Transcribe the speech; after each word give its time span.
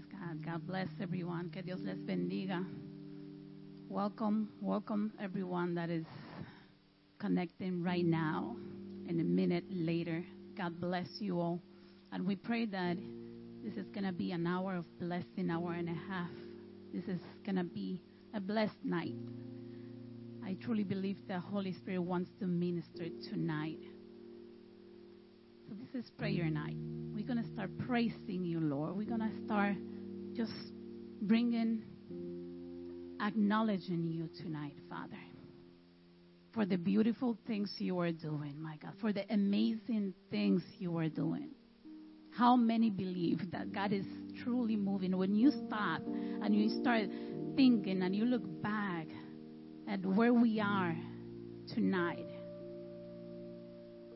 Praise 0.00 0.18
God. 0.20 0.44
God 0.44 0.66
bless 0.66 0.88
everyone. 1.00 1.50
Que 1.50 1.62
Dios 1.62 1.80
les 1.82 1.96
bendiga. 1.96 2.64
Welcome, 3.88 4.48
welcome 4.60 5.12
everyone 5.20 5.74
that 5.74 5.90
is 5.90 6.06
connecting 7.18 7.82
right 7.82 8.04
now 8.04 8.56
and 9.08 9.20
a 9.20 9.24
minute 9.24 9.64
later. 9.70 10.24
God 10.56 10.80
bless 10.80 11.08
you 11.18 11.40
all. 11.40 11.60
And 12.12 12.26
we 12.26 12.36
pray 12.36 12.66
that 12.66 12.96
this 13.62 13.74
is 13.74 13.88
going 13.88 14.04
to 14.04 14.12
be 14.12 14.32
an 14.32 14.46
hour 14.46 14.76
of 14.76 14.84
blessing, 14.98 15.50
hour 15.50 15.72
and 15.72 15.88
a 15.88 15.98
half. 16.08 16.30
This 16.94 17.04
is 17.04 17.20
going 17.44 17.56
to 17.56 17.64
be 17.64 18.00
a 18.34 18.40
blessed 18.40 18.84
night. 18.84 19.14
I 20.44 20.56
truly 20.64 20.84
believe 20.84 21.16
the 21.28 21.40
Holy 21.40 21.72
Spirit 21.72 22.02
wants 22.02 22.30
to 22.40 22.46
minister 22.46 23.08
tonight. 23.28 23.80
So 25.68 25.74
this 25.78 26.04
is 26.04 26.10
prayer 26.10 26.48
night. 26.48 26.76
We're 27.14 27.26
going 27.26 27.42
to 27.42 27.52
start 27.52 27.70
praising 27.86 28.44
you, 28.44 28.60
Lord. 28.60 28.96
We're 28.96 29.06
going 29.06 29.20
to 29.20 29.44
start 29.44 29.76
just 30.36 30.52
bringing, 31.22 31.82
acknowledging 33.20 34.04
you 34.06 34.28
tonight, 34.42 34.74
Father, 34.88 35.18
for 36.52 36.66
the 36.66 36.76
beautiful 36.76 37.36
things 37.46 37.72
you 37.78 37.98
are 38.00 38.12
doing, 38.12 38.54
my 38.60 38.76
God, 38.76 38.92
for 39.00 39.12
the 39.12 39.24
amazing 39.32 40.14
things 40.30 40.62
you 40.78 40.96
are 40.98 41.08
doing. 41.08 41.50
How 42.36 42.56
many 42.56 42.90
believe 42.90 43.50
that 43.52 43.72
God 43.72 43.92
is 43.92 44.06
truly 44.42 44.76
moving? 44.76 45.16
When 45.16 45.34
you 45.34 45.52
stop 45.66 46.00
and 46.06 46.54
you 46.54 46.80
start 46.80 47.08
thinking 47.56 48.02
and 48.02 48.14
you 48.14 48.24
look 48.24 48.62
back 48.62 49.06
at 49.88 50.04
where 50.04 50.32
we 50.32 50.60
are 50.60 50.96
tonight, 51.74 52.26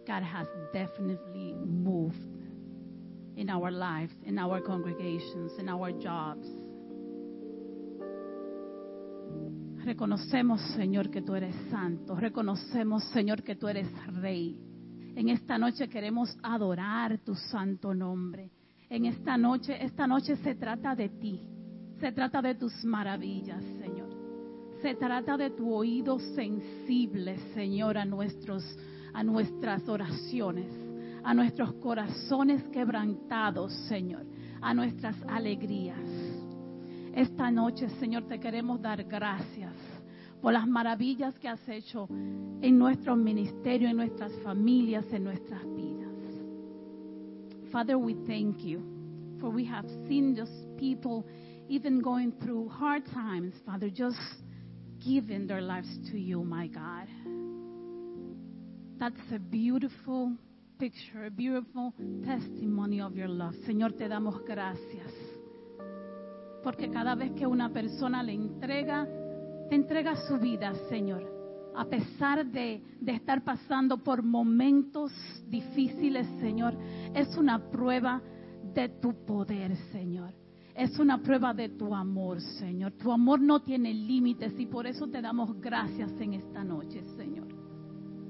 God 0.06 0.23
has 0.23 0.46
definitely 0.73 1.54
moved 1.54 2.34
in 3.37 3.51
our 3.51 3.70
lives, 3.70 4.12
in 4.24 4.38
our 4.38 4.61
congregations, 4.62 5.52
in 5.59 5.69
our 5.69 5.93
jobs. 5.93 6.47
Reconocemos, 9.85 10.60
Señor, 10.74 11.10
que 11.10 11.21
tú 11.21 11.35
eres 11.35 11.54
santo. 11.71 12.15
Reconocemos, 12.16 13.04
Señor, 13.13 13.43
que 13.43 13.54
tú 13.54 13.68
eres 13.68 13.88
rey. 14.21 14.59
En 15.15 15.29
esta 15.29 15.59
noche 15.59 15.88
queremos 15.88 16.37
adorar 16.43 17.18
tu 17.18 17.35
santo 17.35 17.95
nombre. 17.95 18.51
En 18.88 19.04
esta 19.04 19.37
noche, 19.37 19.76
esta 19.85 20.07
noche 20.07 20.37
se 20.37 20.54
trata 20.54 20.95
de 20.95 21.10
ti. 21.10 21.41
Se 22.01 22.13
trata 22.13 22.41
de 22.41 22.54
tus 22.54 22.73
maravillas, 22.85 23.63
Señor. 23.79 24.09
Se 24.80 24.95
trata 24.95 25.37
de 25.37 25.51
tu 25.51 25.73
oído 25.73 26.19
sensible, 26.19 27.38
Señor, 27.54 27.98
a 27.98 28.04
nuestros 28.04 28.65
a 29.15 29.23
nuestras 29.23 29.88
oraciones, 29.88 30.66
a 31.24 31.32
nuestros 31.34 31.72
corazones 31.74 32.62
quebrantados, 32.64 33.72
Señor, 33.88 34.26
a 34.60 34.74
nuestras 34.74 35.16
alegrías. 35.28 35.98
Esta 37.14 37.50
noche, 37.50 37.88
Señor, 38.00 38.24
te 38.28 38.38
queremos 38.38 38.80
dar 38.82 39.02
gracias 39.04 39.72
por 40.42 40.52
las 40.52 40.66
maravillas 40.66 41.38
que 41.38 41.48
has 41.48 41.66
hecho 41.68 42.06
en 42.10 42.78
nuestro 42.78 43.16
ministerio, 43.16 43.88
en 43.88 43.96
nuestras 43.96 44.32
familias, 44.42 45.06
en 45.12 45.24
nuestras 45.24 45.62
vidas. 45.74 46.12
Father, 47.72 47.96
we 47.96 48.14
thank 48.26 48.58
you 48.62 48.80
for 49.40 49.50
we 49.50 49.64
have 49.64 49.88
seen 50.06 50.36
just 50.36 50.52
people 50.76 51.24
even 51.68 52.00
going 52.00 52.32
through 52.40 52.68
hard 52.68 53.04
times, 53.06 53.54
Father, 53.64 53.88
just 53.88 54.18
giving 55.00 55.46
their 55.46 55.60
lives 55.60 55.88
to 56.10 56.18
you, 56.18 56.45
my 56.45 56.66
God. 56.66 57.08
That's 58.98 59.32
a 59.32 59.38
beautiful 59.38 60.32
picture, 60.85 61.24
a 61.24 61.30
beautiful 61.30 61.95
testimony 62.27 63.01
of 63.01 63.15
your 63.15 63.29
love. 63.29 63.54
Señor, 63.65 63.95
te 63.95 64.06
damos 64.06 64.44
gracias. 64.44 65.10
Porque 66.62 66.91
cada 66.91 67.15
vez 67.15 67.32
que 67.32 67.47
una 67.47 67.71
persona 67.71 68.22
le 68.22 68.34
entrega, 68.34 69.09
te 69.71 69.76
entrega 69.76 70.15
su 70.28 70.38
vida, 70.38 70.75
Señor. 70.91 71.25
A 71.75 71.86
pesar 71.86 72.44
de, 72.44 72.82
estar 73.06 73.42
pasando 73.44 73.97
por 73.97 74.22
momentos 74.22 75.10
difíciles, 75.48 76.26
Señor, 76.38 76.75
es 77.14 77.34
una 77.38 77.70
prueba 77.70 78.20
de 78.75 78.91
tu 78.91 79.25
poder, 79.25 79.75
Señor. 79.91 80.34
Es 80.75 80.98
una 80.98 81.22
prueba 81.22 81.54
de 81.54 81.70
tu 81.70 81.94
amor, 81.94 82.42
Señor. 82.58 82.92
Tu 82.92 83.10
amor 83.10 83.41
no 83.41 83.60
tiene 83.60 83.94
límites 83.94 84.53
y 84.58 84.66
por 84.66 84.87
eso 84.87 85.06
te 85.06 85.22
damos 85.22 85.58
gracias 85.62 86.10
en 86.20 86.34
esta 86.34 86.62
noche. 86.62 87.03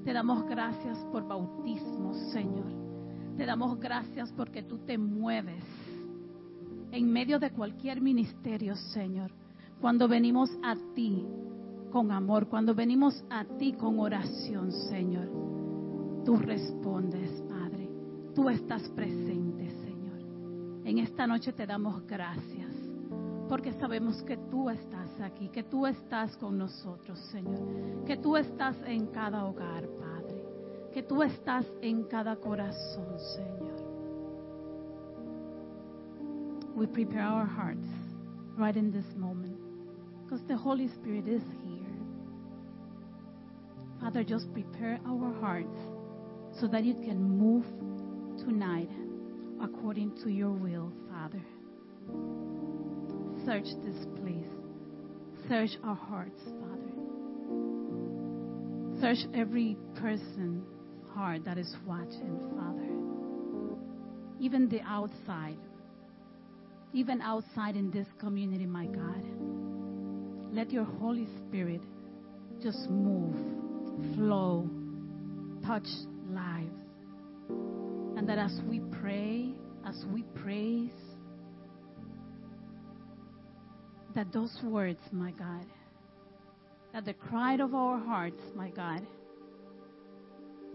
Te 0.05 0.13
damos 0.13 0.45
gracias 0.47 0.99
por 1.11 1.27
bautismo, 1.27 2.13
Señor. 2.33 2.71
Te 3.37 3.47
damos 3.47 3.81
gracias 3.81 4.31
porque 4.33 4.63
tú 4.63 4.79
te 4.79 4.99
mueves 4.99 5.65
en 6.93 7.11
medio 7.11 7.39
de 7.39 7.51
cualquier 7.51 8.01
ministerio, 8.01 8.77
Señor. 8.77 9.31
Cuando 9.81 10.07
venimos 10.07 10.51
a 10.63 10.77
ti 10.95 11.25
con 11.91 12.13
amor, 12.13 12.49
cuando 12.49 12.75
venimos 12.75 13.25
a 13.31 13.45
ti 13.45 13.73
con 13.73 13.99
oración, 13.99 14.71
Señor, 14.71 15.29
tú 16.25 16.37
respondes, 16.37 17.31
Padre. 17.49 17.89
Tú 18.35 18.51
estás 18.51 18.83
presente, 18.91 19.71
Señor. 19.71 20.85
En 20.85 20.99
esta 20.99 21.27
noche 21.27 21.53
te 21.53 21.67
damos 21.67 22.07
gracias 22.07 22.71
porque 23.49 23.73
sabemos 23.75 24.23
que 24.23 24.37
tú 24.37 24.69
estás 24.71 25.04
aquí, 25.21 25.49
que 25.49 25.63
tú 25.63 25.87
estás 25.87 26.37
con 26.37 26.59
nosotros, 26.59 27.19
Señor, 27.31 28.05
que 28.07 28.17
tú 28.17 28.37
estás 28.37 28.77
en 28.87 29.07
cada 29.07 29.45
hogar, 29.45 29.87
Padre, 29.99 30.45
que 30.93 31.03
tú 31.03 31.23
estás 31.23 31.67
en 31.81 32.05
cada 32.05 32.37
corazón, 32.37 33.19
Señor. 33.35 33.85
We 36.75 36.87
prepare 36.87 37.23
our 37.23 37.47
hearts 37.47 37.87
right 38.57 38.77
in 38.77 38.91
this 38.91 39.07
moment 39.17 39.57
because 40.25 40.43
the 40.49 40.57
Holy 40.57 40.89
Spirit 40.89 41.29
is 41.29 41.43
here. 41.65 41.85
Father, 44.01 44.25
just 44.25 44.53
prepare 44.53 44.99
our 45.07 45.33
hearts 45.41 45.79
so 46.61 46.67
that 46.67 46.85
you 46.85 46.95
can 46.95 47.23
move 47.23 47.65
tonight 48.45 48.91
according 49.63 50.17
to 50.23 50.31
your 50.31 50.51
will, 50.51 50.93
Father. 51.09 51.43
Search 53.47 53.69
this 53.85 54.07
place. 54.17 54.54
Search 55.49 55.71
our 55.85 55.95
hearts, 55.95 56.41
Father. 56.45 56.95
Search 59.01 59.27
every 59.35 59.77
person's 60.01 60.65
heart 61.15 61.45
that 61.45 61.59
is 61.59 61.77
watching, 61.87 62.41
Father. 62.57 62.89
Even 64.41 64.69
the 64.69 64.81
outside. 64.87 65.59
Even 66.95 67.21
outside 67.21 67.77
in 67.77 67.91
this 67.91 68.07
community, 68.19 68.65
my 68.65 68.87
God. 68.87 69.23
Let 70.53 70.71
your 70.71 70.85
Holy 70.85 71.27
Spirit 71.47 71.83
just 72.63 72.89
move, 72.89 73.35
flow, 74.15 74.71
touch 75.67 75.89
lives. 76.31 76.71
And 78.17 78.27
that 78.29 78.39
as 78.39 78.61
we 78.67 78.81
pray, 79.03 79.53
as 79.87 80.07
we 80.11 80.23
praise, 80.43 80.91
that 84.15 84.33
those 84.33 84.57
words, 84.63 85.01
my 85.13 85.33
God, 85.33 85.67
that 86.93 87.05
the 87.05 87.15
cry 87.15 87.55
of 87.55 87.75
our 87.75 87.99
hearts, 87.99 88.41
my 88.55 88.71
God, 88.71 89.05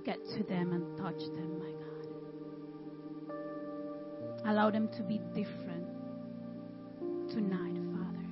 get 0.06 0.18
to 0.38 0.44
them 0.44 0.74
and 0.74 0.98
touch 0.98 1.20
them, 1.20 1.60
my 1.60 1.72
God. 1.72 1.80
Allow 4.52 4.72
them 4.72 4.90
to 4.98 5.04
be 5.04 5.20
different 5.34 5.88
tonight, 7.30 7.76
Father. 7.94 8.28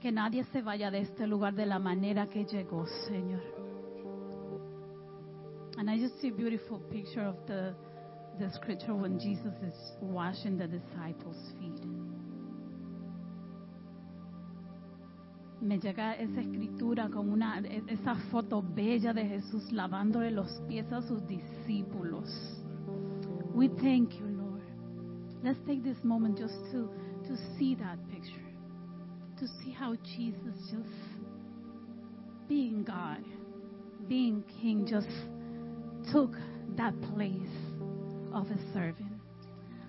Que 0.00 0.10
nadie 0.12 0.44
se 0.52 0.60
vaya 0.60 0.90
de 0.90 0.98
este 0.98 1.26
lugar 1.26 1.52
de 1.52 1.66
la 1.66 1.78
manera 1.78 2.26
que 2.26 2.44
llegó, 2.44 2.86
Señor. 3.08 3.42
And 5.76 5.90
I 5.90 5.98
just 5.98 6.20
see 6.20 6.28
a 6.28 6.32
beautiful 6.32 6.78
picture 6.78 7.22
of 7.22 7.36
the, 7.48 7.74
the 8.38 8.52
scripture 8.52 8.94
when 8.94 9.18
Jesus 9.18 9.54
is 9.66 9.74
washing 10.00 10.56
the 10.56 10.68
disciples' 10.68 11.52
feet. 11.58 12.03
Me 15.64 15.78
llega 15.78 16.14
esa 16.14 16.40
escritura 16.40 17.08
con 17.08 17.30
una 17.30 17.58
esa 17.88 18.14
foto 18.30 18.62
bella 18.62 19.14
de 19.14 19.24
Jesús 19.26 19.72
lavándole 19.72 20.30
los 20.30 20.60
pies 20.68 20.92
a 20.92 21.00
sus 21.00 21.26
discípulos. 21.26 22.28
We 23.54 23.68
thank 23.68 24.12
you, 24.18 24.26
Lord. 24.26 24.62
Let's 25.42 25.58
take 25.66 25.82
this 25.82 26.02
moment 26.04 26.38
just 26.38 26.54
to 26.72 26.90
to 27.26 27.36
see 27.56 27.74
that 27.76 27.98
picture. 28.10 28.44
To 29.38 29.48
see 29.48 29.70
how 29.70 29.96
Jesus 29.96 30.54
just 30.70 31.24
being 32.46 32.84
God, 32.84 33.24
being 34.06 34.44
king 34.60 34.86
just 34.86 35.08
took 36.12 36.36
that 36.76 36.94
place 37.14 37.56
of 38.34 38.50
a 38.50 38.72
servant. 38.74 39.12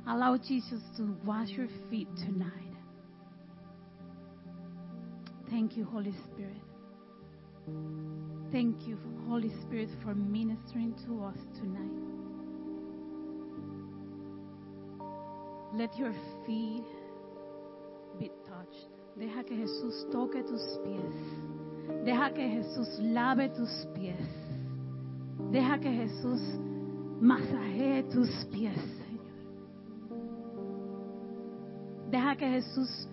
Allow 0.08 0.38
Jesus 0.38 0.82
to 0.98 1.18
wash 1.26 1.50
your 1.50 1.68
feet 1.90 2.08
tonight. 2.16 2.75
Thank 5.50 5.78
you, 5.78 5.86
Holy 5.86 6.14
Spirit. 6.32 6.62
Thank 8.52 8.88
you, 8.88 8.98
Holy 9.28 9.52
Spirit, 9.62 9.90
for 10.04 10.14
ministering 10.16 10.94
to 11.06 11.24
us 11.24 11.38
tonight. 11.56 12.16
Let 15.74 15.96
your 15.98 16.14
feet 16.46 16.86
be 18.20 18.32
touched. 18.48 18.88
Deja 19.18 19.44
que 19.44 19.56
Jesús 19.56 20.10
toque 20.12 20.44
tus 20.44 20.80
pies. 20.84 22.06
Deja 22.06 22.32
que 22.32 22.48
Jesús 22.50 23.00
lave 23.00 23.50
tus 23.50 23.88
pies. 23.96 24.28
Deja 25.52 25.80
que 25.80 25.92
Jesús 25.92 26.42
masajee 27.22 28.04
tus 28.12 28.30
pies, 28.52 28.78
Señor. 28.78 29.26
Deja 32.10 32.36
que 32.36 32.50
Jesús 32.50 33.08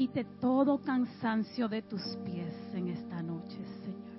quite 0.00 0.24
todo 0.40 0.78
cansancio 0.78 1.68
de 1.68 1.82
tus 1.82 2.00
pies 2.24 2.54
en 2.72 2.88
esta 2.88 3.22
noche, 3.22 3.58
Señor. 3.84 4.18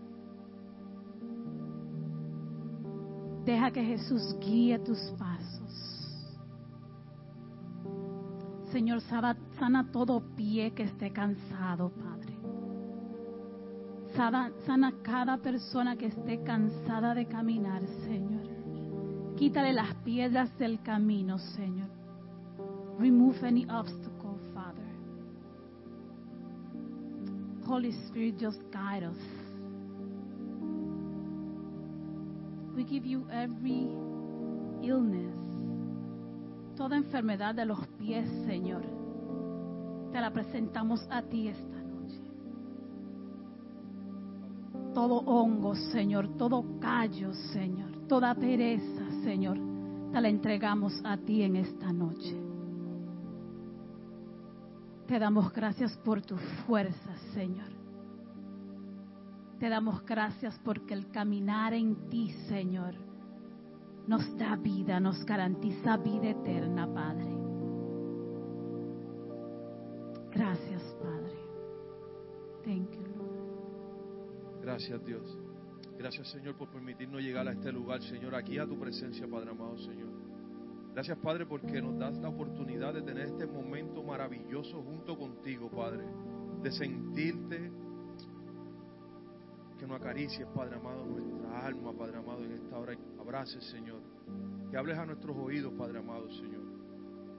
Deja 3.43 3.71
que 3.71 3.83
Jesús 3.83 4.37
guíe 4.39 4.77
tus 4.77 4.99
pasos. 5.17 6.29
Señor, 8.71 9.01
sana, 9.01 9.91
todo 9.91 10.21
pie 10.35 10.71
que 10.71 10.83
esté 10.83 11.11
cansado, 11.11 11.89
Padre. 11.89 12.37
Sana, 14.15 14.51
sana 14.67 14.93
cada 15.01 15.37
persona 15.37 15.97
que 15.97 16.05
esté 16.05 16.43
cansada 16.43 17.15
de 17.15 17.25
caminar, 17.25 17.81
Señor. 18.05 18.45
Quítale 19.35 19.73
las 19.73 19.95
piedras 20.03 20.55
del 20.59 20.79
camino, 20.83 21.39
Señor. 21.39 21.89
Remove 22.99 23.47
any 23.47 23.65
obstacle, 23.65 24.10
Holy 27.71 27.93
Spirit, 28.09 28.37
just 28.37 28.59
guide 28.69 29.03
us. 29.03 29.15
We 32.75 32.83
give 32.83 33.05
you 33.05 33.25
every 33.31 33.87
illness, 34.83 35.33
toda 36.75 36.97
enfermedad 36.97 37.55
de 37.55 37.63
los 37.65 37.79
pies, 37.97 38.27
Señor. 38.45 38.81
Te 40.11 40.19
la 40.19 40.31
presentamos 40.31 40.99
a 41.09 41.21
ti 41.21 41.47
esta 41.47 41.81
noche. 41.81 42.19
Todo 44.93 45.19
hongo, 45.19 45.73
Señor, 45.93 46.35
todo 46.37 46.65
callo, 46.81 47.33
Señor, 47.53 48.05
toda 48.09 48.35
pereza, 48.35 49.09
Señor, 49.23 49.57
te 50.11 50.19
la 50.19 50.27
entregamos 50.27 50.91
a 51.05 51.15
ti 51.15 51.43
en 51.43 51.55
esta 51.55 51.93
noche. 51.93 52.50
Te 55.11 55.19
damos 55.19 55.51
gracias 55.51 55.97
por 55.97 56.21
tu 56.21 56.37
fuerza, 56.37 57.17
Señor. 57.33 57.67
Te 59.59 59.67
damos 59.67 60.05
gracias 60.05 60.57
porque 60.63 60.93
el 60.93 61.11
caminar 61.11 61.73
en 61.73 62.07
ti, 62.07 62.31
Señor, 62.47 62.93
nos 64.07 64.37
da 64.37 64.55
vida, 64.55 65.01
nos 65.01 65.25
garantiza 65.25 65.97
vida 65.97 66.29
eterna, 66.29 66.87
Padre. 66.93 67.29
Gracias, 70.31 70.81
Padre. 71.03 71.35
Gracias 74.61 75.05
Dios. 75.05 75.37
Gracias 75.97 76.31
Señor 76.31 76.55
por 76.55 76.69
permitirnos 76.69 77.21
llegar 77.21 77.45
a 77.49 77.51
este 77.51 77.69
lugar, 77.73 78.01
Señor, 78.01 78.33
aquí 78.33 78.57
a 78.57 78.65
tu 78.65 78.79
presencia, 78.79 79.27
Padre 79.29 79.49
amado, 79.49 79.77
Señor. 79.77 80.20
Gracias 80.93 81.17
Padre 81.19 81.45
porque 81.45 81.81
nos 81.81 81.97
das 81.97 82.17
la 82.17 82.29
oportunidad 82.29 82.93
de 82.93 83.01
tener 83.01 83.27
este 83.27 83.47
momento 83.47 84.03
maravilloso 84.03 84.81
junto 84.83 85.17
contigo, 85.17 85.69
Padre. 85.69 86.03
De 86.61 86.71
sentirte, 86.71 87.71
que 89.81 89.87
nos 89.87 89.99
acaricies, 89.99 90.47
Padre 90.53 90.75
amado, 90.75 91.03
nuestra 91.05 91.65
alma, 91.65 91.91
Padre 91.91 92.17
amado, 92.17 92.43
en 92.43 92.51
esta 92.51 92.77
hora. 92.77 92.95
Abraces, 93.19 93.63
Señor. 93.71 93.99
Que 94.69 94.77
hables 94.77 94.95
a 94.95 95.07
nuestros 95.07 95.35
oídos, 95.35 95.73
Padre 95.73 95.97
amado, 95.97 96.29
Señor. 96.29 96.61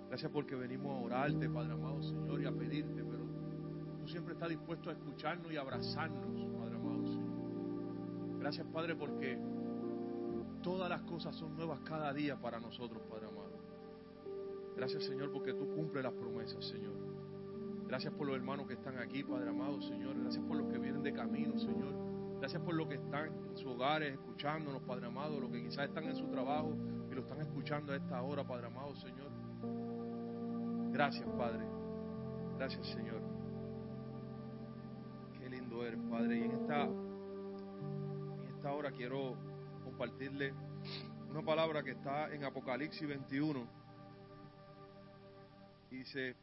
Gracias 0.09 0.31
porque 0.33 0.57
venimos 0.57 0.93
a 0.93 1.05
orarte, 1.05 1.49
Padre 1.49 1.75
amado, 1.75 2.03
Señor, 2.03 2.43
y 2.43 2.47
a 2.47 2.53
pedirte, 2.53 3.05
pero 3.05 3.25
tú 4.01 4.09
siempre 4.09 4.35
estás 4.35 4.49
dispuesto 4.49 4.91
a 4.91 4.95
escucharnos 4.95 5.53
y 5.53 5.57
abrazarnos, 5.57 6.51
Padre 6.59 6.77
amado, 6.77 7.07
Señor. 7.07 8.39
Gracias, 8.41 8.67
Padre, 8.73 8.97
porque 8.97 9.39
todas 10.63 10.91
las 10.91 11.03
cosas 11.03 11.37
son 11.37 11.55
nuevas 11.55 11.79
cada 11.85 12.13
día 12.13 12.37
para 12.41 12.59
nosotros, 12.59 13.03
Padre 13.09 13.27
amado. 13.27 13.42
Gracias, 14.77 15.05
Señor, 15.05 15.31
porque 15.33 15.55
tú 15.55 15.69
cumples 15.75 16.03
las 16.05 16.15
promesas, 16.15 16.65
Señor. 16.67 16.95
Gracias 17.87 18.15
por 18.15 18.27
los 18.27 18.37
hermanos 18.37 18.67
que 18.67 18.75
están 18.75 18.99
aquí, 18.99 19.23
Padre 19.23 19.51
amado, 19.51 19.81
Señor. 19.83 20.19
Gracias 20.19 20.45
por 20.47 20.57
los 20.57 20.73
que 20.73 20.79
vienen 20.79 21.03
de 21.03 21.13
camino, 21.13 21.59
Señor. 21.59 21.95
Gracias 22.39 22.63
por 22.63 22.75
los 22.75 22.89
que 22.89 22.95
están 22.95 23.27
en 23.27 23.57
sus 23.57 23.67
hogares 23.67 24.15
escuchándonos, 24.15 24.83
Padre 24.83 25.07
amado. 25.07 25.39
Los 25.39 25.51
que 25.51 25.63
quizás 25.63 25.89
están 25.89 26.05
en 26.05 26.17
su 26.17 26.27
trabajo 26.29 26.75
y 27.11 27.15
lo 27.15 27.21
están 27.21 27.41
escuchando 27.41 27.93
a 27.93 27.97
esta 27.97 28.23
hora, 28.23 28.45
Padre 28.45 28.67
amado, 28.67 28.95
Señor. 28.97 29.31
Gracias, 30.91 31.29
Padre. 31.37 31.67
Gracias, 32.57 32.87
Señor. 32.89 33.21
Qué 35.39 35.51
lindo 35.51 35.85
eres, 35.85 36.01
Padre. 36.11 36.39
Y 36.39 36.43
en 36.45 36.51
esta, 36.53 36.85
en 36.85 38.49
esta 38.57 38.73
hora 38.73 38.91
quiero 38.91 39.37
compartirle 39.85 40.55
una 41.31 41.43
palabra 41.43 41.83
que 41.83 41.91
está 41.91 42.33
en 42.33 42.45
Apocalipsis 42.45 43.07
21. 43.07 43.82
Dice, 45.93 46.35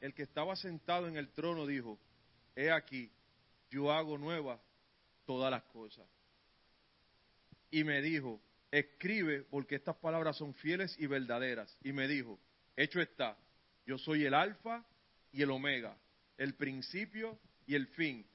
el 0.00 0.12
que 0.12 0.24
estaba 0.24 0.56
sentado 0.56 1.06
en 1.06 1.16
el 1.16 1.28
trono 1.28 1.68
dijo, 1.68 2.00
he 2.56 2.72
aquí, 2.72 3.08
yo 3.70 3.92
hago 3.92 4.18
nuevas 4.18 4.60
todas 5.24 5.52
las 5.52 5.62
cosas. 5.62 6.04
Y 7.70 7.84
me 7.84 8.02
dijo, 8.02 8.40
escribe 8.72 9.44
porque 9.44 9.76
estas 9.76 9.94
palabras 9.98 10.36
son 10.36 10.52
fieles 10.52 10.96
y 10.98 11.06
verdaderas. 11.06 11.78
Y 11.84 11.92
me 11.92 12.08
dijo, 12.08 12.40
hecho 12.76 13.00
está, 13.00 13.38
yo 13.86 13.98
soy 13.98 14.24
el 14.24 14.34
alfa 14.34 14.84
y 15.30 15.42
el 15.42 15.52
omega, 15.52 15.96
el 16.36 16.54
principio 16.54 17.38
y 17.68 17.76
el 17.76 17.86
fin. 17.86 18.26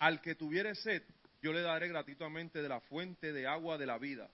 Al 0.00 0.20
que 0.20 0.34
tuviere 0.34 0.74
sed, 0.74 1.02
yo 1.40 1.50
le 1.54 1.62
daré 1.62 1.88
gratuitamente 1.88 2.60
de 2.60 2.68
la 2.68 2.80
fuente 2.80 3.32
de 3.32 3.46
agua 3.46 3.78
de 3.78 3.86
la 3.86 3.96
vida. 3.96 4.30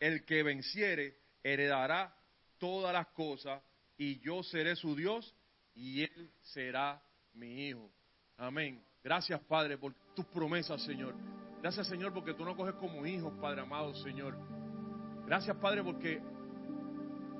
El 0.00 0.24
que 0.24 0.42
venciere, 0.42 1.18
heredará 1.42 2.16
todas 2.56 2.94
las 2.94 3.08
cosas, 3.08 3.62
y 3.96 4.18
yo 4.20 4.42
seré 4.42 4.76
su 4.76 4.94
Dios, 4.94 5.34
y 5.74 6.02
él 6.02 6.30
será 6.42 7.02
mi 7.34 7.68
hijo. 7.68 7.90
Amén. 8.36 8.82
Gracias, 9.02 9.40
Padre, 9.42 9.76
por 9.78 9.92
tus 10.14 10.24
promesas, 10.26 10.82
Señor. 10.82 11.14
Gracias, 11.60 11.86
Señor, 11.86 12.12
porque 12.12 12.34
tú 12.34 12.44
nos 12.44 12.56
coges 12.56 12.74
como 12.74 13.04
hijos, 13.06 13.32
Padre 13.40 13.62
amado, 13.62 13.94
Señor. 13.96 14.36
Gracias, 15.26 15.56
Padre, 15.56 15.82
porque 15.82 16.20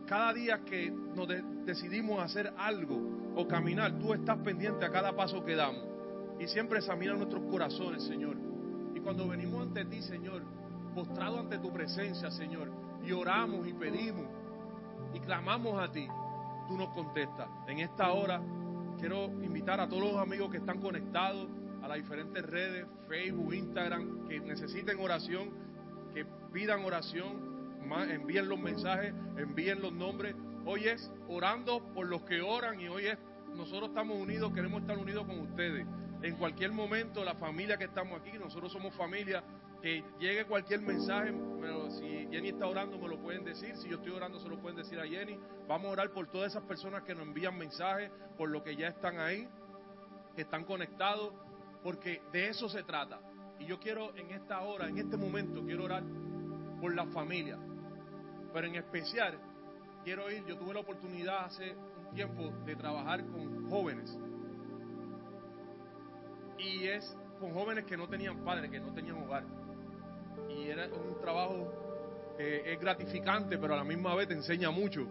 cada 0.07 0.33
día 0.33 0.65
que 0.65 0.91
nos 0.91 1.29
de- 1.29 1.43
decidimos 1.65 2.23
hacer 2.23 2.53
algo 2.57 3.33
o 3.37 3.47
caminar, 3.49 3.99
tú 3.99 4.13
estás 4.13 4.39
pendiente 4.39 4.85
a 4.85 4.91
cada 4.91 5.15
paso 5.15 5.45
que 5.45 5.55
damos. 5.55 5.85
Y 6.39 6.47
siempre 6.49 6.79
examina 6.79 7.15
nuestros 7.15 7.43
corazones, 7.51 8.03
Señor. 8.05 8.37
Y 8.95 9.01
cuando 9.01 9.29
venimos 9.29 9.63
ante 9.63 9.85
ti, 9.85 10.03
Señor, 10.03 10.43
postrado 10.95 11.39
ante 11.41 11.59
tu 11.59 11.73
presencia, 11.73 12.31
Señor, 12.31 12.71
y 13.05 13.13
oramos 13.13 13.67
y 13.67 13.73
pedimos 13.73 14.27
y 15.13 15.21
clamamos 15.21 15.81
a 15.83 15.91
ti, 15.91 16.07
tú 16.67 16.77
nos 16.77 16.89
contestas. 16.91 17.49
En 17.67 17.79
esta 17.79 18.13
hora 18.13 18.41
quiero 18.99 19.27
invitar 19.43 19.81
a 19.81 19.89
todos 19.89 20.03
los 20.03 20.17
amigos 20.17 20.51
que 20.51 20.59
están 20.59 20.81
conectados 20.81 21.49
a 21.83 21.89
las 21.89 21.99
diferentes 21.99 22.45
redes, 22.45 22.87
Facebook, 23.09 23.53
Instagram, 23.55 24.29
que 24.29 24.41
necesiten 24.41 24.99
oración, 24.99 25.51
que 26.15 26.25
pidan 26.53 26.85
oración, 26.85 27.55
envíen 28.09 28.49
los 28.49 28.59
mensajes, 28.59 29.13
envíen 29.37 29.83
los 29.83 29.93
nombres. 29.93 30.35
Hoy 30.65 30.89
es 30.89 31.13
orando 31.29 31.85
por 31.93 32.07
los 32.07 32.23
que 32.23 32.41
oran 32.41 32.81
y 32.81 32.89
hoy 32.89 33.07
es 33.07 33.19
nosotros 33.55 33.91
estamos 33.91 34.17
unidos, 34.19 34.53
queremos 34.53 34.81
estar 34.81 34.99
unidos 34.99 35.27
con 35.27 35.39
ustedes. 35.41 35.87
En 36.23 36.37
cualquier 36.37 36.73
momento, 36.73 37.25
la 37.25 37.35
familia 37.35 37.77
que 37.77 37.85
estamos 37.85 38.21
aquí, 38.21 38.33
nosotros 38.39 38.73
somos 38.73 38.95
familia, 38.95 39.45
que 39.85 40.03
llegue 40.19 40.47
cualquier 40.47 40.81
mensaje, 40.81 41.31
pero 41.61 41.91
si 41.91 42.27
Jenny 42.31 42.49
está 42.49 42.67
orando 42.67 42.99
me 42.99 43.07
lo 43.07 43.19
pueden 43.21 43.45
decir, 43.45 43.77
si 43.77 43.87
yo 43.87 43.97
estoy 43.97 44.13
orando 44.13 44.41
se 44.41 44.49
lo 44.49 44.59
pueden 44.59 44.79
decir 44.79 44.99
a 44.99 45.07
Jenny. 45.07 45.39
Vamos 45.69 45.89
a 45.89 45.91
orar 45.91 46.11
por 46.11 46.27
todas 46.29 46.53
esas 46.53 46.63
personas 46.63 47.03
que 47.03 47.15
nos 47.15 47.27
envían 47.27 47.59
mensajes, 47.59 48.11
por 48.39 48.49
los 48.49 48.63
que 48.63 48.77
ya 48.77 48.89
están 48.89 49.19
ahí, 49.19 49.47
que 50.35 50.41
están 50.41 50.65
conectados, 50.65 51.35
porque 51.83 52.23
de 52.33 52.49
eso 52.49 52.67
se 52.71 52.83
trata. 52.83 53.21
Y 53.59 53.67
yo 53.67 53.79
quiero 53.79 54.17
en 54.17 54.31
esta 54.31 54.63
hora, 54.63 54.89
en 54.89 54.97
este 54.97 55.19
momento, 55.19 55.63
quiero 55.63 55.85
orar 55.85 56.03
por 56.81 56.95
la 56.95 57.05
familia. 57.09 57.59
Pero 58.55 58.67
en 58.67 58.77
especial, 58.77 59.39
quiero 60.03 60.31
ir, 60.31 60.47
yo 60.47 60.57
tuve 60.57 60.73
la 60.73 60.81
oportunidad 60.81 61.45
hace 61.45 61.77
un 62.09 62.15
tiempo 62.15 62.55
de 62.65 62.75
trabajar 62.75 63.23
con 63.27 63.69
jóvenes. 63.69 64.19
Y 66.57 66.87
es 66.87 67.15
con 67.39 67.53
jóvenes 67.53 67.85
que 67.85 67.99
no 67.99 68.09
tenían 68.09 68.43
padres, 68.43 68.71
que 68.71 68.81
no 68.81 68.95
tenían 68.95 69.23
hogar. 69.23 69.45
Y 70.49 70.69
era 70.69 70.87
un 70.87 71.21
trabajo 71.21 71.73
que 72.37 72.73
es 72.73 72.81
gratificante, 72.81 73.59
pero 73.59 73.75
a 73.75 73.77
la 73.77 73.85
misma 73.85 74.15
vez 74.15 74.29
te 74.29 74.35
enseña 74.35 74.71
mucho. 74.71 75.07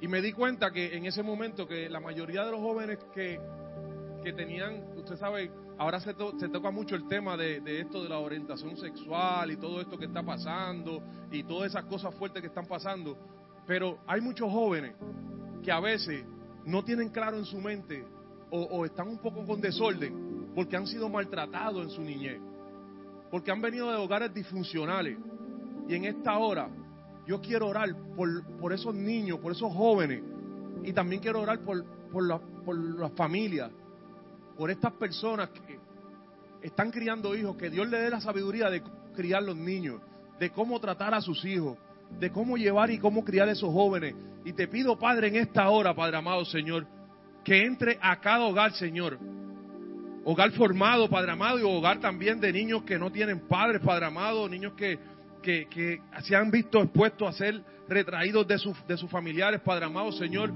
Y 0.00 0.08
me 0.08 0.20
di 0.20 0.32
cuenta 0.32 0.70
que 0.70 0.96
en 0.96 1.06
ese 1.06 1.22
momento 1.22 1.66
que 1.66 1.88
la 1.88 2.00
mayoría 2.00 2.44
de 2.44 2.52
los 2.52 2.60
jóvenes 2.60 2.98
que, 3.14 3.38
que 4.22 4.32
tenían, 4.32 4.82
usted 4.96 5.16
sabe, 5.16 5.50
ahora 5.78 6.00
se, 6.00 6.14
se 6.38 6.48
toca 6.48 6.70
mucho 6.70 6.96
el 6.96 7.06
tema 7.06 7.36
de, 7.36 7.60
de 7.60 7.80
esto 7.80 8.02
de 8.02 8.08
la 8.08 8.18
orientación 8.18 8.76
sexual 8.76 9.50
y 9.50 9.56
todo 9.56 9.80
esto 9.80 9.98
que 9.98 10.06
está 10.06 10.22
pasando 10.22 11.02
y 11.30 11.42
todas 11.42 11.70
esas 11.70 11.84
cosas 11.84 12.14
fuertes 12.14 12.40
que 12.40 12.48
están 12.48 12.66
pasando, 12.66 13.16
pero 13.66 13.98
hay 14.06 14.20
muchos 14.20 14.50
jóvenes 14.50 14.94
que 15.62 15.70
a 15.70 15.80
veces 15.80 16.24
no 16.64 16.82
tienen 16.82 17.10
claro 17.10 17.36
en 17.36 17.44
su 17.44 17.58
mente 17.58 18.04
o, 18.50 18.60
o 18.62 18.84
están 18.86 19.08
un 19.08 19.18
poco 19.18 19.44
con 19.44 19.60
desorden 19.60 20.50
porque 20.54 20.76
han 20.76 20.86
sido 20.86 21.08
maltratados 21.08 21.84
en 21.84 21.90
su 21.90 22.02
niñez, 22.02 22.40
porque 23.30 23.50
han 23.50 23.60
venido 23.60 23.90
de 23.90 23.96
hogares 23.96 24.32
disfuncionales. 24.34 25.18
Y 25.88 25.94
en 25.94 26.04
esta 26.04 26.36
hora 26.38 26.68
yo 27.26 27.40
quiero 27.40 27.68
orar 27.68 27.88
por, 28.16 28.44
por 28.58 28.72
esos 28.72 28.94
niños, 28.94 29.38
por 29.38 29.52
esos 29.52 29.72
jóvenes, 29.72 30.22
y 30.84 30.92
también 30.92 31.20
quiero 31.20 31.40
orar 31.40 31.60
por, 31.60 31.84
por, 32.10 32.26
la, 32.26 32.38
por 32.38 32.76
las 32.76 33.12
familias, 33.12 33.70
por 34.56 34.70
estas 34.70 34.92
personas 34.94 35.50
que 35.50 35.78
están 36.62 36.90
criando 36.90 37.34
hijos, 37.34 37.56
que 37.56 37.70
Dios 37.70 37.88
le 37.88 37.98
dé 37.98 38.10
la 38.10 38.20
sabiduría 38.20 38.68
de 38.70 38.82
criar 39.14 39.42
los 39.42 39.56
niños, 39.56 40.00
de 40.38 40.50
cómo 40.50 40.80
tratar 40.80 41.14
a 41.14 41.20
sus 41.20 41.44
hijos, 41.44 41.78
de 42.18 42.30
cómo 42.30 42.56
llevar 42.56 42.90
y 42.90 42.98
cómo 42.98 43.24
criar 43.24 43.48
a 43.48 43.52
esos 43.52 43.72
jóvenes. 43.72 44.14
Y 44.44 44.52
te 44.52 44.68
pido, 44.68 44.98
Padre, 44.98 45.28
en 45.28 45.36
esta 45.36 45.68
hora, 45.68 45.94
Padre 45.94 46.16
amado, 46.16 46.44
Señor, 46.44 46.86
que 47.44 47.64
entre 47.64 47.98
a 48.00 48.20
cada 48.20 48.44
hogar, 48.44 48.72
Señor. 48.72 49.18
Hogar 50.24 50.50
formado, 50.52 51.08
Padre 51.08 51.32
amado, 51.32 51.58
y 51.58 51.62
hogar 51.62 52.00
también 52.00 52.40
de 52.40 52.52
niños 52.52 52.82
que 52.82 52.98
no 52.98 53.10
tienen 53.10 53.40
padres, 53.48 53.80
Padre 53.80 54.06
amado, 54.06 54.48
niños 54.48 54.74
que, 54.74 54.98
que, 55.42 55.66
que 55.68 56.00
se 56.22 56.36
han 56.36 56.50
visto 56.50 56.82
expuestos 56.82 57.28
a 57.28 57.32
ser 57.32 57.62
retraídos 57.88 58.46
de, 58.46 58.58
sus 58.58 58.76
de 58.86 58.96
sus 58.96 59.10
familiares, 59.10 59.60
Padre 59.60 59.86
amado, 59.86 60.12
Señor. 60.12 60.52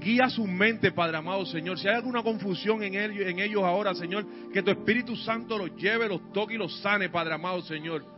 Guía 0.00 0.28
su 0.28 0.46
mente, 0.46 0.92
Padre 0.92 1.16
amado, 1.16 1.44
Señor. 1.46 1.78
Si 1.78 1.88
hay 1.88 1.96
alguna 1.96 2.22
confusión 2.22 2.82
en 2.82 2.94
ellos, 2.94 3.26
en 3.26 3.40
ellos 3.40 3.64
ahora, 3.64 3.94
Señor, 3.94 4.26
que 4.52 4.62
tu 4.62 4.70
Espíritu 4.70 5.16
Santo 5.16 5.58
los 5.58 5.74
lleve, 5.76 6.08
los 6.08 6.32
toque 6.32 6.54
y 6.54 6.58
los 6.58 6.80
sane, 6.80 7.08
Padre 7.08 7.34
amado, 7.34 7.62
Señor. 7.62 8.17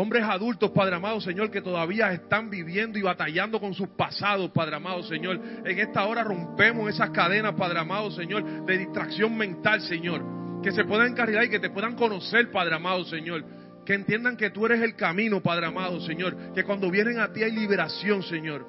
Hombres 0.00 0.24
adultos, 0.24 0.70
Padre 0.70 0.96
amado 0.96 1.20
Señor, 1.20 1.50
que 1.50 1.60
todavía 1.60 2.10
están 2.10 2.48
viviendo 2.48 2.98
y 2.98 3.02
batallando 3.02 3.60
con 3.60 3.74
sus 3.74 3.86
pasados, 3.88 4.50
Padre 4.50 4.76
amado 4.76 5.02
Señor. 5.02 5.38
En 5.62 5.78
esta 5.78 6.06
hora 6.06 6.24
rompemos 6.24 6.88
esas 6.88 7.10
cadenas, 7.10 7.52
Padre 7.52 7.80
amado 7.80 8.10
Señor, 8.10 8.64
de 8.64 8.78
distracción 8.78 9.36
mental, 9.36 9.82
Señor. 9.82 10.62
Que 10.62 10.72
se 10.72 10.86
puedan 10.86 11.08
encarrilar 11.08 11.44
y 11.44 11.50
que 11.50 11.60
te 11.60 11.68
puedan 11.68 11.96
conocer, 11.96 12.50
Padre 12.50 12.76
amado 12.76 13.04
Señor. 13.04 13.44
Que 13.84 13.92
entiendan 13.92 14.38
que 14.38 14.48
tú 14.48 14.64
eres 14.64 14.80
el 14.80 14.96
camino, 14.96 15.42
Padre 15.42 15.66
amado 15.66 16.00
Señor. 16.00 16.54
Que 16.54 16.64
cuando 16.64 16.90
vienen 16.90 17.20
a 17.20 17.30
ti 17.30 17.42
hay 17.42 17.52
liberación, 17.52 18.22
Señor. 18.22 18.66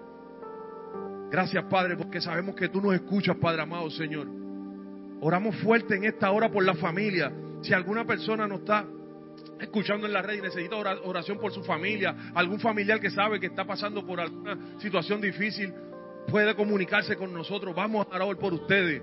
Gracias, 1.32 1.64
Padre, 1.70 1.96
porque 1.96 2.20
sabemos 2.20 2.56
que 2.56 2.68
tú 2.68 2.82
nos 2.82 2.94
escuchas, 2.94 3.38
Padre 3.38 3.62
amado 3.62 3.90
Señor. 3.90 4.28
Oramos 5.22 5.56
fuerte 5.62 5.96
en 5.96 6.04
esta 6.04 6.30
hora 6.30 6.52
por 6.52 6.66
la 6.66 6.74
familia. 6.74 7.32
Si 7.62 7.72
alguna 7.72 8.04
persona 8.04 8.50
no 8.50 8.56
está 8.56 8.86
escuchando 9.62 10.08
en 10.08 10.14
la 10.14 10.22
red 10.22 10.40
y 10.40 10.42
necesita 10.42 10.76
oración 10.76 11.38
por 11.40 11.52
su 11.52 11.64
familia, 11.64 12.16
algún 12.34 12.60
familiar 12.60 13.00
que 13.00 13.10
sabe 13.10 13.40
que 13.40 13.48
está 13.48 13.66
pasando 13.66 14.06
por 14.06 14.20
alguna 14.20 14.80
situación 14.80 15.22
difícil, 15.22 15.74
puede 16.28 16.56
comunicarse 16.56 17.16
con 17.16 17.34
nosotros. 17.34 17.76
Vamos 17.76 18.08
a 18.12 18.16
orar 18.16 18.38
por 18.38 18.54
ustedes. 18.54 19.02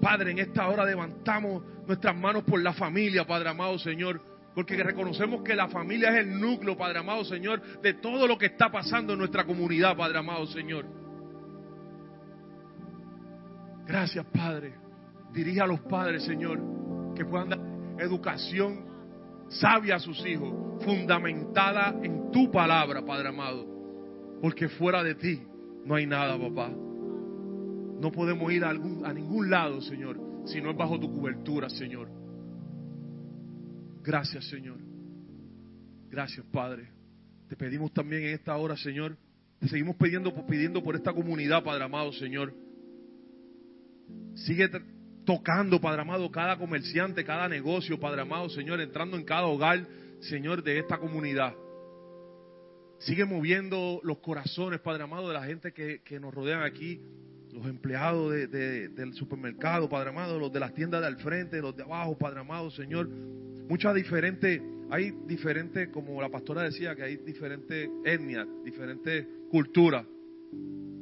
Padre, 0.00 0.30
en 0.30 0.38
esta 0.38 0.66
hora 0.68 0.84
levantamos 0.84 1.62
nuestras 1.86 2.16
manos 2.16 2.44
por 2.44 2.60
la 2.60 2.72
familia, 2.72 3.26
Padre 3.26 3.50
amado 3.50 3.78
Señor, 3.78 4.20
porque 4.54 4.82
reconocemos 4.82 5.42
que 5.42 5.54
la 5.54 5.68
familia 5.68 6.10
es 6.10 6.26
el 6.26 6.40
núcleo, 6.40 6.76
Padre 6.76 7.00
amado 7.00 7.24
Señor, 7.24 7.80
de 7.80 7.94
todo 7.94 8.26
lo 8.26 8.38
que 8.38 8.46
está 8.46 8.70
pasando 8.70 9.12
en 9.12 9.18
nuestra 9.18 9.44
comunidad, 9.44 9.96
Padre 9.96 10.18
amado 10.18 10.46
Señor. 10.46 10.86
Gracias, 13.86 14.24
Padre. 14.26 14.74
Dirige 15.32 15.60
a 15.60 15.66
los 15.66 15.80
padres, 15.80 16.24
Señor, 16.24 16.58
que 17.14 17.24
puedan 17.24 17.50
dar 17.50 17.60
educación 17.98 18.89
sabia 19.50 19.96
a 19.96 20.00
sus 20.00 20.24
hijos, 20.26 20.82
fundamentada 20.84 21.98
en 22.02 22.30
tu 22.30 22.50
palabra, 22.50 23.04
Padre 23.04 23.28
amado. 23.28 23.66
Porque 24.40 24.68
fuera 24.68 25.02
de 25.02 25.14
ti 25.14 25.42
no 25.84 25.94
hay 25.94 26.06
nada, 26.06 26.38
papá. 26.38 26.70
No 26.70 28.10
podemos 28.10 28.50
ir 28.52 28.64
a 28.64 28.72
ningún 28.72 29.50
lado, 29.50 29.82
Señor, 29.82 30.18
si 30.46 30.60
no 30.60 30.70
es 30.70 30.76
bajo 30.76 30.98
tu 30.98 31.12
cobertura, 31.12 31.68
Señor. 31.68 32.08
Gracias, 34.02 34.48
Señor. 34.48 34.78
Gracias, 36.08 36.44
Padre. 36.46 36.88
Te 37.48 37.56
pedimos 37.56 37.92
también 37.92 38.22
en 38.24 38.34
esta 38.34 38.56
hora, 38.56 38.76
Señor. 38.76 39.18
Te 39.58 39.68
seguimos 39.68 39.96
pidiendo, 39.96 40.34
pidiendo 40.46 40.82
por 40.82 40.96
esta 40.96 41.12
comunidad, 41.12 41.62
Padre 41.62 41.84
amado, 41.84 42.12
Señor. 42.12 42.54
Sigue 44.34 44.70
tocando, 45.30 45.80
Padre 45.80 46.02
amado, 46.02 46.28
cada 46.32 46.58
comerciante, 46.58 47.24
cada 47.24 47.48
negocio, 47.48 48.00
Padre 48.00 48.22
amado, 48.22 48.48
Señor, 48.48 48.80
entrando 48.80 49.16
en 49.16 49.22
cada 49.22 49.46
hogar, 49.46 49.86
Señor, 50.22 50.60
de 50.60 50.80
esta 50.80 50.98
comunidad. 50.98 51.54
Sigue 52.98 53.24
moviendo 53.24 54.00
los 54.02 54.18
corazones, 54.18 54.80
Padre 54.80 55.04
amado, 55.04 55.28
de 55.28 55.34
la 55.34 55.44
gente 55.44 55.72
que, 55.72 56.18
nos 56.18 56.34
rodean 56.34 56.64
aquí, 56.64 57.00
los 57.52 57.64
empleados 57.66 58.32
del 58.50 59.14
supermercado, 59.14 59.88
Padre 59.88 60.10
amado, 60.10 60.36
los 60.36 60.52
de 60.52 60.58
las 60.58 60.74
tiendas 60.74 61.00
de 61.00 61.06
al 61.06 61.16
frente, 61.18 61.60
los 61.60 61.76
de 61.76 61.84
abajo, 61.84 62.18
Padre 62.18 62.40
amado, 62.40 62.68
Señor. 62.72 63.08
Muchas 63.68 63.94
diferentes, 63.94 64.60
hay 64.90 65.12
diferentes, 65.28 65.90
como 65.90 66.20
la 66.20 66.28
pastora 66.28 66.64
decía, 66.64 66.96
que 66.96 67.04
hay 67.04 67.18
diferentes 67.18 67.88
etnias, 68.04 68.48
diferentes 68.64 69.28
culturas, 69.48 70.04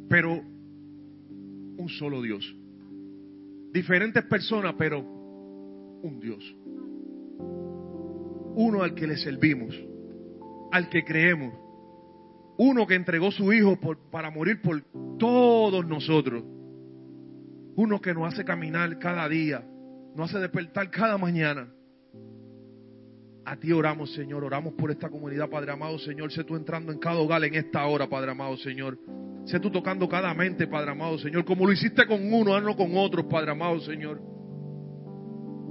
pero 0.06 0.34
un 0.34 1.88
solo 1.88 2.20
Dios 2.20 2.57
diferentes 3.72 4.24
personas, 4.24 4.74
pero 4.78 5.00
un 5.00 6.20
Dios. 6.20 6.42
Uno 8.56 8.82
al 8.82 8.94
que 8.94 9.06
le 9.06 9.16
servimos, 9.16 9.74
al 10.72 10.88
que 10.88 11.04
creemos. 11.04 11.54
Uno 12.58 12.86
que 12.86 12.96
entregó 12.96 13.30
su 13.30 13.52
Hijo 13.52 13.78
para 14.10 14.30
morir 14.30 14.60
por 14.60 14.82
todos 15.18 15.86
nosotros. 15.86 16.42
Uno 17.76 18.00
que 18.00 18.12
nos 18.12 18.32
hace 18.32 18.44
caminar 18.44 18.98
cada 18.98 19.28
día, 19.28 19.64
nos 20.16 20.30
hace 20.30 20.40
despertar 20.40 20.90
cada 20.90 21.16
mañana. 21.16 21.72
A 23.44 23.56
ti 23.56 23.72
oramos, 23.72 24.12
Señor. 24.12 24.44
Oramos 24.44 24.74
por 24.74 24.90
esta 24.90 25.08
comunidad, 25.08 25.48
Padre 25.48 25.72
amado, 25.72 25.98
Señor. 26.00 26.32
Sé 26.32 26.44
tú 26.44 26.56
entrando 26.56 26.92
en 26.92 26.98
cada 26.98 27.20
hogar 27.20 27.44
en 27.44 27.54
esta 27.54 27.86
hora, 27.86 28.08
Padre 28.08 28.32
amado, 28.32 28.56
Señor. 28.56 28.98
Sé 29.48 29.58
tú 29.60 29.70
tocando 29.70 30.06
cada 30.06 30.34
mente, 30.34 30.66
Padre 30.66 30.90
amado 30.90 31.18
Señor. 31.18 31.42
Como 31.46 31.64
lo 31.64 31.72
hiciste 31.72 32.06
con 32.06 32.32
uno, 32.32 32.54
hazlo 32.54 32.76
con 32.76 32.94
otros, 32.94 33.24
Padre 33.24 33.52
amado 33.52 33.80
Señor. 33.80 34.20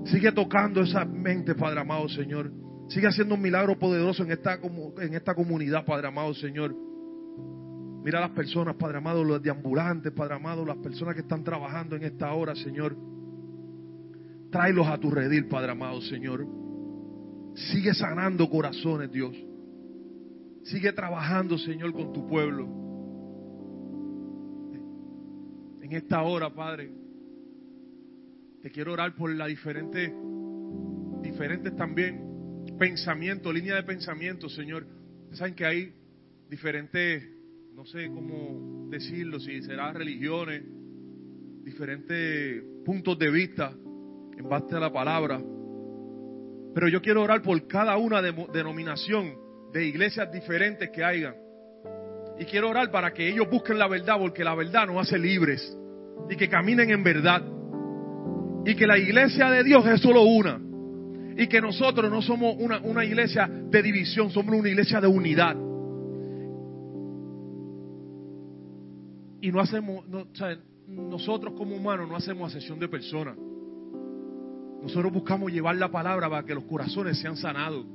Sigue 0.06 0.32
tocando 0.32 0.82
esa 0.82 1.06
mente, 1.06 1.54
Padre 1.54 1.82
amado 1.82 2.10
Señor. 2.10 2.52
Sigue 2.90 3.06
haciendo 3.06 3.36
un 3.36 3.42
milagro 3.42 3.78
poderoso 3.78 4.24
en 4.24 4.32
esta, 4.32 4.56
en 4.56 5.14
esta 5.14 5.36
comunidad, 5.36 5.86
Padre 5.86 6.08
amado 6.08 6.34
Señor. 6.34 6.76
Mira 8.04 8.20
las 8.20 8.32
personas, 8.32 8.76
Padre 8.78 8.98
amado, 8.98 9.24
los 9.24 9.44
deambulantes, 9.44 10.12
Padre 10.12 10.36
amado, 10.36 10.66
las 10.66 10.78
personas 10.78 11.14
que 11.14 11.22
están 11.22 11.44
trabajando 11.44 11.96
en 11.96 12.04
esta 12.04 12.34
hora, 12.34 12.56
Señor. 12.56 12.98
Tráelos 14.50 14.88
a 14.88 14.98
tu 14.98 15.12
redil, 15.12 15.46
Padre 15.46 15.74
amado, 15.74 16.02
Señor. 16.02 16.48
Sigue 17.54 17.94
sanando 17.94 18.50
corazones, 18.50 19.12
Dios. 19.12 19.36
Sigue 20.64 20.94
trabajando, 20.94 21.60
Señor, 21.60 21.94
con 21.94 22.12
tu 22.12 22.28
pueblo 22.28 22.87
en 25.90 25.96
esta 25.96 26.22
hora, 26.22 26.54
Padre, 26.54 26.92
te 28.62 28.70
quiero 28.72 28.92
orar 28.92 29.16
por 29.16 29.34
las 29.34 29.48
diferentes, 29.48 30.12
diferentes 31.22 31.74
también 31.78 32.66
pensamientos, 32.78 33.54
líneas 33.54 33.78
de 33.78 33.84
pensamiento, 33.84 34.50
Señor. 34.50 34.86
Saben 35.32 35.56
que 35.56 35.66
hay 35.66 35.94
diferentes, 36.50 37.24
no 37.74 37.86
sé 37.86 38.08
cómo 38.08 38.90
decirlo, 38.90 39.40
si 39.40 39.62
será 39.62 39.94
religiones, 39.94 40.64
diferentes 41.64 42.64
puntos 42.84 43.18
de 43.18 43.32
vista 43.32 43.72
en 44.38 44.50
base 44.50 44.76
a 44.76 44.80
la 44.82 44.92
palabra. 44.92 45.42
Pero 46.74 46.90
yo 46.90 47.02
quiero 47.02 47.24
orar 47.24 47.42
por 47.42 47.66
cada 47.66 47.96
una 47.96 48.22
de, 48.22 48.34
denominación 48.54 49.36
de 49.72 49.88
iglesias 49.88 50.30
diferentes 50.34 50.90
que 50.90 51.04
hayan 51.04 51.47
y 52.40 52.46
quiero 52.46 52.70
orar 52.70 52.92
para 52.92 53.14
que 53.14 53.28
ellos 53.30 53.50
busquen 53.50 53.80
la 53.80 53.88
verdad, 53.88 54.18
porque 54.20 54.44
la 54.44 54.54
verdad 54.54 54.88
nos 54.88 55.08
hace 55.08 55.18
libres 55.18 55.76
y 56.30 56.36
que 56.36 56.48
caminen 56.48 56.90
en 56.90 57.04
verdad. 57.04 57.42
Y 58.66 58.76
que 58.76 58.86
la 58.86 58.98
iglesia 58.98 59.50
de 59.50 59.64
Dios 59.64 59.86
es 59.88 60.02
solo 60.02 60.24
una. 60.24 60.60
Y 61.38 61.48
que 61.48 61.62
nosotros 61.62 62.12
no 62.12 62.22
somos 62.22 62.56
una, 62.60 62.80
una 62.80 63.06
iglesia 63.06 63.48
de 63.48 63.82
división, 63.82 64.30
somos 64.30 64.54
una 64.56 64.70
iglesia 64.70 65.00
de 65.00 65.08
unidad. 65.08 65.56
Y 69.42 69.52
no 69.52 69.62
hacemos, 69.62 70.06
nosotros 70.88 71.54
como 71.56 71.76
humanos 71.76 72.10
no 72.10 72.16
hacemos 72.16 72.54
asesión 72.54 72.80
de 72.80 72.88
personas. 72.88 73.38
Nosotros 74.82 75.12
buscamos 75.12 75.52
llevar 75.52 75.76
la 75.76 75.90
palabra 75.90 76.30
para 76.30 76.46
que 76.46 76.54
los 76.54 76.66
corazones 76.66 77.20
sean 77.20 77.38
sanados. 77.38 77.86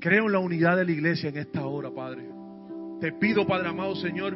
Creo 0.00 0.26
en 0.26 0.32
la 0.32 0.38
unidad 0.38 0.76
de 0.76 0.84
la 0.84 0.92
iglesia 0.92 1.28
en 1.28 1.38
esta 1.38 1.64
hora, 1.64 1.90
Padre. 1.90 2.28
Te 3.04 3.12
pido, 3.12 3.46
Padre 3.46 3.68
amado 3.68 3.94
Señor, 3.96 4.34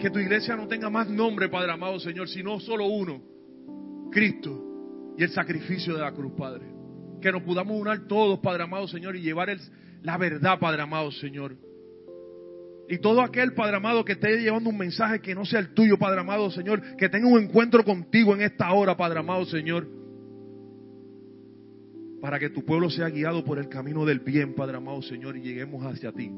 que 0.00 0.10
tu 0.10 0.18
iglesia 0.18 0.56
no 0.56 0.66
tenga 0.66 0.90
más 0.90 1.08
nombre, 1.08 1.48
Padre 1.48 1.70
amado 1.70 2.00
Señor, 2.00 2.28
sino 2.28 2.58
solo 2.58 2.86
uno, 2.86 3.22
Cristo 4.10 5.14
y 5.16 5.22
el 5.22 5.30
sacrificio 5.30 5.94
de 5.94 6.00
la 6.00 6.10
cruz, 6.10 6.32
Padre. 6.36 6.66
Que 7.20 7.30
nos 7.30 7.44
podamos 7.44 7.80
unir 7.80 8.08
todos, 8.08 8.40
Padre 8.40 8.64
amado 8.64 8.88
Señor, 8.88 9.14
y 9.14 9.20
llevar 9.20 9.56
la 10.02 10.18
verdad, 10.18 10.58
Padre 10.58 10.82
amado 10.82 11.12
Señor. 11.12 11.54
Y 12.88 12.98
todo 12.98 13.20
aquel, 13.20 13.54
Padre 13.54 13.76
amado, 13.76 14.04
que 14.04 14.14
esté 14.14 14.40
llevando 14.40 14.70
un 14.70 14.78
mensaje 14.78 15.20
que 15.20 15.36
no 15.36 15.44
sea 15.44 15.60
el 15.60 15.72
tuyo, 15.72 15.96
Padre 16.00 16.18
amado, 16.18 16.50
Señor, 16.50 16.96
que 16.96 17.08
tenga 17.08 17.28
un 17.28 17.40
encuentro 17.40 17.84
contigo 17.84 18.34
en 18.34 18.40
esta 18.40 18.72
hora, 18.72 18.96
Padre 18.96 19.20
amado, 19.20 19.44
Señor. 19.44 19.86
Para 22.20 22.40
que 22.40 22.50
tu 22.50 22.64
pueblo 22.64 22.90
sea 22.90 23.08
guiado 23.08 23.44
por 23.44 23.60
el 23.60 23.68
camino 23.68 24.04
del 24.04 24.18
bien, 24.18 24.56
Padre 24.56 24.78
amado, 24.78 25.00
Señor, 25.00 25.36
y 25.36 25.42
lleguemos 25.42 25.86
hacia 25.86 26.10
ti. 26.10 26.28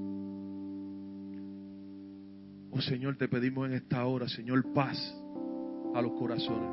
Oh 2.72 2.80
Señor, 2.80 3.16
te 3.16 3.28
pedimos 3.28 3.68
en 3.68 3.74
esta 3.74 4.04
hora, 4.04 4.28
Señor, 4.28 4.72
paz 4.72 4.96
a 5.94 6.00
los 6.00 6.12
corazones. 6.12 6.70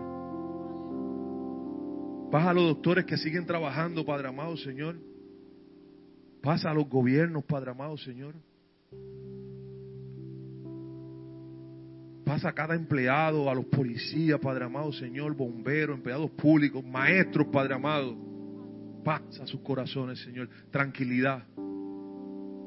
Paz 2.32 2.48
a 2.48 2.54
los 2.54 2.66
doctores 2.66 3.06
que 3.06 3.18
siguen 3.18 3.46
trabajando, 3.46 4.06
Padre 4.06 4.28
amado, 4.28 4.56
Señor. 4.58 4.98
Paz 6.42 6.66
a 6.66 6.74
los 6.74 6.88
gobiernos, 6.88 7.44
Padre 7.46 7.72
amado, 7.72 7.98
Señor. 7.98 8.36
Paz 12.26 12.44
a 12.46 12.52
cada 12.52 12.76
empleado, 12.76 13.50
a 13.50 13.56
los 13.56 13.66
policías, 13.66 14.40
Padre 14.40 14.66
amado, 14.66 14.92
Señor, 14.92 15.36
bomberos, 15.36 15.96
empleados 15.96 16.30
públicos, 16.32 16.84
maestros, 16.84 17.48
Padre 17.48 17.74
amado. 17.74 18.16
Paz 19.04 19.40
a 19.42 19.48
sus 19.48 19.62
corazones, 19.62 20.20
Señor. 20.20 20.50
Tranquilidad. 20.70 21.44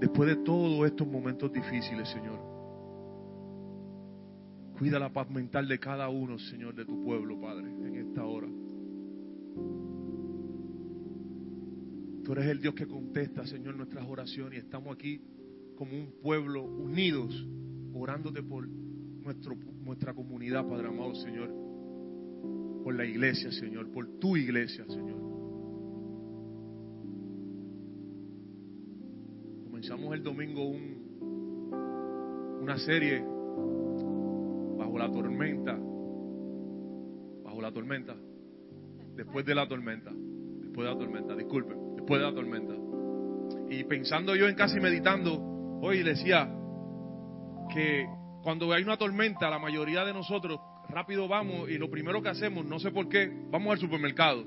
Después 0.01 0.31
de 0.31 0.37
todos 0.37 0.87
estos 0.87 1.07
momentos 1.07 1.53
difíciles, 1.53 2.09
Señor. 2.09 2.50
Cuida 4.81 4.99
la 4.99 5.13
paz 5.13 5.29
mental 5.29 5.69
de 5.69 5.79
cada 5.79 6.09
uno, 6.09 6.39
Señor, 6.39 6.75
de 6.75 6.87
tu 6.87 7.05
pueblo, 7.05 7.39
Padre, 7.39 7.69
en 7.69 7.97
esta 7.97 8.25
hora. 8.25 8.49
Tú 12.25 12.33
eres 12.33 12.47
el 12.47 12.63
Dios 12.63 12.73
que 12.73 12.87
contesta, 12.87 13.45
Señor, 13.45 13.77
nuestras 13.77 14.09
oraciones 14.09 14.55
y 14.55 14.63
estamos 14.65 14.95
aquí 14.95 15.21
como 15.77 15.93
un 15.93 16.15
pueblo 16.23 16.65
unidos, 16.65 17.47
orándote 17.93 18.43
por 18.43 18.67
nuestra 19.85 20.15
comunidad, 20.15 20.67
Padre 20.67 20.89
amado, 20.89 21.15
Señor, 21.15 21.51
por 22.83 22.95
la 22.95 23.05
iglesia, 23.05 23.53
Señor, 23.53 23.91
por 23.93 24.19
tu 24.19 24.39
iglesia, 24.39 24.87
Señor. 24.87 25.21
Comenzamos 29.65 30.15
el 30.15 30.23
domingo 30.23 30.67
un, 30.67 30.97
una 32.63 32.79
serie 32.79 33.23
la 35.01 35.11
tormenta, 35.11 35.79
bajo 37.43 37.61
la 37.63 37.73
tormenta, 37.73 38.15
después 39.17 39.47
de 39.47 39.55
la 39.55 39.67
tormenta, 39.67 40.11
después 40.13 40.87
de 40.87 40.95
la 40.95 40.99
tormenta, 40.99 41.35
disculpen, 41.35 41.97
después 41.97 42.21
de 42.21 42.27
la 42.27 42.35
tormenta. 42.35 42.75
Y 43.71 43.85
pensando 43.85 44.37
yo 44.37 44.47
en 44.47 44.55
casi 44.55 44.79
meditando, 44.79 45.41
hoy 45.81 46.03
decía 46.03 46.55
que 47.73 48.07
cuando 48.43 48.71
hay 48.73 48.83
una 48.83 48.99
tormenta, 48.99 49.49
la 49.49 49.59
mayoría 49.59 50.05
de 50.05 50.13
nosotros 50.13 50.61
rápido 50.91 51.29
vamos 51.29 51.71
y 51.71 51.79
lo 51.79 51.89
primero 51.89 52.21
que 52.21 52.29
hacemos, 52.29 52.67
no 52.67 52.79
sé 52.79 52.91
por 52.91 53.09
qué, 53.09 53.31
vamos 53.51 53.73
al 53.73 53.79
supermercado. 53.79 54.45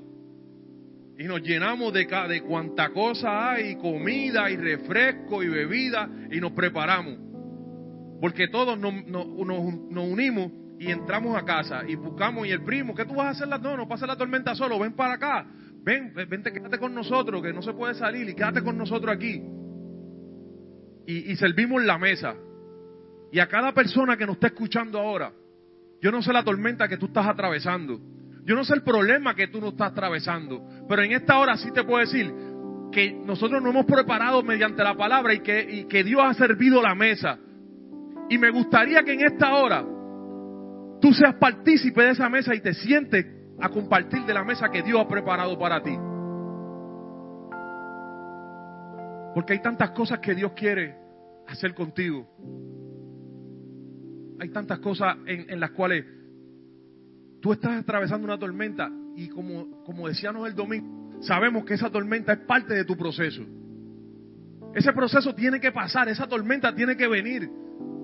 Y 1.18 1.24
nos 1.24 1.42
llenamos 1.42 1.92
de, 1.92 2.06
de 2.28 2.42
cuanta 2.42 2.90
cosa 2.90 3.52
hay, 3.52 3.76
comida 3.76 4.50
y 4.50 4.56
refresco 4.56 5.42
y 5.42 5.48
bebida, 5.48 6.08
y 6.30 6.40
nos 6.40 6.52
preparamos. 6.52 7.33
Porque 8.20 8.48
todos 8.48 8.78
nos, 8.78 8.92
unimos 9.96 10.52
y 10.78 10.90
entramos 10.90 11.36
a 11.36 11.44
casa 11.44 11.82
y 11.86 11.94
buscamos 11.94 12.46
y 12.46 12.50
el 12.50 12.62
primo, 12.62 12.94
¿qué 12.94 13.04
tú 13.04 13.14
vas 13.14 13.26
a 13.26 13.30
hacer? 13.30 13.60
No, 13.60 13.76
no 13.76 13.88
pasa 13.88 14.06
la 14.06 14.16
tormenta 14.16 14.54
solo, 14.54 14.78
ven 14.78 14.94
para 14.94 15.14
acá, 15.14 15.46
ven, 15.82 16.12
vente, 16.14 16.52
quédate 16.52 16.78
con 16.78 16.94
nosotros, 16.94 17.42
que 17.42 17.52
no 17.52 17.62
se 17.62 17.72
puede 17.72 17.94
salir 17.94 18.28
y 18.28 18.34
quédate 18.34 18.62
con 18.62 18.76
nosotros 18.76 19.14
aquí. 19.14 19.42
Y, 21.06 21.32
y 21.32 21.36
servimos 21.36 21.84
la 21.84 21.98
mesa. 21.98 22.34
Y 23.30 23.40
a 23.40 23.48
cada 23.48 23.72
persona 23.72 24.16
que 24.16 24.26
nos 24.26 24.36
está 24.36 24.48
escuchando 24.48 24.98
ahora, 24.98 25.32
yo 26.00 26.10
no 26.10 26.22
sé 26.22 26.32
la 26.32 26.44
tormenta 26.44 26.88
que 26.88 26.96
tú 26.96 27.06
estás 27.06 27.26
atravesando, 27.26 28.00
yo 28.44 28.54
no 28.54 28.64
sé 28.64 28.74
el 28.74 28.82
problema 28.82 29.34
que 29.34 29.48
tú 29.48 29.60
no 29.60 29.68
estás 29.68 29.92
atravesando, 29.92 30.62
pero 30.88 31.02
en 31.02 31.12
esta 31.12 31.38
hora 31.38 31.56
sí 31.56 31.72
te 31.72 31.82
puedo 31.82 32.00
decir 32.00 32.32
que 32.92 33.12
nosotros 33.12 33.60
nos 33.60 33.70
hemos 33.72 33.86
preparado 33.86 34.42
mediante 34.42 34.84
la 34.84 34.94
palabra 34.94 35.34
y 35.34 35.40
que, 35.40 35.66
y 35.68 35.84
que 35.84 36.04
Dios 36.04 36.22
ha 36.24 36.34
servido 36.34 36.80
la 36.80 36.94
mesa. 36.94 37.38
Y 38.34 38.38
me 38.38 38.50
gustaría 38.50 39.04
que 39.04 39.12
en 39.12 39.20
esta 39.20 39.54
hora 39.54 39.86
tú 41.00 41.12
seas 41.12 41.36
partícipe 41.36 42.02
de 42.02 42.10
esa 42.10 42.28
mesa 42.28 42.52
y 42.52 42.60
te 42.60 42.74
sientes 42.74 43.24
a 43.60 43.68
compartir 43.68 44.24
de 44.24 44.34
la 44.34 44.42
mesa 44.42 44.72
que 44.72 44.82
Dios 44.82 45.00
ha 45.00 45.06
preparado 45.06 45.56
para 45.56 45.80
ti. 45.80 45.96
Porque 49.36 49.52
hay 49.52 49.62
tantas 49.62 49.92
cosas 49.92 50.18
que 50.18 50.34
Dios 50.34 50.50
quiere 50.56 50.96
hacer 51.46 51.74
contigo. 51.74 52.26
Hay 54.40 54.48
tantas 54.48 54.80
cosas 54.80 55.16
en, 55.26 55.60
las 55.60 55.70
cuales 55.70 56.04
tú 57.40 57.52
estás 57.52 57.82
atravesando 57.82 58.24
una 58.24 58.36
tormenta 58.36 58.90
y 59.14 59.28
como, 59.28 59.84
como 59.84 60.08
decíamos 60.08 60.48
el 60.48 60.56
domingo, 60.56 61.22
sabemos 61.22 61.64
que 61.64 61.74
esa 61.74 61.88
tormenta 61.88 62.32
es 62.32 62.40
parte 62.40 62.74
de 62.74 62.84
tu 62.84 62.96
proceso. 62.96 63.44
Ese 64.74 64.92
proceso 64.92 65.32
tiene 65.36 65.60
que 65.60 65.70
pasar, 65.70 66.08
esa 66.08 66.26
tormenta 66.26 66.74
tiene 66.74 66.96
que 66.96 67.06
venir. 67.06 67.48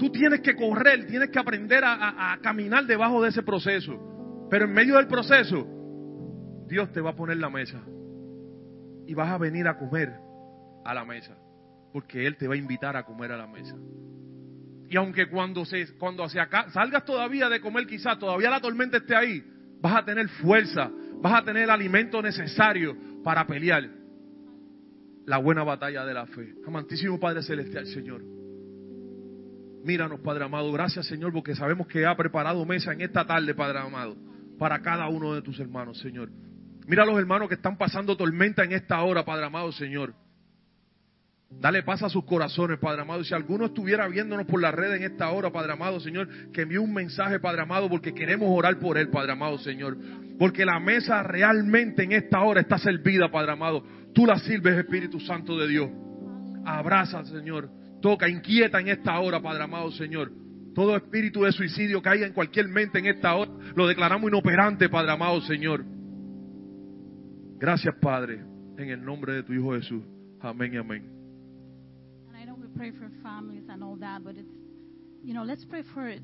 Tú 0.00 0.08
tienes 0.08 0.40
que 0.40 0.56
correr, 0.56 1.06
tienes 1.06 1.28
que 1.28 1.38
aprender 1.38 1.84
a, 1.84 2.38
caminar 2.40 2.86
debajo 2.86 3.22
de 3.22 3.28
ese 3.28 3.42
proceso. 3.42 4.48
Pero 4.48 4.64
en 4.64 4.72
medio 4.72 4.96
del 4.96 5.06
proceso, 5.06 5.66
Dios 6.66 6.90
te 6.90 7.02
va 7.02 7.10
a 7.10 7.14
poner 7.14 7.36
la 7.36 7.50
mesa. 7.50 7.82
Y 9.06 9.12
vas 9.12 9.28
a 9.28 9.36
venir 9.36 9.68
a 9.68 9.76
comer 9.76 10.14
a 10.86 10.94
la 10.94 11.04
mesa. 11.04 11.36
Porque 11.92 12.26
Él 12.26 12.38
te 12.38 12.48
va 12.48 12.54
a 12.54 12.56
invitar 12.56 12.96
a 12.96 13.04
comer 13.04 13.32
a 13.32 13.36
la 13.36 13.46
mesa. 13.46 13.76
Y 14.88 14.96
aunque 14.96 15.28
cuando, 15.28 15.66
se, 15.66 15.94
cuando 15.98 16.26
salgas 16.30 17.04
todavía 17.04 17.50
de 17.50 17.60
comer, 17.60 17.86
quizás 17.86 18.18
todavía 18.18 18.48
la 18.48 18.60
tormenta 18.62 18.96
esté 18.96 19.14
ahí, 19.14 19.44
vas 19.82 19.96
a 19.96 20.04
tener 20.06 20.26
fuerza, 20.30 20.90
vas 21.20 21.42
a 21.42 21.44
tener 21.44 21.64
el 21.64 21.70
alimento 21.70 22.22
necesario 22.22 22.96
para 23.22 23.46
pelear 23.46 23.86
la 25.26 25.36
buena 25.36 25.62
batalla 25.62 26.06
de 26.06 26.14
la 26.14 26.24
fe. 26.24 26.54
Amantísimo 26.66 27.20
Padre 27.20 27.42
Celestial, 27.42 27.84
Señor. 27.84 28.39
Míranos, 29.84 30.20
Padre 30.20 30.44
amado. 30.44 30.70
Gracias, 30.72 31.06
Señor, 31.06 31.32
porque 31.32 31.54
sabemos 31.54 31.86
que 31.86 32.04
ha 32.06 32.16
preparado 32.16 32.64
mesa 32.64 32.92
en 32.92 33.00
esta 33.00 33.26
tarde, 33.26 33.54
Padre 33.54 33.78
amado, 33.78 34.16
para 34.58 34.80
cada 34.80 35.08
uno 35.08 35.34
de 35.34 35.42
tus 35.42 35.58
hermanos, 35.58 35.98
Señor. 35.98 36.30
Mira 36.86 37.04
a 37.04 37.06
los 37.06 37.18
hermanos 37.18 37.48
que 37.48 37.54
están 37.54 37.78
pasando 37.78 38.16
tormenta 38.16 38.64
en 38.64 38.72
esta 38.72 39.00
hora, 39.02 39.24
Padre 39.24 39.46
amado, 39.46 39.72
Señor. 39.72 40.14
Dale 41.50 41.82
paz 41.82 42.02
a 42.02 42.08
sus 42.08 42.24
corazones, 42.24 42.78
Padre 42.78 43.02
amado. 43.02 43.24
Si 43.24 43.34
alguno 43.34 43.66
estuviera 43.66 44.06
viéndonos 44.06 44.46
por 44.46 44.60
la 44.60 44.70
red 44.70 44.94
en 44.94 45.02
esta 45.02 45.30
hora, 45.30 45.50
Padre 45.50 45.72
amado, 45.72 45.98
Señor, 45.98 46.28
que 46.52 46.62
envíe 46.62 46.78
un 46.78 46.92
mensaje, 46.92 47.40
Padre 47.40 47.62
amado, 47.62 47.88
porque 47.88 48.14
queremos 48.14 48.48
orar 48.50 48.78
por 48.78 48.98
él, 48.98 49.08
Padre 49.08 49.32
amado, 49.32 49.58
Señor. 49.58 49.96
Porque 50.38 50.64
la 50.64 50.78
mesa 50.78 51.22
realmente 51.22 52.04
en 52.04 52.12
esta 52.12 52.40
hora 52.40 52.60
está 52.60 52.78
servida, 52.78 53.30
Padre 53.30 53.52
amado. 53.52 53.84
Tú 54.14 54.26
la 54.26 54.38
sirves, 54.38 54.78
Espíritu 54.78 55.18
Santo 55.20 55.58
de 55.58 55.68
Dios. 55.68 55.90
Abraza, 56.64 57.24
Señor 57.24 57.79
Toca, 58.00 58.28
inquieta 58.28 58.80
en 58.80 58.88
esta 58.88 59.18
hora, 59.20 59.40
Padre 59.40 59.64
amado 59.64 59.90
Señor. 59.92 60.32
Todo 60.74 60.96
espíritu 60.96 61.42
de 61.42 61.52
suicidio 61.52 62.00
haya 62.04 62.26
en 62.26 62.32
cualquier 62.32 62.68
mente 62.68 62.98
en 62.98 63.06
esta 63.06 63.34
hora, 63.34 63.50
lo 63.74 63.86
declaramos 63.86 64.30
inoperante, 64.30 64.88
Padre 64.88 65.12
amado 65.12 65.40
Señor. 65.42 65.84
Gracias, 67.58 67.94
Padre, 68.00 68.40
en 68.78 68.88
el 68.88 69.04
nombre 69.04 69.34
de 69.34 69.42
tu 69.42 69.52
Hijo 69.52 69.74
Jesús. 69.74 70.02
Amén 70.40 70.72
y 70.72 70.76
amén. 70.78 71.04
And 72.28 72.36
I 72.36 72.44
know 72.46 72.54
we 72.54 72.68
pray 72.74 72.90
for 72.92 73.10
families 73.22 73.64
and 73.68 73.82
all 73.82 73.96
that, 74.00 74.24
but 74.24 74.36
it's, 74.36 74.48
you 75.22 75.34
know, 75.34 75.44
let's 75.44 75.64
pray 75.66 75.82
for 75.92 76.14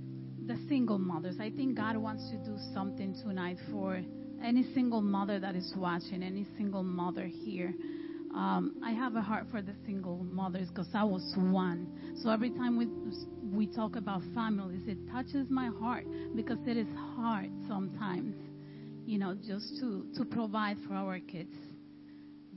the 0.46 0.56
single 0.68 0.98
mothers. 0.98 1.36
I 1.38 1.50
think 1.50 1.76
God 1.76 1.96
wants 1.96 2.30
to 2.30 2.38
do 2.38 2.56
something 2.72 3.14
tonight 3.22 3.58
for 3.70 4.00
any 4.42 4.64
single 4.72 5.02
mother 5.02 5.38
that 5.40 5.54
is 5.54 5.74
watching, 5.76 6.22
any 6.22 6.46
single 6.56 6.82
mother 6.82 7.26
here. 7.26 7.74
Um, 8.36 8.74
I 8.84 8.92
have 8.92 9.16
a 9.16 9.22
heart 9.22 9.46
for 9.50 9.62
the 9.62 9.72
single 9.86 10.22
mothers 10.22 10.68
because 10.68 10.88
I 10.92 11.04
was 11.04 11.22
one. 11.36 11.86
So 12.22 12.28
every 12.30 12.50
time 12.50 12.76
we 12.76 12.86
we 13.42 13.66
talk 13.66 13.96
about 13.96 14.20
families, 14.34 14.82
it 14.86 14.98
touches 15.10 15.48
my 15.48 15.70
heart 15.80 16.04
because 16.34 16.58
it 16.66 16.76
is 16.76 16.86
hard 17.16 17.50
sometimes, 17.66 18.34
you 19.06 19.18
know, 19.18 19.34
just 19.34 19.80
to 19.80 20.04
to 20.16 20.24
provide 20.26 20.76
for 20.86 20.94
our 20.94 21.18
kids. 21.18 21.54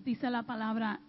Dice 0.03 0.23
la 0.23 0.43
palabra, 0.43 0.99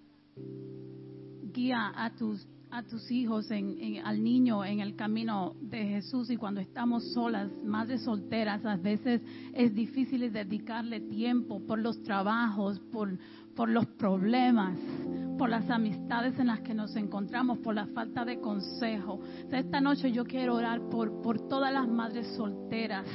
guía 1.52 1.92
a 1.96 2.12
tus 2.16 2.46
a 2.72 2.84
tus 2.84 3.10
hijos, 3.10 3.50
en, 3.50 3.76
en, 3.80 4.06
al 4.06 4.22
niño 4.22 4.64
en 4.64 4.78
el 4.78 4.94
camino 4.94 5.56
de 5.60 5.84
Jesús 5.84 6.30
y 6.30 6.36
cuando 6.36 6.60
estamos 6.60 7.12
solas, 7.12 7.50
madres 7.64 8.02
solteras, 8.04 8.64
a 8.64 8.76
veces 8.76 9.20
es 9.54 9.74
difícil 9.74 10.32
dedicarle 10.32 11.00
tiempo 11.00 11.60
por 11.66 11.80
los 11.80 12.00
trabajos, 12.04 12.78
por, 12.92 13.18
por 13.54 13.68
los 13.68 13.86
problemas, 13.86 14.78
por 15.38 15.48
las 15.48 15.70
amistades 15.70 16.38
en 16.38 16.48
las 16.48 16.60
que 16.60 16.74
nos 16.74 16.94
encontramos, 16.96 17.58
por 17.58 17.74
la 17.74 17.86
falta 17.86 18.24
de 18.24 18.40
consejo. 18.40 19.20
Esta 19.50 19.80
noche 19.80 20.12
yo 20.12 20.24
quiero 20.24 20.54
orar 20.54 20.80
por, 20.90 21.48
todas 21.48 21.72
las 21.72 21.88
madres 21.88 22.26
solteras 22.36 23.06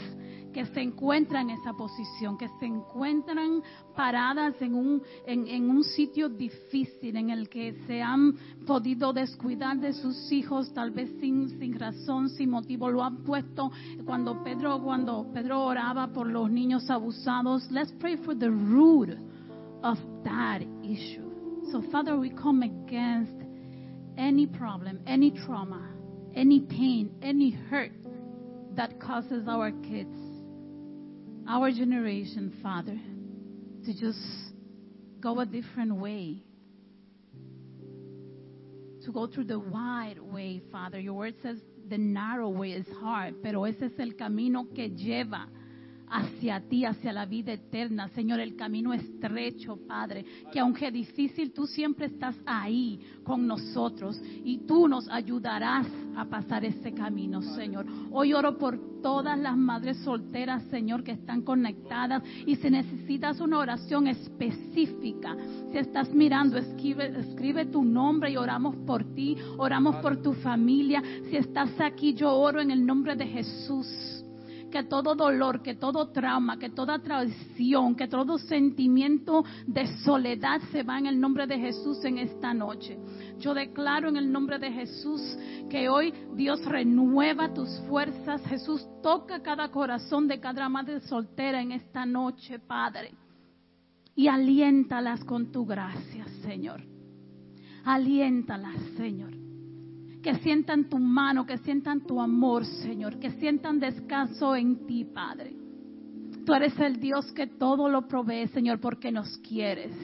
que 0.52 0.65
se 0.67 0.82
encuentran 0.82 1.50
en 1.50 1.58
esa 1.60 1.74
posición, 1.74 2.38
que 2.38 2.48
se 2.60 2.65
encuentran 2.65 3.62
paradas 3.95 4.56
en 4.62 4.74
un, 4.74 5.04
en, 5.28 5.48
en 5.48 5.69
un 5.69 5.84
sitio 5.84 6.30
difícil 6.30 7.15
en 7.17 7.30
el 7.30 7.50
que 7.50 7.74
se 7.86 8.02
han 8.02 8.34
podido 8.65 9.12
descuidar 9.12 9.78
de 9.78 9.93
sus 9.93 10.32
hijos, 10.32 10.74
tal 10.74 10.91
vez 10.91 11.12
sin, 11.19 11.60
sin 11.60 11.78
razón, 11.78 12.30
sin 12.30 12.50
motivo, 12.50 12.89
lo 12.89 13.04
han 13.04 13.17
puesto 13.17 13.69
cuando 14.06 14.43
Pedro, 14.43 14.82
cuando 14.82 15.30
Pedro 15.34 15.62
oraba 15.62 16.08
por 16.08 16.26
los 16.26 16.50
niños 16.50 16.89
abusados. 16.89 17.69
Let's 17.69 17.91
pray 18.00 18.15
for 18.17 18.36
the 18.36 18.50
root 18.50 19.10
of 19.86 20.00
that 20.24 20.62
issue. 20.84 21.32
So 21.71 21.84
Father, 21.91 22.17
we 22.17 22.32
come 22.32 22.63
against 22.63 23.38
any 24.17 24.48
problem, 24.48 25.00
any 25.06 25.30
trauma, 25.30 25.89
any 26.36 26.62
pain, 26.62 27.12
any 27.21 27.52
hurt 27.52 27.91
that 28.76 29.00
causes 29.00 29.48
our 29.48 29.71
kids, 29.71 30.17
our 31.48 31.71
generation, 31.71 32.58
Father, 32.63 32.98
to 33.86 33.93
just 33.93 34.19
go 35.19 35.39
a 35.39 35.45
different 35.45 35.95
way. 35.95 36.41
To 39.06 39.12
go 39.12 39.28
through 39.28 39.43
the 39.43 39.60
wide 39.60 40.17
way, 40.19 40.63
Father. 40.71 41.00
Your 41.00 41.13
word 41.13 41.36
says 41.43 41.60
the 41.88 42.00
narrow 42.00 42.50
way 42.50 42.71
is 42.71 42.88
hard, 43.02 43.36
pero 43.43 43.65
ese 43.65 43.84
es 43.84 43.91
el 44.00 44.13
camino 44.13 44.65
que 44.76 44.89
lleva 44.89 45.45
hacia 46.10 46.62
ti, 46.62 46.86
hacia 46.86 47.13
la 47.13 47.26
vida 47.26 47.54
eterna. 47.54 48.08
Señor, 48.10 48.39
el 48.39 48.56
camino 48.56 48.94
estrecho, 48.94 49.78
Padre, 49.88 50.26
que 50.52 50.60
aunque 50.60 50.91
difícil, 50.91 51.52
tú 51.52 51.65
siempre 51.68 52.08
estás 52.08 52.36
ahí 52.46 53.00
con 53.24 53.48
nosotros 53.48 54.22
y 54.44 54.60
tú 54.60 54.88
nos 54.88 55.10
ayudarás 55.10 55.88
a 56.15 56.26
pasar 56.26 56.63
ese 56.65 56.94
camino, 56.94 57.41
Señor. 57.41 57.86
Hoy 58.12 58.34
oro 58.34 58.58
por 58.58 59.02
todas 59.02 59.38
las 59.38 59.56
madres 59.56 59.98
solteras, 59.98 60.63
Señor, 60.72 61.04
que 61.04 61.12
están 61.12 61.41
conectadas 61.41 62.24
y 62.46 62.56
si 62.56 62.70
necesitas 62.70 63.39
una 63.39 63.60
oración 63.60 64.08
específica, 64.08 65.36
si 65.72 65.78
estás 65.78 66.13
mirando, 66.13 66.58
escribe, 66.58 67.20
escribe 67.20 67.65
tu 67.65 67.84
nombre 67.84 68.32
y 68.32 68.38
oramos 68.38 68.76
por 68.88 69.04
ti, 69.13 69.38
oramos 69.58 69.98
por 69.98 70.22
tu 70.22 70.34
familia. 70.34 71.04
Si 71.30 71.38
estás 71.38 71.70
aquí, 71.80 72.13
yo 72.13 72.32
oro 72.32 72.62
en 72.62 72.72
el 72.72 72.86
nombre 72.86 73.15
de 73.15 73.28
Jesús 73.28 74.25
que 74.76 74.84
todo 74.84 75.16
dolor, 75.16 75.62
que 75.62 75.76
todo 75.76 76.10
trauma, 76.10 76.60
que 76.60 76.70
toda 76.70 77.00
traición, 77.00 77.96
que 77.96 78.10
todo 78.10 78.38
sentimiento 78.38 79.46
de 79.66 79.88
soledad 80.04 80.60
se 80.70 80.84
va 80.84 81.00
en 81.00 81.06
el 81.06 81.18
nombre 81.18 81.48
de 81.48 81.58
Jesús 81.58 82.04
en 82.04 82.18
esta 82.18 82.54
noche. 82.54 83.00
Yo 83.40 83.54
declaro 83.54 84.10
en 84.10 84.18
el 84.18 84.30
nombre 84.30 84.60
de 84.60 84.70
Jesús 84.74 85.22
que 85.70 85.88
hoy 85.88 86.14
Dios 86.34 86.66
renueva 86.66 87.54
tus 87.54 87.70
fuerzas. 87.88 88.46
Jesús 88.48 88.86
toca 89.02 89.42
cada 89.42 89.72
corazón 89.72 90.28
de 90.28 90.42
cada 90.42 90.68
madre 90.68 91.00
soltera 91.00 91.62
en 91.62 91.72
esta 91.72 92.06
noche, 92.06 92.60
Padre. 92.60 93.14
Y 94.14 94.28
aliéntalas 94.28 95.24
con 95.24 95.54
tu 95.54 95.66
gracia, 95.66 96.26
Señor. 96.44 96.82
Aliéntalas, 97.86 98.76
Señor 98.98 99.45
que 100.26 100.34
sientan 100.40 100.86
tu 100.86 100.98
mano, 100.98 101.46
que 101.46 101.60
sientan 101.60 102.02
tu 102.02 102.20
amor, 102.20 102.66
Señor, 102.66 103.20
que 103.20 103.30
sientan 103.34 103.80
descanso 103.80 104.56
en 104.56 104.88
ti, 104.88 105.06
Padre. 105.06 105.54
Tú 106.44 106.52
eres 106.56 106.76
el 106.80 107.00
Dios 107.00 107.32
que 107.34 107.46
todo 107.46 107.88
lo 107.90 108.08
provee, 108.08 108.48
Señor, 108.48 108.80
porque 108.80 109.12
nos 109.12 109.38
quieres. 109.48 109.96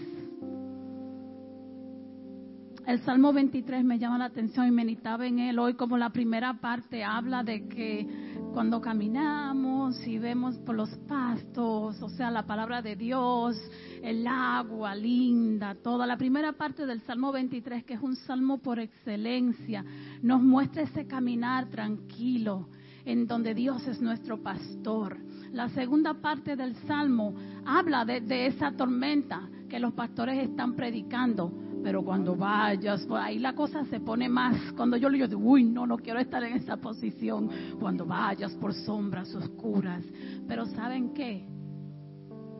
El 2.85 2.99
Salmo 2.99 3.33
23 3.33 3.83
me 3.83 3.97
llama 3.97 4.19
la 4.19 4.25
atención 4.25 4.67
y 4.67 4.71
meditaba 4.71 5.25
en 5.25 5.39
él 5.39 5.57
hoy 5.57 5.73
como 5.73 5.97
la 5.97 6.11
primera 6.11 6.53
parte 6.53 7.03
habla 7.03 7.41
de 7.41 7.67
que 7.67 8.07
cuando 8.53 8.79
caminamos 8.79 9.70
y 10.05 10.17
vemos 10.17 10.55
por 10.59 10.75
los 10.75 10.89
pastos, 11.07 12.01
o 12.01 12.09
sea, 12.09 12.31
la 12.31 12.45
palabra 12.45 12.81
de 12.81 12.95
Dios, 12.95 13.57
el 14.01 14.25
agua 14.25 14.95
linda, 14.95 15.75
toda 15.75 16.07
la 16.07 16.17
primera 16.17 16.53
parte 16.53 16.85
del 16.85 17.01
Salmo 17.01 17.31
23, 17.33 17.83
que 17.83 17.95
es 17.95 18.01
un 18.01 18.15
salmo 18.15 18.59
por 18.59 18.79
excelencia, 18.79 19.83
nos 20.21 20.41
muestra 20.41 20.83
ese 20.83 21.07
caminar 21.07 21.67
tranquilo 21.67 22.69
en 23.03 23.27
donde 23.27 23.53
Dios 23.53 23.85
es 23.87 24.01
nuestro 24.01 24.41
pastor. 24.41 25.17
La 25.51 25.67
segunda 25.69 26.13
parte 26.13 26.55
del 26.55 26.75
salmo 26.87 27.35
habla 27.65 28.05
de 28.05 28.45
esa 28.45 28.71
tormenta 28.71 29.49
que 29.69 29.79
los 29.79 29.93
pastores 29.93 30.39
están 30.39 30.75
predicando 30.75 31.51
pero 31.83 32.03
cuando 32.03 32.35
vayas, 32.35 33.07
ahí 33.11 33.39
la 33.39 33.53
cosa 33.53 33.85
se 33.85 33.99
pone 33.99 34.29
más. 34.29 34.73
Cuando 34.73 34.97
yo 34.97 35.09
le 35.09 35.27
digo, 35.27 35.39
uy, 35.41 35.63
no, 35.63 35.85
no 35.85 35.97
quiero 35.97 36.19
estar 36.19 36.43
en 36.43 36.53
esa 36.53 36.77
posición. 36.77 37.49
Cuando 37.79 38.05
vayas 38.05 38.53
por 38.55 38.73
sombras 38.73 39.33
oscuras. 39.33 40.03
Pero 40.47 40.65
¿saben 40.67 41.13
qué? 41.13 41.45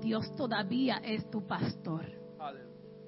Dios 0.01 0.35
todavía 0.35 0.97
es 1.03 1.29
tu 1.29 1.45
pastor. 1.45 2.21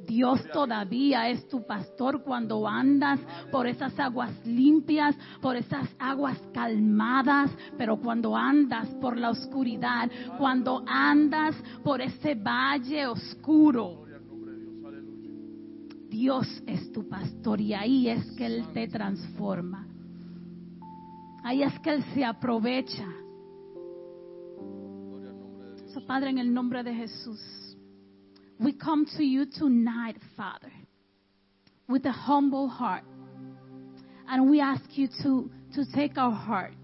Dios 0.06 0.44
todavía 0.52 1.30
es 1.30 1.48
tu 1.48 1.66
pastor 1.66 2.24
cuando 2.24 2.68
andas 2.68 3.20
por 3.52 3.68
esas 3.68 3.98
aguas 3.98 4.34
limpias, 4.46 5.16
por 5.42 5.56
esas 5.56 5.88
aguas 5.98 6.38
calmadas, 6.54 7.52
pero 7.78 7.98
cuando 7.98 8.36
andas 8.36 8.90
por 9.02 9.18
la 9.18 9.30
oscuridad, 9.30 10.10
cuando 10.38 10.84
andas 10.86 11.56
por 11.84 12.02
ese 12.02 12.36
valle 12.36 13.08
oscuro, 13.08 14.03
Dios 16.14 16.46
es 16.68 16.92
tu 16.92 17.10
pastor 17.10 17.60
y 17.60 17.74
ahí 17.74 18.08
es 18.08 18.24
que 18.34 18.46
Él 18.46 18.68
te 18.72 18.88
transforma. 18.88 19.88
Ahí 21.44 21.64
es 21.64 21.80
que 21.80 21.90
Él 21.90 22.04
se 22.14 22.24
aprovecha. 22.24 23.08
So, 25.92 26.06
Padre, 26.06 26.30
en 26.30 26.38
el 26.38 26.54
nombre 26.54 26.84
de 26.84 26.94
Jesús, 26.94 27.42
we 28.60 28.78
come 28.78 29.08
to 29.18 29.24
you 29.24 29.48
tonight, 29.48 30.16
Father, 30.38 30.72
with 31.90 32.06
a 32.06 32.12
humble 32.12 32.70
heart. 32.70 33.06
And 34.28 34.52
we 34.52 34.62
ask 34.62 34.86
you 34.96 35.08
to, 35.24 35.50
to 35.74 35.86
take 35.96 36.20
our 36.20 36.32
hearts. 36.32 36.76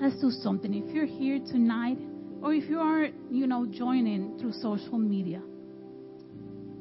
Let's 0.00 0.20
do 0.20 0.32
something. 0.32 0.74
If 0.74 0.92
you're 0.92 1.06
here 1.06 1.38
tonight, 1.38 1.98
or 2.42 2.52
if 2.52 2.68
you 2.68 2.80
are, 2.80 3.06
you 3.30 3.46
know, 3.46 3.66
joining 3.66 4.38
through 4.38 4.52
social 4.52 4.98
media, 4.98 5.40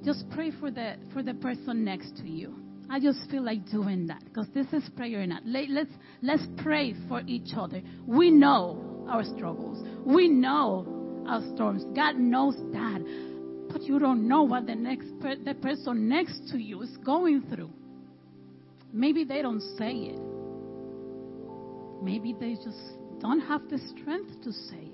just 0.03 0.27
pray 0.31 0.51
for 0.59 0.71
the 0.71 0.95
for 1.13 1.21
the 1.21 1.35
person 1.35 1.83
next 1.83 2.17
to 2.17 2.27
you. 2.27 2.55
I 2.89 2.99
just 2.99 3.29
feel 3.29 3.43
like 3.43 3.69
doing 3.69 4.07
that 4.07 4.23
because 4.25 4.47
this 4.53 4.65
is 4.73 4.83
prayer 4.97 5.25
night. 5.25 5.43
Let's 5.45 5.91
let's 6.21 6.43
pray 6.57 6.95
for 7.07 7.21
each 7.27 7.53
other. 7.55 7.81
We 8.07 8.31
know 8.31 9.05
our 9.07 9.23
struggles. 9.23 9.87
We 10.05 10.27
know 10.27 11.23
our 11.27 11.41
storms. 11.55 11.85
God 11.95 12.17
knows 12.17 12.55
that, 12.73 13.67
but 13.71 13.83
you 13.83 13.99
don't 13.99 14.27
know 14.27 14.43
what 14.43 14.65
the 14.65 14.75
next 14.75 15.07
the 15.21 15.55
person 15.61 16.09
next 16.09 16.49
to 16.51 16.57
you 16.57 16.81
is 16.81 16.97
going 17.05 17.43
through. 17.53 17.69
Maybe 18.91 19.23
they 19.23 19.41
don't 19.41 19.61
say 19.77 19.91
it. 19.91 20.19
Maybe 22.03 22.35
they 22.37 22.55
just 22.55 22.97
don't 23.19 23.41
have 23.41 23.69
the 23.69 23.77
strength 23.77 24.43
to 24.43 24.51
say 24.51 24.89
it. 24.89 24.90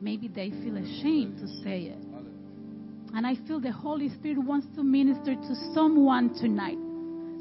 Maybe 0.00 0.28
they 0.28 0.50
feel 0.50 0.76
ashamed 0.76 1.38
to 1.38 1.48
say 1.62 1.84
it. 1.84 1.98
And 3.14 3.26
I 3.26 3.34
feel 3.46 3.60
the 3.60 3.72
Holy 3.72 4.10
Spirit 4.10 4.38
wants 4.38 4.66
to 4.76 4.82
minister 4.82 5.34
to 5.34 5.54
someone 5.72 6.34
tonight. 6.34 6.78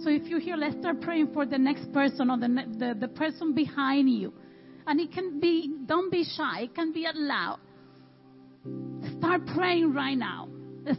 So 0.04 0.10
if 0.10 0.24
you're 0.28 0.40
here, 0.40 0.56
let's 0.56 0.78
start 0.80 1.02
praying 1.02 1.34
for 1.34 1.46
the 1.46 1.58
next 1.58 1.92
person 1.92 2.30
or 2.30 2.38
the, 2.38 2.48
the, 2.78 2.98
the 3.00 3.08
person 3.08 3.54
behind 3.54 4.10
you. 4.10 4.34
And 4.88 5.00
it 5.00 5.12
can 5.12 5.40
be, 5.40 5.74
don't 5.86 6.12
be 6.12 6.24
shy, 6.24 6.62
it 6.62 6.76
can 6.76 6.94
be 6.94 7.06
out 7.06 7.16
loud. 7.16 7.60
Start 9.18 9.46
praying 9.48 9.94
right 9.94 10.18
now. 10.18 10.48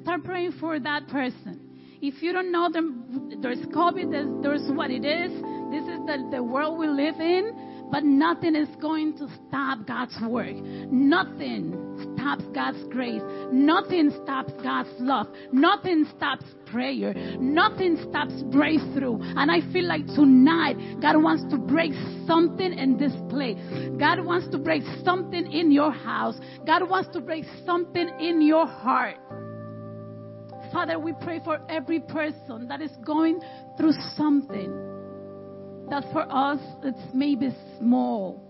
Start 0.03 0.25
praying 0.25 0.53
for 0.61 0.79
that 0.81 1.09
person. 1.09 1.61
If 2.03 2.23
you 2.23 2.33
don't 2.33 2.53
know 2.53 2.71
them, 2.71 3.41
there's 3.41 3.59
COVID, 3.59 4.11
there's, 4.11 4.43
there's 4.43 4.77
what 4.77 4.91
it 4.91 5.05
is. 5.05 5.31
This 5.71 5.83
is 5.83 6.01
the, 6.07 6.29
the 6.33 6.43
world 6.43 6.79
we 6.79 6.89
live 6.89 7.21
in. 7.21 7.66
But 7.91 8.05
nothing 8.05 8.57
is 8.57 8.69
going 8.81 9.17
to 9.19 9.29
stop 9.49 9.87
God's 9.87 10.17
work. 10.27 10.57
Nothing 10.57 12.15
stops 12.15 12.45
God's 12.55 12.83
grace. 12.91 13.23
Nothing 13.53 14.11
stops 14.23 14.53
God's 14.63 14.91
love. 14.99 15.29
Nothing 15.53 16.07
stops 16.17 16.45
prayer. 16.67 17.15
Nothing 17.39 17.97
stops 18.09 18.35
breakthrough. 18.51 19.19
And 19.21 19.51
I 19.51 19.61
feel 19.73 19.87
like 19.87 20.07
tonight 20.07 20.77
God 21.01 21.23
wants 21.23 21.45
to 21.51 21.59
break 21.59 21.93
something 22.27 22.73
in 22.73 22.97
this 22.97 23.13
place. 23.31 23.59
God 23.99 24.25
wants 24.25 24.49
to 24.49 24.59
break 24.59 24.83
something 25.05 25.51
in 25.53 25.71
your 25.71 25.93
house. 25.93 26.37
God 26.67 26.89
wants 26.89 27.11
to 27.13 27.21
break 27.21 27.45
something 27.65 28.09
in 28.21 28.43
your 28.43 28.67
heart. 28.67 29.17
Father, 30.73 30.99
we 30.99 31.13
pray 31.23 31.41
for 31.45 31.61
every 31.69 32.01
person 32.01 32.67
that 32.69 32.83
is 32.83 32.91
going 33.05 33.41
through 33.79 33.93
something 34.17 34.96
that 35.91 36.05
for 36.13 36.27
us 36.29 36.61
it's 36.83 37.15
maybe 37.15 37.55
small, 37.79 38.43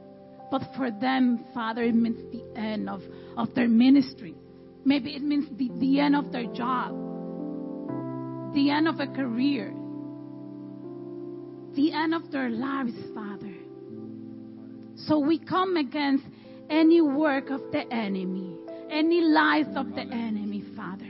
but 0.51 0.63
for 0.77 0.91
them, 0.91 1.45
Father, 1.53 1.83
it 1.83 1.95
means 1.95 2.19
the 2.33 2.59
end 2.59 2.89
of, 2.89 3.03
of 3.37 3.55
their 3.55 3.69
ministry. 3.69 4.35
Maybe 4.85 5.15
it 5.15 5.23
means 5.23 5.47
the, 5.59 5.71
the 5.79 6.01
end 6.01 6.17
of 6.17 6.33
their 6.33 6.47
job, 6.47 6.93
the 8.55 8.71
end 8.71 8.89
of 8.89 9.01
a 9.01 9.07
career, 9.07 9.75
the 11.75 11.93
end 11.93 12.15
of 12.15 12.31
their 12.31 12.49
lives, 12.49 12.95
Father. 13.15 13.55
So 14.97 15.19
we 15.19 15.39
come 15.39 15.77
against 15.77 16.25
any 16.71 17.03
work 17.03 17.51
of 17.51 17.61
the 17.71 17.83
enemy, 17.93 18.57
any 18.91 19.21
lies 19.21 19.67
of 19.77 19.91
the 19.91 20.01
enemy, 20.01 20.65
Father. 20.75 21.05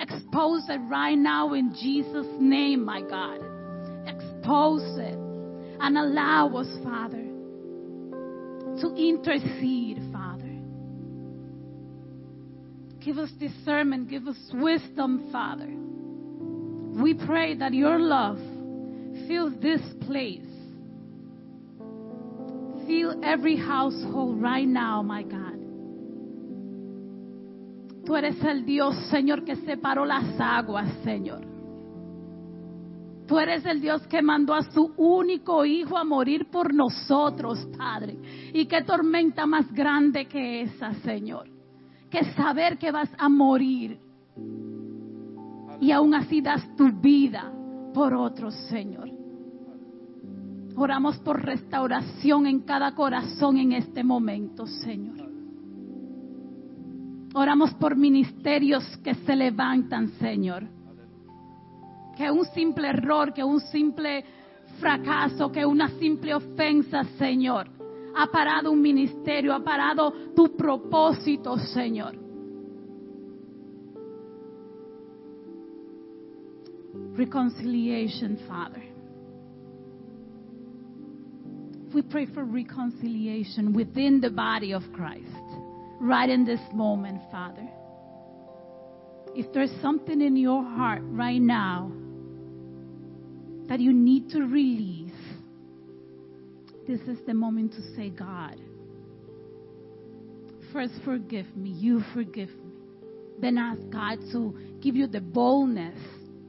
Expose 0.00 0.64
it 0.68 0.80
right 0.88 1.18
now 1.18 1.52
in 1.52 1.74
Jesus' 1.74 2.26
name, 2.38 2.84
my 2.84 3.02
God. 3.02 3.40
Expose 4.06 4.98
it 4.98 5.25
and 5.80 5.96
allow 5.96 6.48
us, 6.56 6.68
Father, 6.82 7.24
to 8.80 8.94
intercede, 8.96 9.98
Father. 10.12 10.42
Give 13.00 13.18
us 13.18 13.30
discernment, 13.38 14.08
give 14.10 14.26
us 14.26 14.36
wisdom, 14.52 15.28
Father. 15.30 15.72
We 17.02 17.14
pray 17.14 17.56
that 17.56 17.72
your 17.72 17.98
love 17.98 18.38
fills 19.28 19.52
this 19.60 19.80
place. 20.06 20.42
Fill 22.86 23.24
every 23.24 23.56
household 23.56 24.40
right 24.40 24.66
now, 24.66 25.02
my 25.02 25.22
God. 25.22 25.56
Tú 28.06 28.16
eres 28.16 28.36
el 28.44 28.64
Dios, 28.64 28.94
Señor, 29.10 29.44
que 29.44 29.56
separó 29.56 30.04
las 30.06 30.40
aguas, 30.40 30.88
Señor. 31.04 31.55
Tú 33.26 33.38
eres 33.38 33.66
el 33.66 33.80
Dios 33.80 34.06
que 34.06 34.22
mandó 34.22 34.54
a 34.54 34.62
su 34.70 34.92
único 34.96 35.64
hijo 35.64 35.98
a 35.98 36.04
morir 36.04 36.48
por 36.50 36.72
nosotros, 36.72 37.66
Padre. 37.76 38.16
Y 38.54 38.66
qué 38.66 38.82
tormenta 38.82 39.46
más 39.46 39.72
grande 39.72 40.26
que 40.26 40.62
esa, 40.62 40.92
Señor. 40.94 41.48
Que 42.08 42.24
saber 42.34 42.78
que 42.78 42.92
vas 42.92 43.10
a 43.18 43.28
morir. 43.28 43.98
Y 45.80 45.90
aún 45.90 46.14
así 46.14 46.40
das 46.40 46.64
tu 46.76 46.92
vida 46.92 47.52
por 47.92 48.14
otros, 48.14 48.54
Señor. 48.68 49.10
Oramos 50.76 51.18
por 51.18 51.42
restauración 51.42 52.46
en 52.46 52.60
cada 52.60 52.94
corazón 52.94 53.56
en 53.56 53.72
este 53.72 54.04
momento, 54.04 54.66
Señor. 54.66 55.26
Oramos 57.34 57.74
por 57.74 57.96
ministerios 57.96 58.84
que 58.98 59.14
se 59.14 59.34
levantan, 59.34 60.10
Señor. 60.18 60.75
Que 62.16 62.30
un 62.30 62.44
simple 62.46 62.88
error, 62.88 63.32
que 63.32 63.44
un 63.44 63.60
simple 63.60 64.24
fracaso, 64.80 65.50
que 65.50 65.64
una 65.64 65.88
simple 65.98 66.34
ofensa, 66.34 67.04
Señor, 67.18 67.68
ha 68.16 68.26
parado 68.28 68.72
un 68.72 68.80
ministerio, 68.80 69.52
ha 69.52 69.62
parado 69.62 70.12
tu 70.34 70.56
propósito, 70.56 71.56
Señor. 71.58 72.16
Reconciliation, 77.14 78.38
Father. 78.48 78.82
We 81.94 82.02
pray 82.02 82.26
for 82.26 82.44
reconciliation 82.44 83.72
within 83.72 84.20
the 84.20 84.30
body 84.30 84.72
of 84.72 84.82
Christ 84.92 85.24
right 86.00 86.28
in 86.28 86.44
this 86.44 86.60
moment, 86.74 87.22
Father. 87.30 87.66
If 89.34 89.52
there's 89.52 89.70
something 89.80 90.20
in 90.20 90.36
your 90.36 90.62
heart 90.62 91.02
right 91.04 91.40
now 91.40 91.90
that 93.68 93.80
you 93.80 93.92
need 93.92 94.30
to 94.30 94.40
release, 94.40 95.12
this 96.86 97.00
is 97.00 97.18
the 97.26 97.34
moment 97.34 97.72
to 97.72 97.82
say, 97.96 98.10
God, 98.10 98.60
first 100.72 100.94
forgive 101.04 101.46
me, 101.56 101.70
you 101.70 102.02
forgive 102.14 102.48
me. 102.48 102.72
Then 103.40 103.58
ask 103.58 103.80
God 103.90 104.18
to 104.32 104.56
give 104.80 104.94
you 104.96 105.06
the 105.06 105.20
boldness 105.20 105.98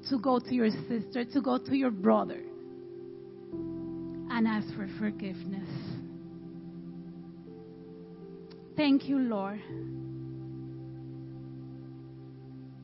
to 0.09 0.19
go 0.19 0.39
to 0.39 0.53
your 0.53 0.69
sister, 0.87 1.25
to 1.25 1.41
go 1.41 1.57
to 1.57 1.75
your 1.75 1.91
brother, 1.91 2.41
and 4.29 4.47
ask 4.47 4.67
for 4.75 4.87
forgiveness. 4.99 5.69
Thank 8.77 9.09
you, 9.09 9.17
Lord. 9.19 9.59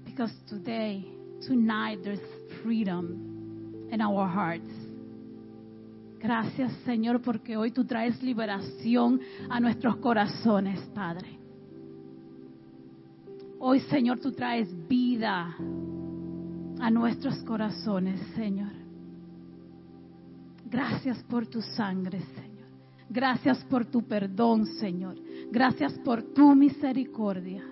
Because 0.05 0.31
today, 0.49 1.05
tonight, 1.47 1.99
there's 2.03 2.19
freedom 2.63 3.32
in 3.93 4.01
our 4.01 4.27
hearts. 4.27 4.73
Gracias, 6.19 6.71
Señor, 6.85 7.21
porque 7.21 7.55
hoy 7.55 7.71
tú 7.71 7.85
traes 7.85 8.21
liberación 8.23 9.19
a 9.49 9.59
nuestros 9.59 9.97
corazones, 9.97 10.79
Padre. 10.95 11.37
Hoy, 13.59 13.81
Señor, 13.81 14.19
tú 14.19 14.31
traes 14.31 14.67
vida 14.87 15.55
a 16.79 16.91
nuestros 16.91 17.35
corazones, 17.43 18.19
Señor. 18.35 18.71
Gracias 20.69 21.21
por 21.23 21.45
tu 21.45 21.61
sangre, 21.61 22.19
Señor. 22.33 22.67
Gracias 23.09 23.63
por 23.65 23.85
tu 23.85 24.01
perdón, 24.01 24.65
Señor. 24.65 25.15
Gracias 25.51 25.93
por 25.99 26.23
tu 26.33 26.55
misericordia. 26.55 27.63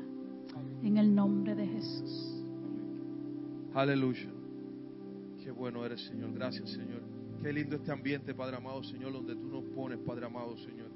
En 0.84 0.98
el 0.98 1.14
nombre 1.14 1.56
de 1.56 1.68
Jesús. 1.68 2.44
Aleluya. 3.74 4.31
Bueno 5.62 5.86
eres, 5.86 6.02
Señor. 6.08 6.34
Gracias, 6.34 6.72
Señor. 6.72 7.04
Qué 7.40 7.54
lindo 7.54 7.76
este 7.76 7.92
ambiente, 7.92 8.34
Padre 8.34 8.58
amado, 8.58 8.84
Señor, 8.84 9.14
donde 9.14 9.36
tú 9.36 9.48
nos 9.48 9.64
pones, 9.76 10.00
Padre 10.00 10.26
amado, 10.26 10.58
Señor. 10.58 10.90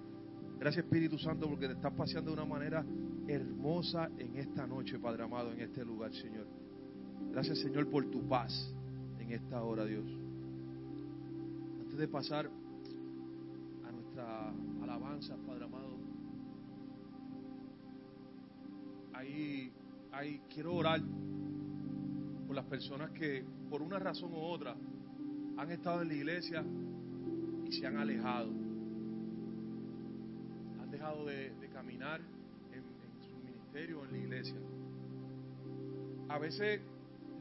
Gracias, 0.58 0.86
Espíritu 0.86 1.19
Santo, 1.19 1.47
porque 1.47 1.67
te 1.67 1.73
estás 1.73 1.93
paseando 1.93 2.32
de 2.32 2.38
una 2.38 2.47
manera 2.47 2.84
hermosa 3.28 4.10
en 4.17 4.38
esta 4.38 4.65
noche, 4.65 4.97
Padre 4.97 5.21
amado, 5.21 5.51
en 5.51 5.60
este 5.60 5.86
lugar, 5.86 6.12
Señor. 6.15 6.47
Gracias, 7.32 7.60
Señor, 7.60 7.88
por 7.91 8.10
tu 8.10 8.28
paz 8.28 8.73
en 9.19 9.34
esta 9.34 9.62
hora, 9.62 9.86
Dios. 9.86 10.08
Antes 11.82 11.99
de 11.99 12.08
pasar 12.08 12.49
a 13.88 13.91
nuestra 13.91 14.49
alabanza, 14.82 15.38
Padre 15.45 15.65
amado, 15.65 15.95
ahí, 19.13 19.71
ahí 20.12 20.41
quiero 20.51 20.73
orar 20.73 21.01
por 22.46 22.56
las 22.56 22.66
personas 22.66 23.12
que, 23.12 23.44
por 23.70 23.82
una 23.82 24.00
razón 24.00 24.34
u 24.34 24.38
otra, 24.38 24.76
han 25.58 25.72
estado 25.72 26.02
en 26.02 26.08
la 26.10 26.14
iglesia 26.14 26.64
y 27.66 27.72
se 27.72 27.88
han 27.88 27.98
alejado. 27.98 28.50
Han 30.82 30.92
dejado 30.92 31.26
de, 31.26 31.54
caminar 31.74 32.22
en, 32.72 32.80
en, 32.80 33.22
su 33.22 33.36
ministerio, 33.38 34.06
en 34.06 34.12
la 34.12 34.18
iglesia. 34.18 34.56
A 36.30 36.40
veces 36.40 36.82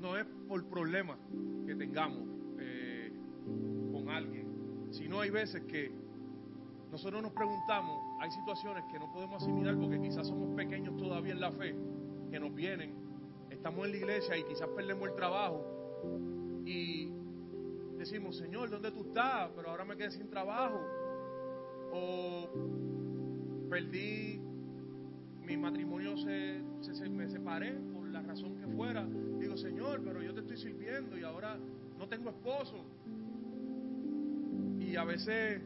no 0.01 0.17
es 0.17 0.27
por 0.49 0.65
problemas 0.67 1.19
que 1.67 1.75
tengamos 1.75 2.27
eh, 2.59 3.13
con 3.93 4.09
alguien, 4.09 4.89
sino 4.91 5.21
hay 5.21 5.31
veces 5.31 5.63
que 5.65 5.93
nosotros 6.91 7.23
nos 7.23 7.33
preguntamos, 7.33 7.99
hay 8.21 8.31
situaciones 8.31 8.85
que 8.93 8.99
no 8.99 9.11
podemos 9.13 9.43
asimilar 9.43 9.77
porque 9.77 10.01
quizás 10.01 10.29
somos 10.29 10.55
pequeños 10.55 10.97
todavía 10.97 11.33
en 11.33 11.41
la 11.41 11.51
fe, 11.51 11.75
que 12.31 12.39
nos 12.39 12.55
vienen, 12.55 13.04
estamos 13.65 13.87
en 13.87 13.93
la 13.93 13.97
iglesia 13.97 14.37
y 14.37 14.45
quizás 14.45 14.69
perdemos 14.77 15.09
el 15.09 15.15
trabajo 15.15 15.65
y 16.67 17.11
decimos, 17.97 18.37
Señor, 18.37 18.69
¿dónde 18.69 18.91
tú 18.91 19.05
estás? 19.07 19.53
Pero 19.57 19.71
ahora 19.71 19.87
me 19.87 19.97
quedé 19.97 20.11
sin 20.11 20.29
trabajo. 20.29 20.83
O 21.91 22.47
perdí 23.71 24.39
mi 25.47 25.57
matrimonio, 25.57 26.15
se, 26.19 26.61
se, 26.83 26.95
se, 26.95 27.09
me 27.09 27.27
separé 27.27 27.73
por 27.95 28.07
la 28.09 28.21
razón 28.21 28.55
que 28.59 28.67
fuera. 28.67 29.09
Digo, 29.39 29.57
Señor, 29.57 30.03
pero 30.05 30.23
yo 30.23 30.35
te 30.35 30.41
estoy 30.41 30.59
sirviendo 30.59 31.17
y 31.17 31.23
ahora 31.23 31.57
no 31.99 32.07
tengo 32.07 32.29
esposo. 32.29 32.85
Y 34.79 34.95
a 34.95 35.05
veces 35.05 35.63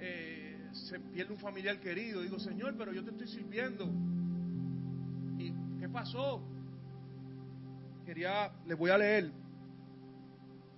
eh, 0.00 0.70
se 0.72 0.98
pierde 0.98 1.34
un 1.34 1.38
familiar 1.38 1.78
querido. 1.78 2.22
Digo, 2.22 2.40
Señor, 2.40 2.74
pero 2.76 2.92
yo 2.92 3.04
te 3.04 3.10
estoy 3.10 3.28
sirviendo. 3.28 3.88
¿Y 5.38 5.52
qué 5.78 5.88
pasó? 5.88 6.55
Quería, 8.06 8.52
les 8.64 8.78
voy 8.78 8.90
a 8.92 8.98
leer. 8.98 9.32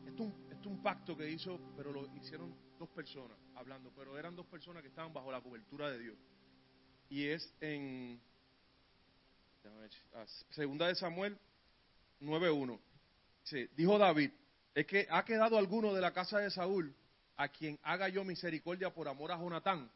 Esto, 0.06 0.22
un, 0.22 0.34
esto 0.50 0.68
un 0.70 0.82
pacto 0.82 1.14
que 1.14 1.30
hizo, 1.30 1.60
pero 1.76 1.92
lo 1.92 2.06
hicieron 2.16 2.54
dos 2.78 2.88
personas 2.88 3.36
hablando, 3.54 3.92
pero 3.94 4.18
eran 4.18 4.34
dos 4.34 4.46
personas 4.46 4.82
que 4.82 4.88
estaban 4.88 5.12
bajo 5.12 5.30
la 5.30 5.42
cobertura 5.42 5.90
de 5.90 5.98
Dios. 5.98 6.16
Y 7.10 7.26
es 7.26 7.52
en 7.60 8.18
Segunda 10.50 10.86
de 10.86 10.94
Samuel 10.94 11.38
9.1. 12.22 12.78
Dice, 13.42 13.70
dijo 13.76 13.98
David, 13.98 14.30
es 14.74 14.86
que 14.86 15.06
ha 15.10 15.22
quedado 15.24 15.58
alguno 15.58 15.92
de 15.92 16.00
la 16.00 16.14
casa 16.14 16.38
de 16.38 16.50
Saúl 16.50 16.94
a 17.36 17.48
quien 17.48 17.78
haga 17.82 18.08
yo 18.08 18.24
misericordia 18.24 18.92
por 18.92 19.06
amor 19.06 19.32
a 19.32 19.38
Jonatán. 19.38 19.90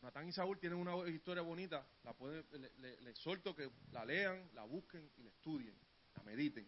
Jonatán 0.00 0.26
y 0.28 0.32
Saúl 0.32 0.58
tienen 0.58 0.78
una 0.78 1.06
historia 1.10 1.42
bonita, 1.42 1.86
la 2.04 2.14
pueden, 2.14 2.44
le, 2.52 3.00
le, 3.02 3.12
que 3.12 3.70
la 3.92 4.04
lean, 4.04 4.48
la 4.54 4.64
busquen 4.64 5.10
y 5.18 5.22
la 5.22 5.28
estudien, 5.28 5.74
la 6.16 6.22
mediten. 6.22 6.66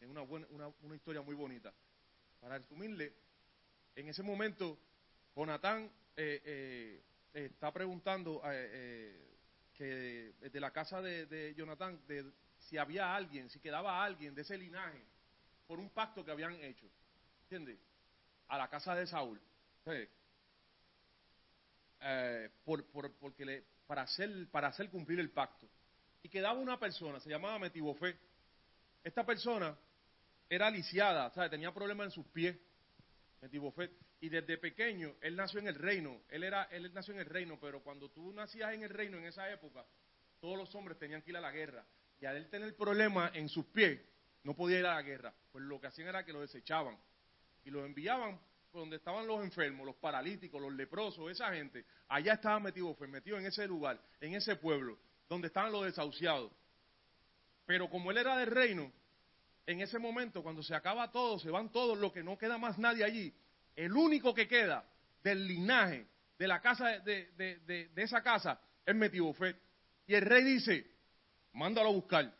Es 0.00 0.08
una, 0.08 0.22
buena, 0.22 0.46
una, 0.80 0.96
historia 0.96 1.20
muy 1.20 1.34
bonita. 1.34 1.72
Para 2.40 2.58
resumirle, 2.58 3.12
en 3.94 4.08
ese 4.08 4.22
momento, 4.22 4.78
Jonatán 5.36 5.90
eh, 6.16 6.40
eh, 6.44 7.02
está 7.34 7.70
preguntando 7.72 8.40
eh, 8.46 9.36
que 9.74 10.32
de 10.40 10.60
la 10.60 10.72
casa 10.72 11.02
de, 11.02 11.26
de 11.26 11.54
Jonatán, 11.54 12.00
si 12.58 12.78
había 12.78 13.14
alguien, 13.14 13.50
si 13.50 13.60
quedaba 13.60 14.02
alguien 14.02 14.34
de 14.34 14.42
ese 14.42 14.56
linaje, 14.56 15.04
por 15.66 15.78
un 15.78 15.90
pacto 15.90 16.24
que 16.24 16.30
habían 16.30 16.54
hecho, 16.54 16.86
¿entiendes? 17.42 17.78
A 18.48 18.56
la 18.56 18.68
casa 18.68 18.94
de 18.94 19.06
Saúl. 19.06 19.38
Eh, 22.02 22.50
por, 22.64 22.84
por- 22.90 23.12
porque 23.18 23.44
le- 23.44 23.64
para, 23.86 24.02
hacer, 24.02 24.48
para 24.50 24.68
hacer 24.68 24.88
cumplir 24.90 25.20
el 25.20 25.30
pacto. 25.30 25.68
Y 26.22 26.28
quedaba 26.28 26.58
una 26.58 26.78
persona, 26.78 27.18
se 27.20 27.28
llamaba 27.30 27.58
Metibofé. 27.58 28.16
Esta 29.02 29.24
persona 29.26 29.76
era 30.48 30.70
lisiada, 30.70 31.30
¿sabe? 31.30 31.50
tenía 31.50 31.72
problemas 31.72 32.06
en 32.06 32.10
sus 32.12 32.26
pies. 32.26 32.56
Metibofet. 33.40 33.90
Y 34.20 34.28
desde 34.28 34.56
pequeño, 34.58 35.16
él 35.20 35.34
nació 35.34 35.58
en 35.58 35.66
el 35.66 35.74
reino. 35.74 36.22
Él, 36.28 36.44
era, 36.44 36.64
él 36.70 36.92
nació 36.94 37.12
en 37.14 37.20
el 37.20 37.26
reino, 37.26 37.58
pero 37.60 37.82
cuando 37.82 38.08
tú 38.10 38.32
nacías 38.32 38.72
en 38.72 38.84
el 38.84 38.90
reino 38.90 39.18
en 39.18 39.24
esa 39.24 39.50
época, 39.50 39.84
todos 40.40 40.56
los 40.56 40.72
hombres 40.76 40.96
tenían 40.98 41.22
que 41.22 41.30
ir 41.30 41.36
a 41.36 41.40
la 41.40 41.50
guerra. 41.50 41.84
Y 42.20 42.26
al 42.26 42.36
él 42.36 42.48
tener 42.48 42.76
problemas 42.76 43.34
en 43.34 43.48
sus 43.48 43.66
pies, 43.66 44.00
no 44.44 44.54
podía 44.54 44.78
ir 44.78 44.86
a 44.86 44.94
la 44.94 45.02
guerra. 45.02 45.34
Pues 45.50 45.64
lo 45.64 45.80
que 45.80 45.88
hacían 45.88 46.06
era 46.06 46.24
que 46.24 46.32
lo 46.32 46.40
desechaban. 46.40 46.96
Y 47.64 47.70
lo 47.70 47.84
enviaban 47.84 48.38
donde 48.72 48.96
estaban 48.96 49.26
los 49.26 49.42
enfermos, 49.42 49.86
los 49.86 49.96
paralíticos, 49.96 50.60
los 50.60 50.72
leprosos, 50.72 51.30
esa 51.30 51.52
gente. 51.52 51.84
Allá 52.08 52.34
estaba 52.34 52.58
metido, 52.60 52.94
fue 52.94 53.06
metido 53.06 53.38
en 53.38 53.46
ese 53.46 53.66
lugar, 53.66 54.00
en 54.20 54.34
ese 54.34 54.56
pueblo, 54.56 54.98
donde 55.28 55.48
estaban 55.48 55.72
los 55.72 55.84
desahuciados. 55.84 56.50
Pero 57.66 57.88
como 57.90 58.10
él 58.10 58.18
era 58.18 58.36
del 58.36 58.50
reino, 58.50 58.90
en 59.66 59.80
ese 59.80 59.98
momento, 59.98 60.42
cuando 60.42 60.62
se 60.62 60.74
acaba 60.74 61.10
todo, 61.10 61.38
se 61.38 61.50
van 61.50 61.70
todos, 61.70 61.98
lo 61.98 62.12
que 62.12 62.22
no 62.22 62.36
queda 62.36 62.58
más 62.58 62.78
nadie 62.78 63.04
allí, 63.04 63.32
el 63.76 63.92
único 63.92 64.34
que 64.34 64.48
queda 64.48 64.84
del 65.22 65.46
linaje 65.46 66.06
de 66.38 66.48
la 66.48 66.60
casa 66.60 66.98
de, 67.00 67.30
de- 67.36 67.90
esa 67.96 68.22
casa 68.22 68.60
es 68.84 68.94
Metibofet. 68.94 69.56
Y 70.06 70.14
el 70.14 70.22
rey 70.22 70.42
dice, 70.42 70.84
mándalo 71.52 71.90
a 71.90 71.92
buscar. 71.92 72.34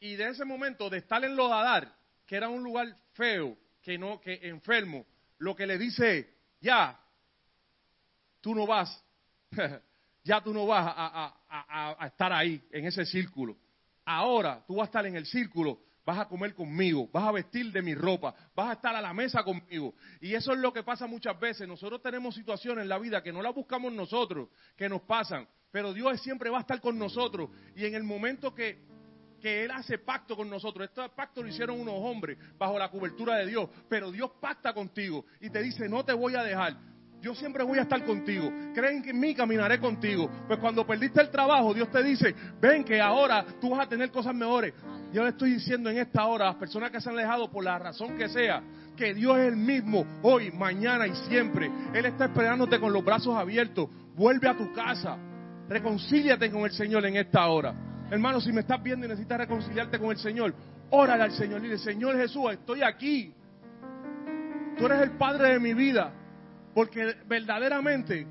Y 0.00 0.16
de 0.16 0.28
ese 0.30 0.44
momento, 0.44 0.90
de 0.90 0.98
estar 0.98 1.24
en 1.24 1.36
Lodadar, 1.36 1.94
que 2.26 2.36
era 2.36 2.48
un 2.48 2.62
lugar 2.64 2.94
feo, 3.12 3.56
que 3.80 3.96
no, 3.96 4.20
que 4.20 4.40
enfermo, 4.42 5.06
lo 5.38 5.54
que 5.54 5.66
le 5.66 5.78
dice 5.78 6.34
ya, 6.60 6.98
tú 8.40 8.54
no 8.54 8.66
vas, 8.66 9.04
ya 10.24 10.42
tú 10.42 10.52
no 10.52 10.66
vas 10.66 10.92
a 11.48 12.06
estar 12.06 12.32
ahí, 12.32 12.62
en 12.70 12.86
ese 12.86 13.04
círculo. 13.04 13.56
Ahora 14.04 14.64
tú 14.66 14.76
vas 14.76 14.84
a 14.84 14.90
estar 14.90 15.06
en 15.06 15.16
el 15.16 15.26
círculo, 15.26 15.80
vas 16.06 16.20
a 16.20 16.28
comer 16.28 16.54
conmigo, 16.54 17.08
vas 17.12 17.24
a 17.24 17.32
vestir 17.32 17.72
de 17.72 17.82
mi 17.82 17.92
ropa, 17.92 18.32
vas 18.54 18.70
a 18.70 18.72
estar 18.74 18.94
a 18.94 19.00
la 19.00 19.12
mesa 19.12 19.42
conmigo. 19.42 19.94
Y 20.20 20.34
eso 20.34 20.52
es 20.52 20.58
lo 20.58 20.72
que 20.72 20.84
pasa 20.84 21.08
muchas 21.08 21.38
veces. 21.40 21.66
Nosotros 21.66 22.00
tenemos 22.00 22.36
situaciones 22.36 22.82
en 22.82 22.88
la 22.88 22.98
vida 22.98 23.22
que 23.22 23.32
no 23.32 23.42
las 23.42 23.52
buscamos 23.52 23.92
nosotros, 23.92 24.48
que 24.76 24.88
nos 24.88 25.02
pasan, 25.02 25.48
pero 25.72 25.92
Dios 25.92 26.20
siempre 26.22 26.48
va 26.48 26.58
a 26.58 26.60
estar 26.60 26.80
con 26.80 26.96
nosotros. 26.96 27.50
Y 27.74 27.84
en 27.84 27.96
el 27.96 28.04
momento 28.04 28.54
que, 28.54 28.78
que 29.40 29.64
Él 29.64 29.70
hace 29.70 29.98
pacto 29.98 30.36
con 30.36 30.48
nosotros, 30.50 30.88
este 30.88 31.08
pacto 31.14 31.42
lo 31.42 31.48
hicieron 31.48 31.80
unos 31.80 31.94
hombres 31.96 32.38
bajo 32.58 32.78
la 32.78 32.90
cobertura 32.90 33.36
de 33.36 33.46
Dios, 33.46 33.68
pero 33.88 34.10
Dios 34.10 34.30
pacta 34.40 34.72
contigo 34.72 35.24
y 35.40 35.50
te 35.50 35.62
dice, 35.62 35.88
no 35.88 36.04
te 36.04 36.12
voy 36.12 36.34
a 36.34 36.42
dejar. 36.42 36.76
Yo 37.20 37.34
siempre 37.34 37.64
voy 37.64 37.78
a 37.78 37.82
estar 37.82 38.04
contigo. 38.04 38.50
Creen 38.74 39.02
que 39.02 39.10
en 39.10 39.18
mí 39.18 39.34
caminaré 39.34 39.80
contigo. 39.80 40.30
Pues 40.46 40.58
cuando 40.60 40.86
perdiste 40.86 41.20
el 41.20 41.30
trabajo, 41.30 41.74
Dios 41.74 41.90
te 41.90 42.02
dice, 42.02 42.34
ven 42.60 42.84
que 42.84 43.00
ahora 43.00 43.44
tú 43.60 43.70
vas 43.70 43.86
a 43.86 43.88
tener 43.88 44.10
cosas 44.10 44.34
mejores. 44.34 44.74
Yo 45.12 45.22
le 45.22 45.30
estoy 45.30 45.54
diciendo 45.54 45.90
en 45.90 45.98
esta 45.98 46.24
hora 46.26 46.44
a 46.44 46.48
las 46.48 46.56
personas 46.56 46.90
que 46.90 47.00
se 47.00 47.08
han 47.08 47.16
alejado 47.16 47.50
por 47.50 47.64
la 47.64 47.78
razón 47.78 48.16
que 48.16 48.28
sea, 48.28 48.62
que 48.96 49.14
Dios 49.14 49.38
es 49.38 49.48
el 49.48 49.56
mismo 49.56 50.06
hoy, 50.22 50.52
mañana 50.52 51.06
y 51.06 51.14
siempre. 51.28 51.70
Él 51.94 52.06
está 52.06 52.26
esperándote 52.26 52.78
con 52.78 52.92
los 52.92 53.04
brazos 53.04 53.34
abiertos. 53.34 53.88
Vuelve 54.14 54.48
a 54.48 54.56
tu 54.56 54.72
casa. 54.72 55.16
Reconcíliate 55.68 56.50
con 56.50 56.62
el 56.62 56.72
Señor 56.72 57.06
en 57.06 57.16
esta 57.16 57.46
hora. 57.46 57.74
Hermano, 58.10 58.40
si 58.40 58.52
me 58.52 58.60
estás 58.60 58.82
viendo 58.82 59.04
y 59.06 59.08
necesitas 59.08 59.38
reconciliarte 59.38 59.98
con 59.98 60.10
el 60.10 60.18
Señor, 60.18 60.54
órale 60.90 61.24
al 61.24 61.32
Señor. 61.32 61.60
Dile, 61.60 61.78
Señor 61.78 62.16
Jesús, 62.16 62.52
estoy 62.52 62.82
aquí. 62.82 63.34
Tú 64.78 64.86
eres 64.86 65.00
el 65.02 65.12
Padre 65.12 65.52
de 65.54 65.60
mi 65.60 65.74
vida. 65.74 66.12
Porque 66.74 67.16
verdaderamente, 67.26 68.26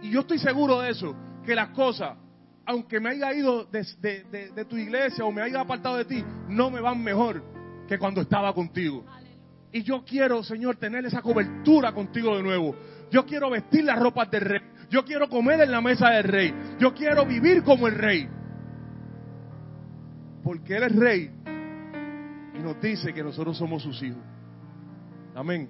y 0.00 0.10
yo 0.10 0.20
estoy 0.20 0.38
seguro 0.38 0.80
de 0.80 0.90
eso, 0.90 1.14
que 1.44 1.54
las 1.54 1.70
cosas, 1.70 2.16
aunque 2.64 3.00
me 3.00 3.10
haya 3.10 3.32
ido 3.34 3.64
de, 3.64 3.84
de- 4.54 4.64
tu 4.64 4.76
iglesia 4.76 5.24
o 5.24 5.32
me 5.32 5.42
haya 5.42 5.60
apartado 5.60 5.96
de 5.96 6.04
ti, 6.04 6.24
no 6.48 6.70
me 6.70 6.80
van 6.80 7.02
mejor 7.02 7.42
que 7.88 7.98
cuando 7.98 8.20
estaba 8.20 8.54
contigo. 8.54 9.04
Y 9.72 9.82
yo 9.82 10.04
quiero, 10.04 10.42
Señor, 10.42 10.76
tener 10.76 11.04
esa 11.04 11.20
cobertura 11.20 11.92
contigo 11.92 12.36
de 12.36 12.42
nuevo. 12.42 12.74
Yo 13.10 13.26
quiero 13.26 13.50
vestir 13.50 13.84
las 13.84 13.98
ropas 13.98 14.30
del 14.30 14.42
rey. 14.42 14.60
Yo 14.88 15.04
quiero 15.04 15.28
comer 15.28 15.60
en 15.60 15.72
la 15.72 15.80
mesa 15.80 16.10
del 16.10 16.24
rey. 16.24 16.54
Yo 16.78 16.94
quiero 16.94 17.26
vivir 17.26 17.62
como 17.64 17.88
el 17.88 17.94
rey. 17.96 18.28
Porque 20.48 20.78
Él 20.78 20.82
es 20.84 20.96
rey 20.96 21.30
y 22.54 22.58
nos 22.62 22.80
dice 22.80 23.12
que 23.12 23.22
nosotros 23.22 23.58
somos 23.58 23.82
sus 23.82 24.02
hijos. 24.02 24.22
Amén. 25.34 25.68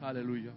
Aleluya. 0.00 0.52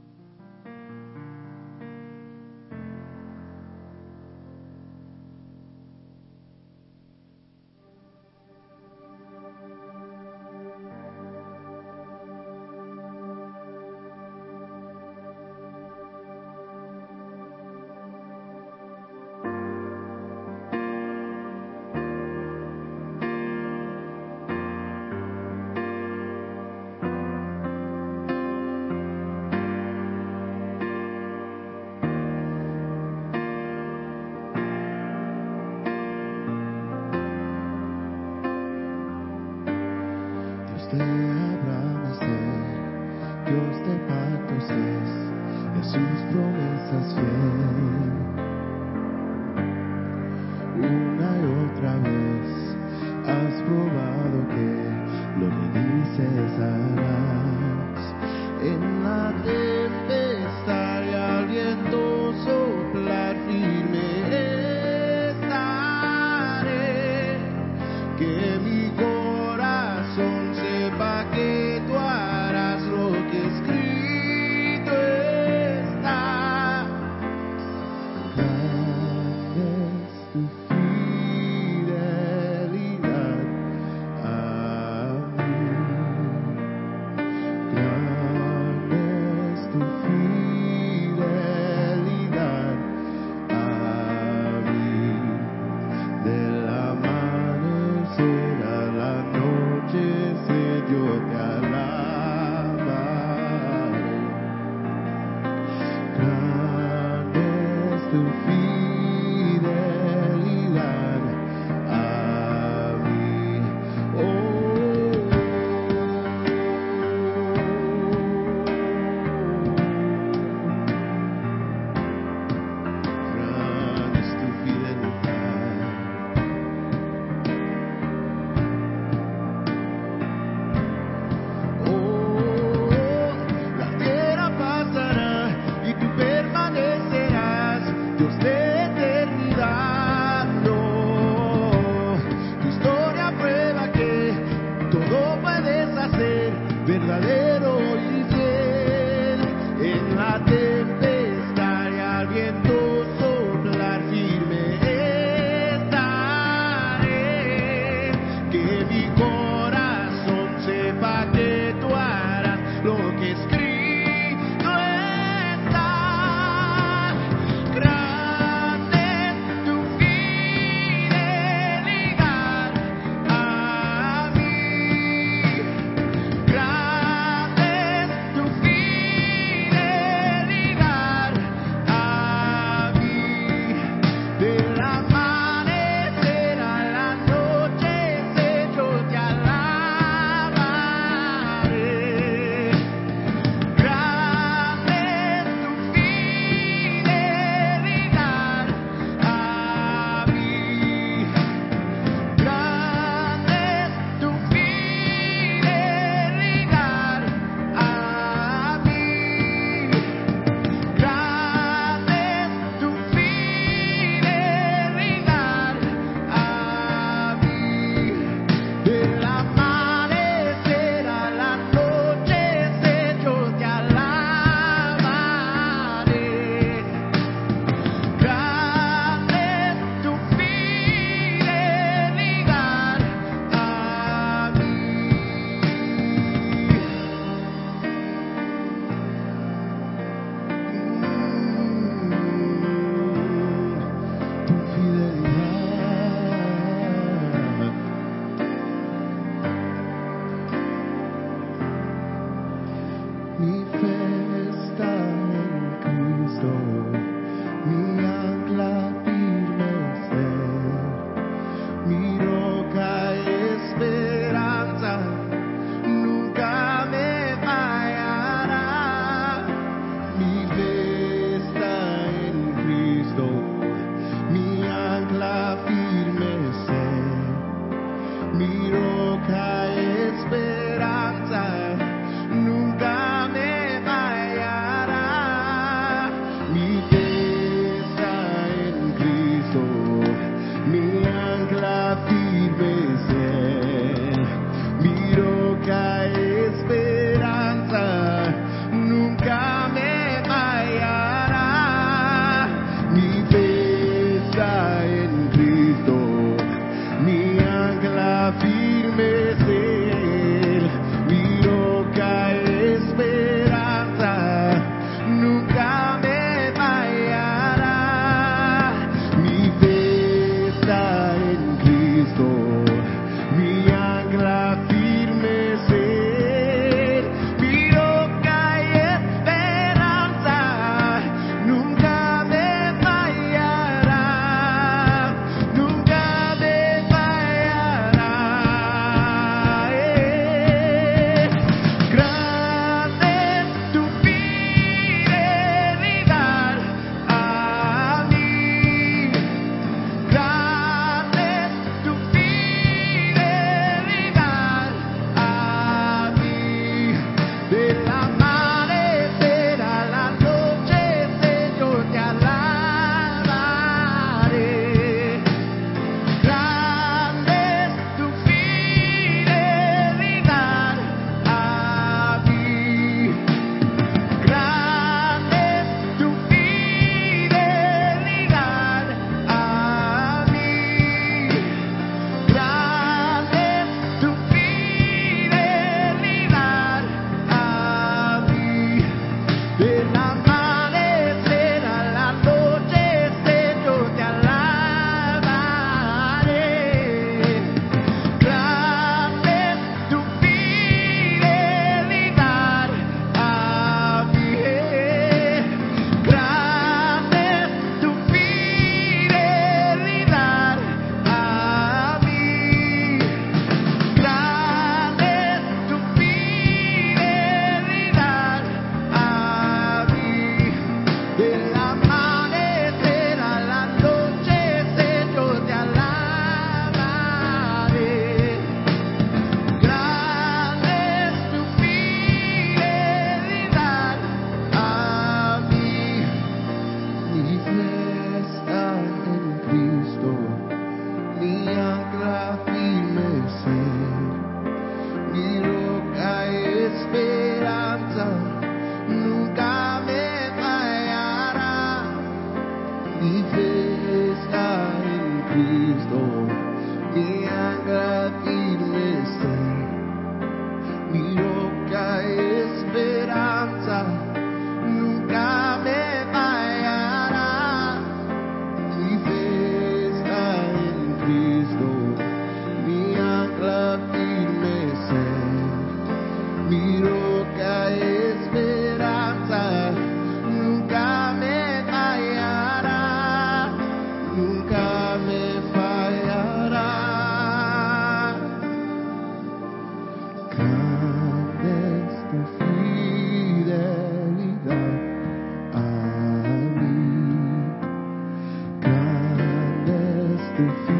Es 500.39 500.78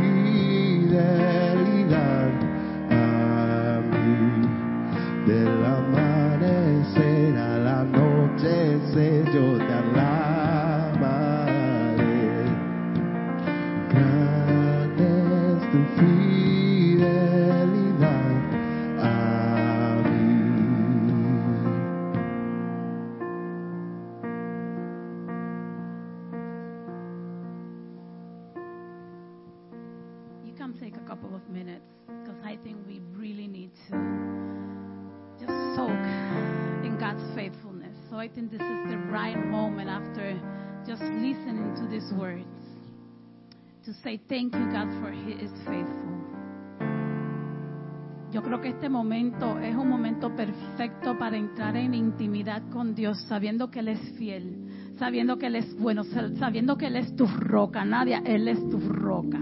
que 48.61 48.69
este 48.69 48.89
momento 48.89 49.59
es 49.59 49.75
un 49.75 49.87
momento 49.87 50.35
perfecto 50.35 51.17
para 51.17 51.37
entrar 51.37 51.75
en 51.77 51.93
intimidad 51.93 52.61
con 52.69 52.93
Dios, 52.93 53.17
sabiendo 53.27 53.71
que 53.71 53.79
Él 53.79 53.89
es 53.89 54.01
fiel, 54.17 54.93
sabiendo 54.97 55.37
que 55.37 55.47
Él 55.47 55.55
es 55.55 55.79
bueno, 55.79 56.03
sabiendo 56.03 56.77
que 56.77 56.87
Él 56.87 56.97
es 56.97 57.15
tu 57.15 57.25
roca, 57.25 57.85
nadie, 57.85 58.21
Él 58.25 58.47
es 58.47 58.59
tu 58.69 58.79
roca. 58.79 59.39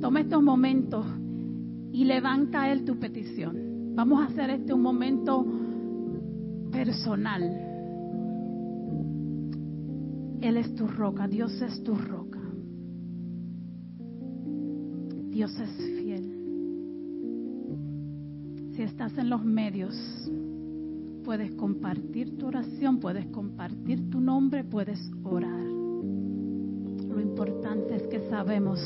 Toma 0.00 0.20
estos 0.20 0.42
momentos 0.42 1.06
y 1.92 2.04
levanta 2.04 2.70
Él 2.70 2.84
tu 2.84 2.98
petición. 2.98 3.94
Vamos 3.94 4.22
a 4.22 4.26
hacer 4.26 4.50
este 4.50 4.74
un 4.74 4.82
momento 4.82 5.46
personal. 6.70 7.42
Él 10.40 10.56
es 10.56 10.74
tu 10.74 10.86
roca, 10.86 11.28
Dios 11.28 11.52
es 11.62 11.82
tu 11.82 11.94
roca. 11.94 12.40
Dios 15.30 15.52
es 15.58 15.70
fiel. 15.76 16.01
Estás 18.82 19.16
en 19.16 19.30
los 19.30 19.44
medios, 19.44 19.94
puedes 21.24 21.52
compartir 21.52 22.36
tu 22.36 22.48
oración, 22.48 22.98
puedes 22.98 23.26
compartir 23.26 24.10
tu 24.10 24.20
nombre, 24.20 24.64
puedes 24.64 25.00
orar. 25.22 25.64
Lo 27.08 27.20
importante 27.20 27.94
es 27.94 28.02
que 28.08 28.28
sabemos 28.28 28.80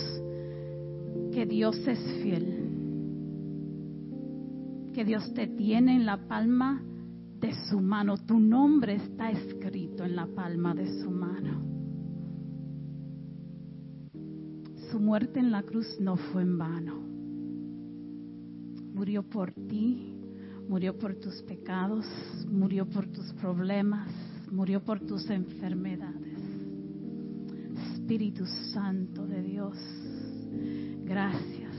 que 1.33 1.47
Dios 1.47 1.77
es 1.89 1.99
fiel, 2.23 2.69
que 4.93 5.05
Dios 5.07 5.33
te 5.33 5.47
tiene 5.47 5.97
en 5.97 6.05
la 6.05 6.29
palma 6.29 6.83
de 7.41 7.55
su 7.71 7.81
mano, 7.81 8.19
tu 8.19 8.39
nombre 8.39 8.97
está 8.97 9.31
escrito 9.31 10.05
en 10.05 10.15
la 10.15 10.27
palma 10.27 10.75
de 10.75 10.87
su 11.01 11.11
mano. 11.11 11.63
Su 14.91 15.01
muerte 15.01 15.41
en 15.41 15.51
la 15.51 15.63
cruz 15.63 15.87
no 16.01 16.17
fue 16.17 16.43
en 16.43 16.59
vano. 16.59 17.06
Murió 18.97 19.23
por 19.23 19.53
ti, 19.53 20.17
murió 20.71 20.99
por 20.99 21.17
tus 21.17 21.43
pecados, 21.43 22.07
murió 22.51 22.89
por 22.89 23.07
tus 23.07 23.31
problemas, 23.35 24.09
murió 24.51 24.83
por 24.83 25.01
tus 25.01 25.29
enfermedades. 25.29 26.41
Espíritu 27.93 28.47
Santo 28.73 29.27
de 29.27 29.43
Dios, 29.43 29.77
gracias 31.05 31.77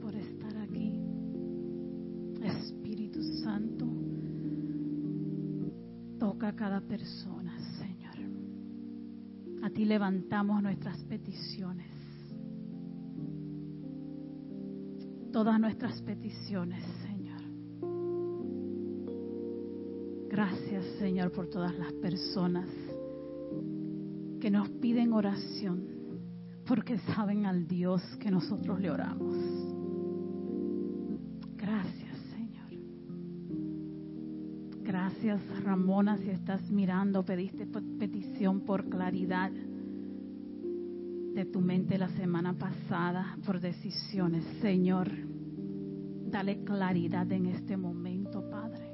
por 0.00 0.14
estar 0.14 0.56
aquí. 0.58 1.00
Espíritu 2.44 3.20
Santo, 3.42 3.84
toca 6.20 6.46
a 6.46 6.54
cada 6.54 6.80
persona, 6.80 7.58
Señor. 7.76 8.14
A 9.64 9.70
ti 9.70 9.84
levantamos 9.84 10.62
nuestras 10.62 11.02
peticiones. 11.06 11.91
Todas 15.32 15.58
nuestras 15.58 16.02
peticiones, 16.02 16.84
Señor. 17.02 17.40
Gracias, 20.28 20.84
Señor, 20.98 21.32
por 21.32 21.48
todas 21.48 21.74
las 21.78 21.92
personas 21.94 22.68
que 24.38 24.50
nos 24.50 24.68
piden 24.68 25.14
oración, 25.14 25.86
porque 26.66 26.98
saben 26.98 27.46
al 27.46 27.66
Dios 27.66 28.02
que 28.20 28.30
nosotros 28.30 28.78
le 28.78 28.90
oramos. 28.90 29.34
Gracias, 31.56 32.16
Señor. 32.30 32.70
Gracias, 34.82 35.40
Ramona, 35.62 36.18
si 36.18 36.28
estás 36.28 36.70
mirando, 36.70 37.24
pediste 37.24 37.66
petición 37.66 38.60
por 38.60 38.86
claridad 38.90 39.50
de 41.34 41.46
tu 41.46 41.60
mente 41.60 41.96
la 41.96 42.08
semana 42.10 42.52
pasada 42.52 43.36
por 43.44 43.60
decisiones. 43.60 44.44
Señor, 44.60 45.08
dale 46.30 46.62
claridad 46.62 47.30
en 47.32 47.46
este 47.46 47.76
momento, 47.76 48.48
Padre. 48.50 48.92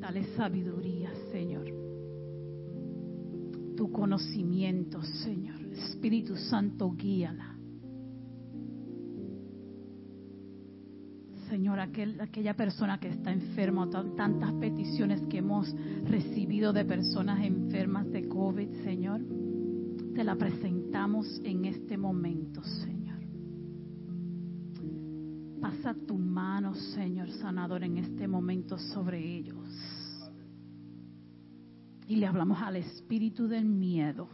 Dale 0.00 0.24
sabiduría, 0.36 1.10
Señor. 1.30 1.66
Tu 3.76 3.90
conocimiento, 3.90 5.02
Señor. 5.02 5.60
Espíritu 5.72 6.36
Santo, 6.36 6.92
guíala. 6.96 7.56
Señor, 11.50 11.78
aquel, 11.78 12.20
aquella 12.20 12.54
persona 12.56 12.98
que 12.98 13.08
está 13.08 13.30
enferma, 13.30 13.88
tantas 14.16 14.52
peticiones 14.54 15.22
que 15.28 15.38
hemos 15.38 15.74
recibido 16.04 16.72
de 16.72 16.84
personas 16.84 17.44
enfermas 17.44 18.10
de 18.10 18.26
COVID, 18.28 18.82
Señor 18.82 19.20
te 20.14 20.22
la 20.22 20.36
presentamos 20.36 21.40
en 21.42 21.64
este 21.64 21.96
momento, 21.98 22.62
Señor. 22.62 23.18
Pasa 25.60 25.94
tu 26.06 26.16
mano, 26.16 26.74
Señor 26.74 27.30
sanador, 27.30 27.82
en 27.82 27.98
este 27.98 28.28
momento 28.28 28.78
sobre 28.78 29.18
ellos. 29.18 29.68
Y 32.06 32.16
le 32.16 32.26
hablamos 32.26 32.60
al 32.60 32.76
espíritu 32.76 33.48
del 33.48 33.64
miedo. 33.64 34.28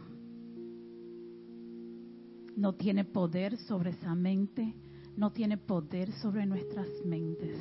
No 2.55 2.73
tiene 2.75 3.03
poder 3.03 3.57
sobre 3.57 3.91
esa 3.91 4.13
mente, 4.13 4.75
no 5.17 5.31
tiene 5.31 5.57
poder 5.57 6.11
sobre 6.11 6.45
nuestras 6.45 6.87
mentes. 7.05 7.57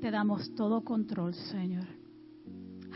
Te 0.00 0.10
damos 0.10 0.54
todo 0.54 0.84
control, 0.84 1.34
Señor 1.34 2.03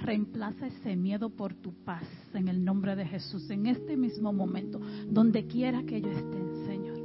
reemplaza 0.03 0.66
ese 0.66 0.96
miedo 0.96 1.30
por 1.30 1.55
tu 1.55 1.72
paz 1.84 2.07
en 2.34 2.49
el 2.49 2.64
nombre 2.64 2.96
de 2.96 3.07
Jesús, 3.07 3.49
en 3.51 3.66
este 3.66 3.96
mismo 3.96 4.32
momento, 4.32 4.80
donde 5.09 5.46
quiera 5.46 5.82
que 5.82 5.96
ellos 5.96 6.16
estén, 6.16 6.66
Señor. 6.66 6.99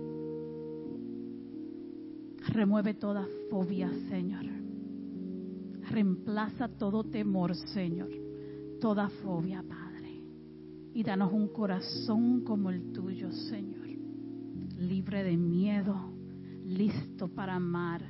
Remueve 2.50 2.94
toda 2.94 3.26
fobia, 3.50 3.90
Señor. 4.10 4.46
Reemplaza 5.90 6.68
todo 6.68 7.04
temor, 7.04 7.56
Señor. 7.56 8.10
Toda 8.80 9.10
fobia, 9.24 9.64
Padre. 9.64 10.22
Y 10.94 11.04
danos 11.04 11.32
un 11.32 11.48
corazón 11.48 12.44
como 12.44 12.70
el 12.70 12.92
tuyo, 12.92 13.32
Señor. 13.32 13.88
Libre 14.78 15.24
de 15.24 15.38
miedo, 15.38 16.14
listo 16.66 17.28
para 17.30 17.56
amar. 17.56 18.02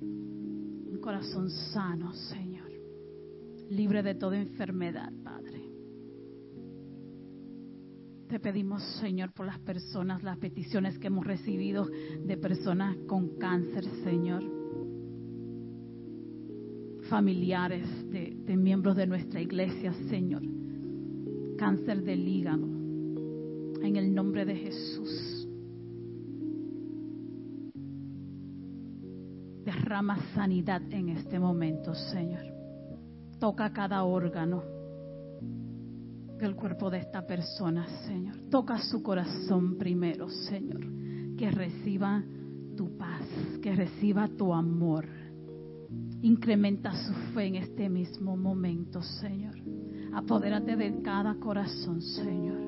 Un 0.00 0.98
corazón 1.00 1.50
sano, 1.50 2.12
Señor 2.12 2.51
libre 3.72 4.02
de 4.02 4.14
toda 4.14 4.38
enfermedad, 4.38 5.10
Padre. 5.24 5.60
Te 8.28 8.40
pedimos, 8.40 8.82
Señor, 9.00 9.32
por 9.32 9.46
las 9.46 9.58
personas, 9.58 10.22
las 10.22 10.38
peticiones 10.38 10.98
que 10.98 11.08
hemos 11.08 11.26
recibido 11.26 11.86
de 12.24 12.36
personas 12.36 12.96
con 13.06 13.36
cáncer, 13.38 13.84
Señor. 14.04 14.42
Familiares 17.10 17.86
de, 18.10 18.56
miembros 18.56 18.96
de 18.96 19.06
nuestra 19.06 19.40
iglesia, 19.40 19.92
Señor. 20.08 20.42
Cáncer 21.58 22.02
del 22.02 22.26
hígado. 22.26 22.66
En 23.82 23.96
el 23.96 24.14
nombre 24.14 24.44
de 24.44 24.56
Jesús. 24.56 25.48
Derrama 29.64 30.18
sanidad 30.34 30.82
en 30.90 31.10
este 31.10 31.38
momento, 31.38 31.94
Señor 31.94 32.51
toca 33.42 33.72
cada 33.72 34.04
órgano 34.04 34.62
del 36.38 36.54
cuerpo 36.54 36.90
de 36.90 36.98
esta 36.98 37.26
persona, 37.26 37.84
Señor. 38.06 38.36
Toca 38.48 38.78
su 38.78 39.02
corazón 39.02 39.78
primero, 39.78 40.28
Señor. 40.28 40.86
Que 41.36 41.50
reciba 41.50 42.22
tu 42.76 42.96
paz, 42.96 43.26
que 43.60 43.74
reciba 43.74 44.28
tu 44.28 44.54
amor. 44.54 45.08
Incrementa 46.20 46.92
su 46.92 47.12
fe 47.34 47.46
en 47.46 47.56
este 47.56 47.88
mismo 47.88 48.36
momento, 48.36 49.02
Señor. 49.02 49.56
Apodérate 50.14 50.76
de 50.76 51.02
cada 51.02 51.34
corazón, 51.34 52.00
Señor. 52.00 52.60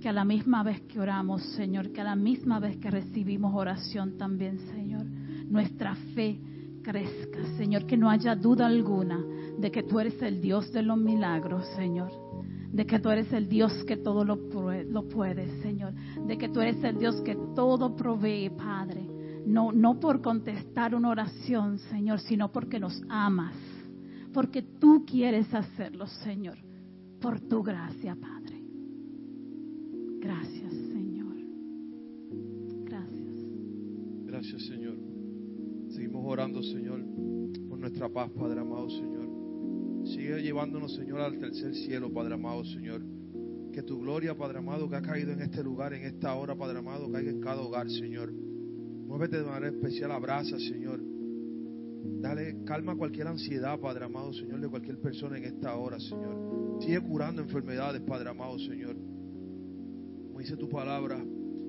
Que 0.00 0.08
a 0.08 0.12
la 0.12 0.24
misma 0.24 0.64
vez 0.64 0.80
que 0.88 0.98
oramos, 0.98 1.40
Señor, 1.54 1.92
que 1.92 2.00
a 2.00 2.04
la 2.04 2.16
misma 2.16 2.58
vez 2.58 2.78
que 2.78 2.90
recibimos 2.90 3.54
oración 3.54 4.18
también, 4.18 4.58
Señor, 4.74 5.06
nuestra 5.46 5.94
fe 6.16 6.40
crezca, 6.82 7.44
Señor, 7.56 7.86
que 7.86 7.96
no 7.96 8.10
haya 8.10 8.34
duda 8.34 8.66
alguna 8.66 9.24
de 9.58 9.70
que 9.70 9.82
tú 9.82 10.00
eres 10.00 10.20
el 10.22 10.40
Dios 10.40 10.72
de 10.72 10.82
los 10.82 10.98
milagros, 10.98 11.66
Señor. 11.76 12.10
De 12.72 12.86
que 12.86 12.98
tú 12.98 13.10
eres 13.10 13.32
el 13.32 13.48
Dios 13.48 13.72
que 13.84 13.96
todo 13.96 14.24
lo, 14.24 14.36
lo 14.36 15.08
puede, 15.08 15.62
Señor. 15.62 15.94
De 16.26 16.36
que 16.36 16.48
tú 16.48 16.60
eres 16.60 16.82
el 16.84 16.98
Dios 16.98 17.20
que 17.22 17.34
todo 17.54 17.96
provee, 17.96 18.50
Padre. 18.50 19.08
No, 19.46 19.72
no 19.72 19.98
por 19.98 20.20
contestar 20.20 20.94
una 20.94 21.08
oración, 21.10 21.78
Señor, 21.78 22.20
sino 22.20 22.52
porque 22.52 22.78
nos 22.78 23.02
amas. 23.08 23.56
Porque 24.32 24.62
tú 24.62 25.04
quieres 25.06 25.52
hacerlo, 25.54 26.06
Señor. 26.06 26.58
Por 27.20 27.40
tu 27.40 27.62
gracia, 27.62 28.14
Padre. 28.14 28.62
Gracias, 30.20 30.72
Señor. 30.72 31.36
Gracias. 32.84 33.34
Gracias, 34.26 34.66
Señor 34.66 35.07
orando, 36.14 36.62
Señor, 36.62 37.02
por 37.68 37.78
nuestra 37.78 38.08
paz, 38.08 38.30
Padre 38.30 38.60
amado, 38.60 38.88
Señor. 38.90 40.06
Sigue 40.06 40.42
llevándonos, 40.42 40.94
Señor, 40.94 41.20
al 41.20 41.38
tercer 41.38 41.74
cielo, 41.74 42.12
Padre 42.12 42.34
amado, 42.34 42.64
Señor. 42.64 43.02
que 43.72 43.82
tu 43.82 44.00
gloria, 44.00 44.36
Padre 44.36 44.58
amado, 44.58 44.88
que 44.88 44.96
ha 44.96 45.02
caído 45.02 45.32
en 45.32 45.40
este 45.40 45.62
lugar, 45.62 45.92
en 45.92 46.02
esta 46.02 46.34
hora, 46.34 46.56
Padre 46.56 46.78
amado, 46.78 47.10
caiga 47.12 47.30
en 47.30 47.40
cada 47.40 47.60
hogar, 47.60 47.88
Señor. 47.90 48.32
Muévete 48.32 49.38
de 49.38 49.44
manera 49.44 49.68
especial, 49.68 50.10
abraza, 50.10 50.58
Señor. 50.58 51.00
Dale 52.20 52.64
calma 52.64 52.92
a 52.92 52.96
cualquier 52.96 53.28
ansiedad, 53.28 53.78
Padre 53.78 54.06
amado, 54.06 54.32
Señor, 54.32 54.60
de 54.60 54.68
cualquier 54.68 54.98
persona 54.98 55.38
en 55.38 55.44
esta 55.44 55.76
hora, 55.76 56.00
Señor. 56.00 56.80
Sigue 56.80 57.00
curando 57.00 57.42
enfermedades, 57.42 58.02
Padre 58.02 58.30
amado, 58.30 58.58
Señor. 58.58 58.96
Como 60.26 60.38
dice 60.40 60.56
tu 60.56 60.68
palabra, 60.68 61.24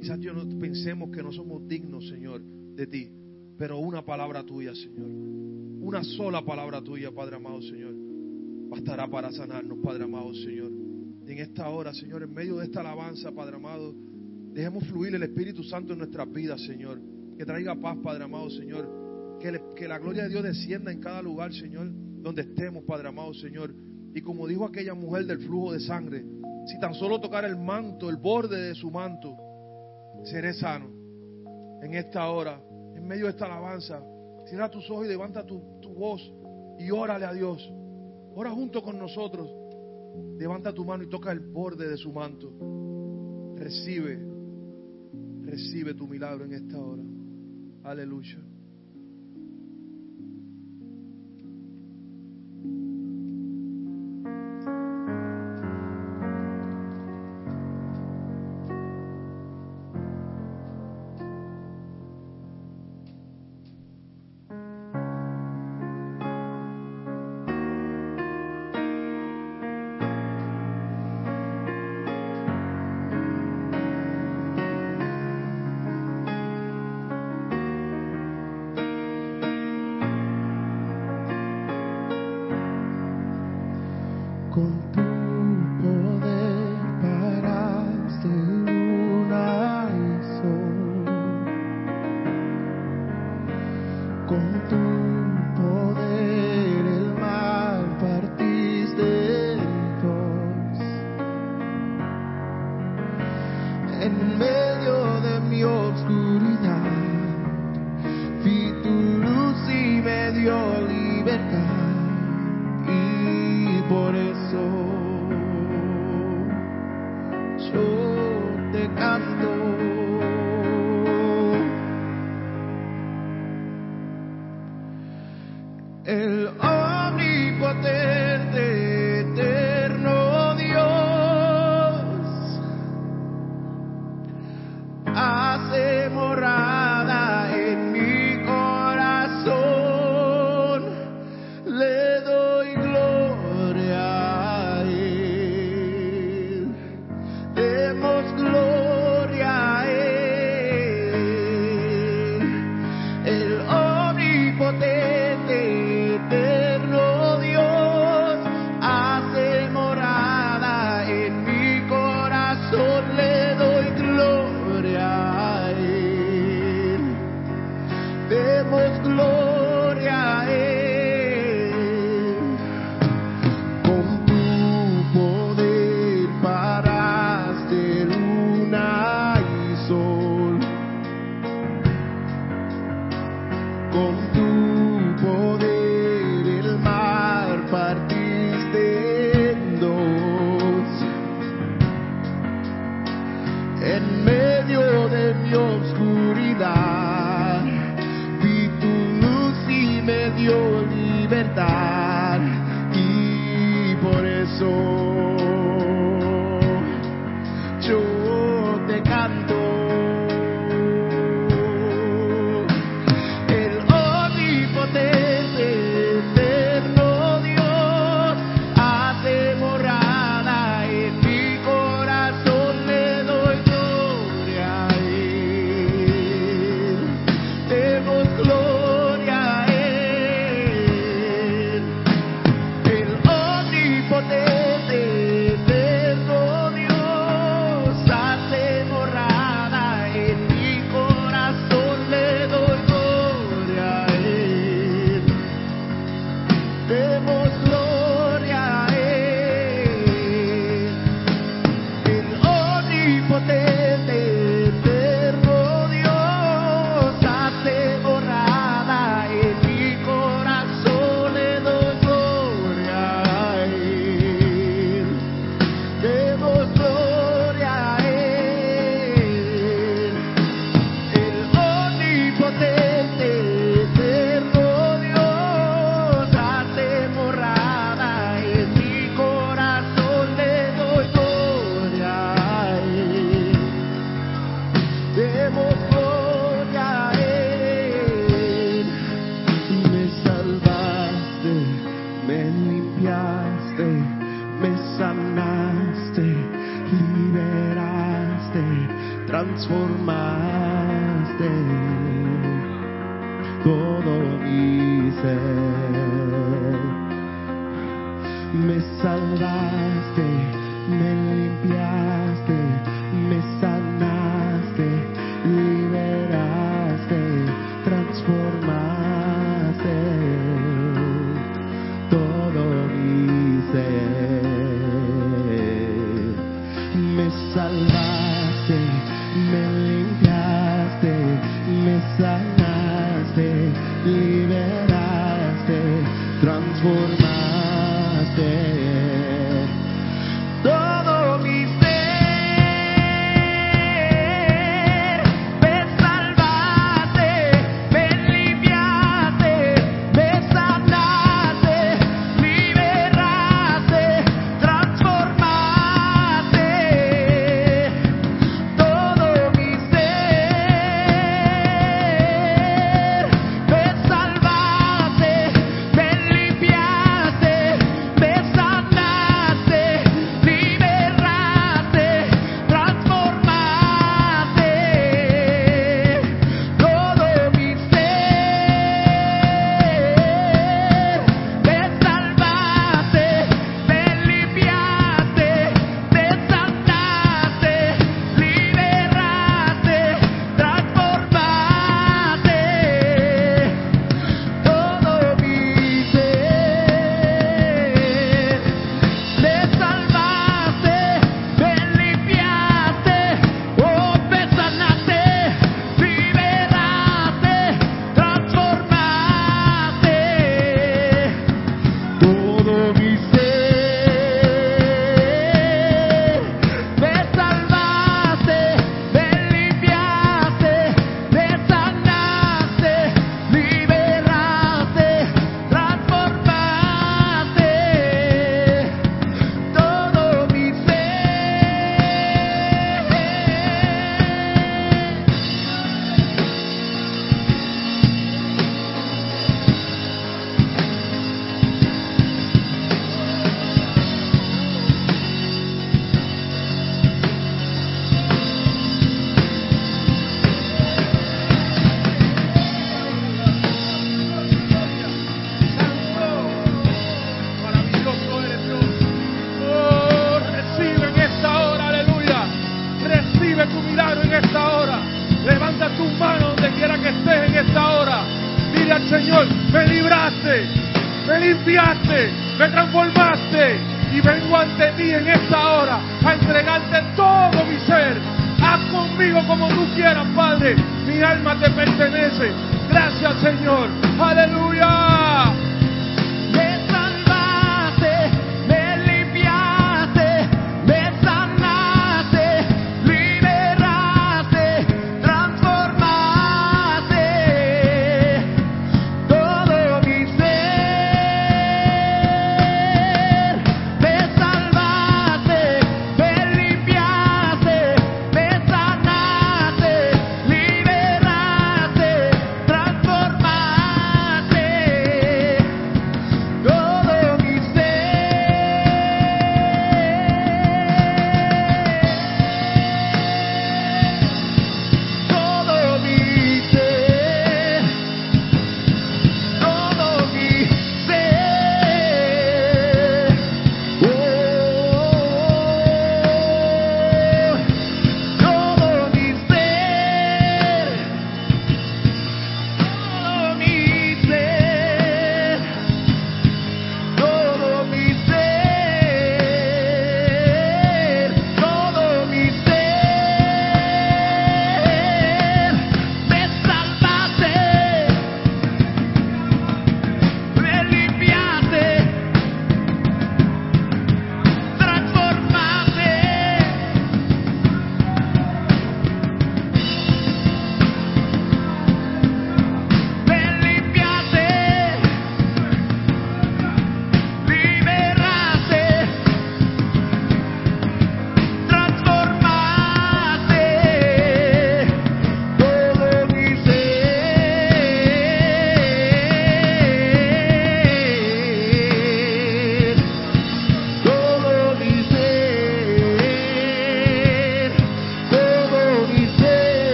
quizás 0.00 0.18
yo 0.20 0.32
no 0.32 0.58
pensemos 0.58 1.10
que 1.10 1.22
no 1.22 1.30
somos 1.30 1.66
dignos, 1.68 2.08
Señor, 2.08 2.42
de 2.42 2.86
ti, 2.86 3.10
pero 3.58 3.78
una 3.78 4.04
palabra 4.04 4.44
tuya, 4.44 4.74
Señor. 4.74 5.08
Una 5.08 6.02
sola 6.04 6.44
palabra 6.44 6.82
tuya, 6.82 7.10
Padre 7.10 7.36
amado, 7.36 7.60
Señor. 7.62 7.94
Bastará 8.70 9.08
para 9.08 9.30
sanarnos, 9.32 9.78
Padre 9.82 10.04
amado, 10.04 10.34
Señor. 10.34 10.70
En 11.26 11.38
esta 11.38 11.68
hora, 11.68 11.94
Señor, 11.94 12.22
en 12.22 12.32
medio 12.32 12.56
de 12.56 12.64
esta 12.64 12.80
alabanza, 12.80 13.32
Padre 13.32 13.56
amado, 13.56 13.94
dejemos 14.52 14.84
fluir 14.88 15.14
el 15.14 15.22
Espíritu 15.22 15.62
Santo 15.62 15.92
en 15.92 15.98
nuestras 15.98 16.30
vidas, 16.30 16.60
Señor. 16.62 17.00
Que 17.36 17.44
traiga 17.44 17.74
paz, 17.74 17.98
Padre 18.02 18.24
amado, 18.24 18.50
Señor 18.50 19.02
que, 19.42 19.60
que 19.76 19.88
la 19.88 19.98
gloria 19.98 20.22
de 20.22 20.28
Dios 20.28 20.44
descienda 20.44 20.92
en 20.92 21.00
cada 21.00 21.20
lugar, 21.20 21.52
Señor, 21.52 21.90
donde 22.22 22.42
estemos, 22.42 22.84
Padre 22.84 23.08
amado, 23.08 23.34
Señor. 23.34 23.74
Y 24.14 24.20
como 24.20 24.46
dijo 24.46 24.64
aquella 24.64 24.94
mujer 24.94 25.26
del 25.26 25.38
flujo 25.38 25.72
de 25.72 25.80
sangre, 25.80 26.24
si 26.66 26.78
tan 26.78 26.94
solo 26.94 27.20
tocar 27.20 27.44
el 27.44 27.56
manto, 27.56 28.08
el 28.08 28.16
borde 28.16 28.60
de 28.60 28.74
su 28.74 28.90
manto, 28.90 29.36
seré 30.24 30.54
sano. 30.54 30.90
En 31.82 31.94
esta 31.94 32.28
hora, 32.30 32.62
en 32.94 33.06
medio 33.06 33.26
de 33.26 33.30
esta 33.30 33.46
alabanza, 33.46 34.02
cierra 34.46 34.70
tus 34.70 34.88
ojos 34.90 35.06
y 35.06 35.08
levanta 35.08 35.44
tu, 35.44 35.80
tu 35.80 35.94
voz 35.94 36.20
y 36.78 36.90
órale 36.90 37.24
a 37.24 37.32
Dios. 37.32 37.70
Ora 38.34 38.50
junto 38.50 38.82
con 38.82 38.98
nosotros. 38.98 39.50
Levanta 40.38 40.72
tu 40.72 40.84
mano 40.84 41.04
y 41.04 41.08
toca 41.08 41.32
el 41.32 41.40
borde 41.40 41.88
de 41.88 41.96
su 41.96 42.12
manto. 42.12 42.52
Recibe, 43.56 44.18
recibe 45.42 45.94
tu 45.94 46.06
milagro 46.06 46.44
en 46.44 46.52
esta 46.52 46.78
hora. 46.78 47.02
Aleluya. 47.84 48.38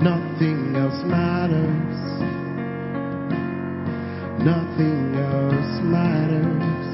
Nothing 0.00 0.76
else 0.76 1.02
matters. 1.04 1.96
Nothing 4.44 5.14
else 5.16 5.80
matters. 5.82 6.86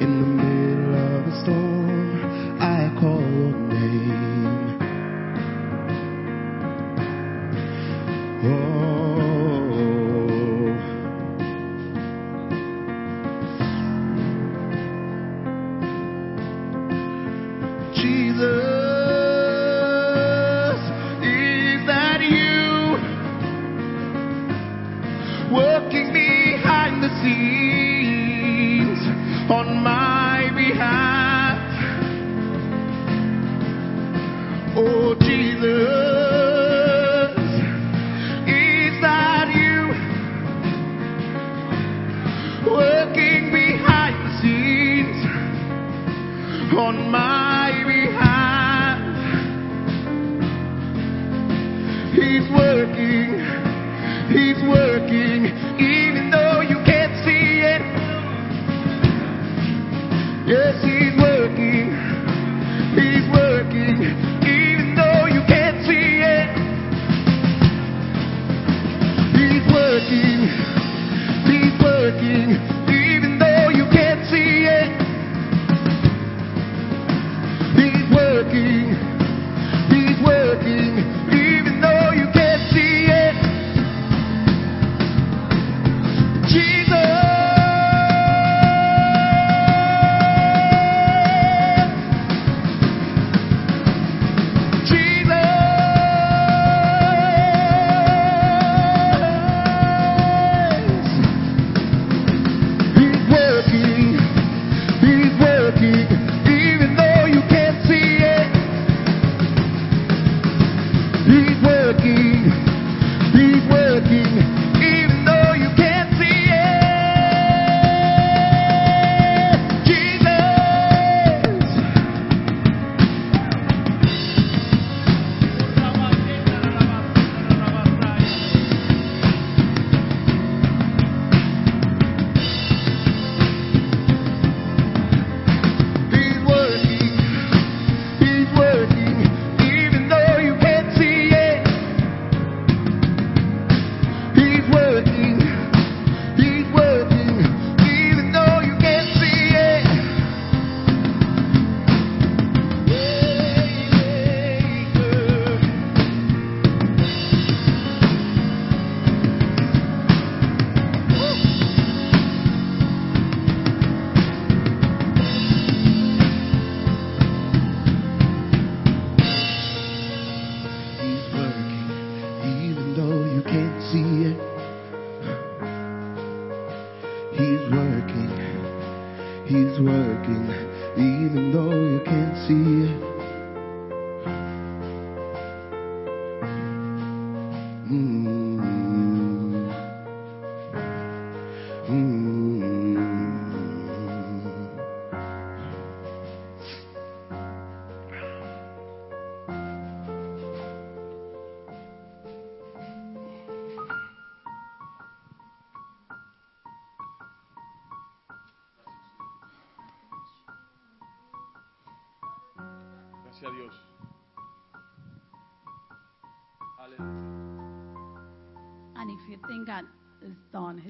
In 0.00 0.20
the 0.20 0.26
middle 0.26 0.94
of 0.94 1.26
a 1.26 1.42
storm. 1.42 1.75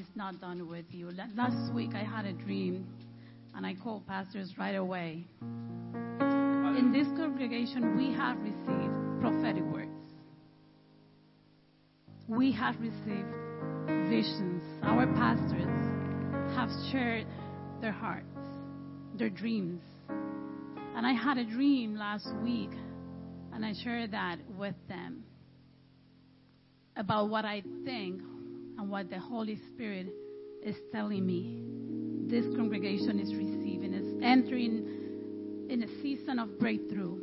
is 0.07 0.17
not 0.17 0.41
done 0.41 0.69
with 0.69 0.85
you. 0.91 1.11
Last 1.37 1.73
week 1.73 1.91
I 1.95 2.05
had 2.05 2.27
a 2.27 2.33
dream, 2.33 2.87
and 3.55 3.67
I 3.67 3.75
called 3.75 4.07
pastors 4.07 4.53
right 4.59 4.75
away. 4.75 5.25
In 6.21 6.93
this 6.93 7.07
congregation, 7.17 7.97
we 7.97 8.13
have 8.13 8.37
received 8.39 9.21
prophetic 9.21 9.65
words. 9.65 9.91
We 12.29 12.53
have 12.53 12.77
received 12.81 13.29
visions. 14.11 14.63
Our 14.83 15.07
pastors 15.15 16.55
have 16.57 16.71
shared 16.91 17.27
their 17.81 17.93
hearts, 17.93 18.27
their 19.17 19.31
dreams. 19.31 19.81
And 20.09 21.07
I 21.07 21.13
had 21.13 21.39
a 21.39 21.45
dream 21.45 21.97
last 21.97 22.29
week, 22.43 22.71
and 23.55 23.65
I 23.65 23.73
shared 23.83 24.11
that 24.13 24.37
with 24.59 24.75
them 24.89 25.25
about 26.97 27.29
what 27.29 27.45
I 27.45 27.63
think 27.85 28.23
and 28.79 28.91
what 28.91 29.11
the 29.11 29.19
Holy 29.19 29.59
Spirit 29.73 30.09
is 30.63 30.77
telling 30.93 31.25
me. 31.27 31.63
This 32.29 32.45
congregation 32.57 33.21
is 33.21 33.33
receiving, 33.35 33.95
is 33.95 34.23
entering 34.23 35.67
in 35.69 35.83
a 35.83 36.03
season 36.03 36.39
of 36.39 36.59
breakthrough. 36.59 37.19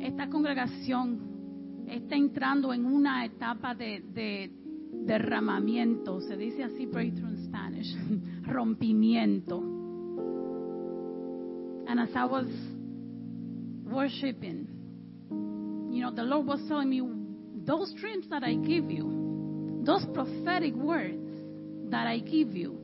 Esta 0.00 0.28
congregación 0.28 1.84
está 1.88 2.16
entrando 2.16 2.72
en 2.72 2.86
una 2.86 3.24
etapa 3.24 3.74
de, 3.74 4.00
de 4.00 4.50
derramamiento, 4.92 6.20
se 6.20 6.36
dice 6.36 6.64
así 6.64 6.86
breakthrough 6.86 7.30
in 7.30 7.44
Spanish, 7.44 7.94
rompimiento. 8.46 9.58
And 11.88 12.00
as 12.00 12.10
I 12.16 12.24
was 12.24 12.48
worshiping, 13.84 14.68
you 15.90 16.00
know, 16.02 16.10
the 16.10 16.24
Lord 16.24 16.46
was 16.46 16.60
telling 16.66 16.90
me, 16.90 17.00
those 17.66 17.92
dreams 17.94 18.26
that 18.30 18.42
I 18.42 18.54
give 18.54 18.90
you, 18.90 19.82
those 19.84 20.04
prophetic 20.14 20.74
words 20.74 21.22
that 21.90 22.06
I 22.06 22.18
give 22.18 22.56
you, 22.56 22.80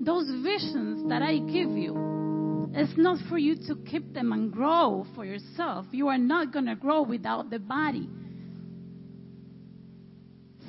those 0.00 0.26
visions 0.42 1.08
that 1.08 1.22
I 1.22 1.38
give 1.38 1.70
you, 1.70 2.70
it's 2.72 2.96
not 2.96 3.18
for 3.28 3.36
you 3.36 3.56
to 3.66 3.76
keep 3.90 4.14
them 4.14 4.32
and 4.32 4.52
grow 4.52 5.04
for 5.14 5.24
yourself. 5.24 5.86
You 5.90 6.08
are 6.08 6.18
not 6.18 6.52
going 6.52 6.66
to 6.66 6.76
grow 6.76 7.02
without 7.02 7.50
the 7.50 7.58
body. 7.58 8.08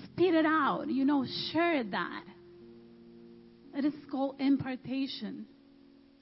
Spit 0.06 0.34
it 0.34 0.46
out, 0.46 0.88
you 0.88 1.06
know, 1.06 1.26
share 1.52 1.84
that. 1.84 2.24
It 3.76 3.86
is 3.86 3.94
called 4.10 4.36
impartation. 4.40 5.46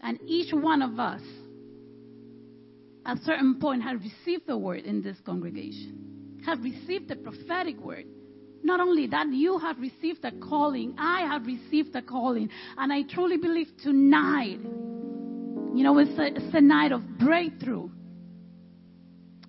And 0.02 0.20
each 0.28 0.54
one 0.54 0.82
of 0.82 1.00
us, 1.00 1.22
at 3.06 3.18
a 3.18 3.22
certain 3.22 3.60
point, 3.60 3.84
have 3.84 4.02
received 4.02 4.48
the 4.48 4.58
word 4.58 4.84
in 4.84 5.02
this 5.02 5.18
congregation, 5.26 6.09
have 6.46 6.64
received 6.64 7.08
the 7.10 7.16
prophetic 7.16 7.80
word. 7.80 8.06
Not 8.64 8.80
only 8.80 9.08
that, 9.08 9.28
you 9.32 9.58
have 9.58 9.80
received 9.80 10.24
a 10.26 10.32
calling. 10.32 10.96
I 10.98 11.22
have 11.22 11.46
received 11.46 11.96
a 11.96 12.02
calling. 12.02 12.50
And 12.78 12.92
I 12.92 13.04
truly 13.04 13.38
believe 13.38 13.68
tonight, 13.82 14.60
you 14.60 15.84
know, 15.84 15.98
it's 15.98 16.18
a, 16.20 16.28
it's 16.28 16.54
a 16.54 16.62
night 16.62 16.92
of 16.92 17.02
breakthrough. 17.18 17.90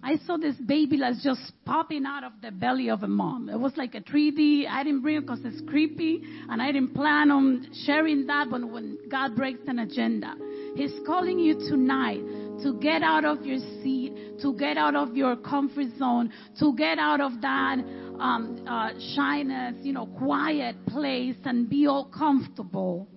I 0.03 0.16
saw 0.26 0.38
this 0.38 0.57
baby 0.57 0.97
that's 0.99 1.22
just 1.22 1.53
popping 1.66 2.07
out 2.07 2.24
of 2.24 2.32
the 2.41 2.51
belly 2.51 2.88
of 2.88 3.03
a 3.03 3.09
mom. 3.09 3.51
It 3.51 3.59
was 3.59 3.76
like 3.76 3.95
a 3.95 4.01
3D. 4.01 4.66
I 4.66 4.82
didn't 4.82 5.03
bring 5.03 5.16
it 5.16 5.20
because 5.22 5.41
it's 5.45 5.61
creepy, 5.68 6.22
and 6.49 6.62
I 6.62 6.72
didn't 6.72 6.95
plan 6.95 7.30
on 7.30 7.68
sharing 7.84 8.26
that. 8.26 8.49
But 8.51 8.64
when 8.64 8.97
God 9.11 9.36
breaks 9.36 9.61
an 9.66 9.80
agenda, 9.80 10.34
He's 10.74 10.95
calling 11.07 11.38
you 11.38 11.55
tonight 11.68 12.22
to 12.62 12.78
get 12.80 13.03
out 13.03 13.26
of 13.26 13.45
your 13.45 13.59
seat, 13.82 14.29
to 14.43 14.55
get 14.55 14.76
out 14.76 14.95
of 14.95 15.16
your 15.16 15.36
comfort 15.36 15.88
zone, 15.99 16.32
to 16.59 16.74
get 16.74 16.99
out 16.99 17.20
of 17.20 17.41
that 17.41 17.78
um, 18.18 18.64
uh, 18.68 18.91
shyness, 19.14 19.76
you 19.82 19.93
know, 19.93 20.07
quiet 20.07 20.76
place, 20.86 21.36
and 21.45 21.68
be 21.68 21.86
all 21.86 22.07
comfortable, 22.07 23.09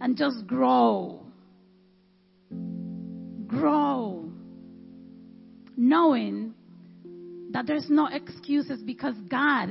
and 0.00 0.16
just 0.16 0.46
grow, 0.46 1.20
grow 3.46 4.26
knowing 5.76 6.54
that 7.50 7.66
there's 7.66 7.88
no 7.88 8.06
excuses 8.06 8.82
because 8.82 9.14
God 9.28 9.70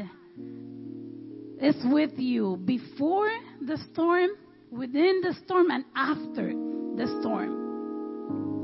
is 1.62 1.76
with 1.86 2.12
you 2.18 2.58
before 2.66 3.30
the 3.62 3.78
storm, 3.91 4.30
within 4.72 5.22
the 5.22 5.36
storm, 5.45 5.72
and 5.72 5.86
after 5.95 6.49
the 6.49 7.20
storm. 7.22 7.64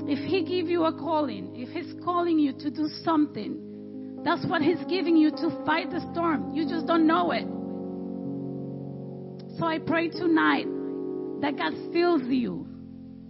If 0.07 0.19
He 0.19 0.43
give 0.43 0.69
you 0.69 0.85
a 0.85 0.93
calling, 0.93 1.55
if 1.55 1.69
He's 1.69 1.93
calling 2.03 2.39
you 2.39 2.53
to 2.53 2.69
do 2.69 2.87
something, 3.03 4.21
that's 4.23 4.45
what 4.45 4.61
He's 4.61 4.83
giving 4.89 5.15
you 5.17 5.31
to 5.31 5.63
fight 5.65 5.89
the 5.89 6.01
storm. 6.11 6.53
You 6.53 6.67
just 6.67 6.87
don't 6.87 7.07
know 7.07 7.31
it. 7.31 7.47
So 9.57 9.65
I 9.65 9.79
pray 9.79 10.09
tonight 10.09 10.67
that 11.41 11.57
God 11.57 11.73
fills 11.93 12.23
you 12.23 12.67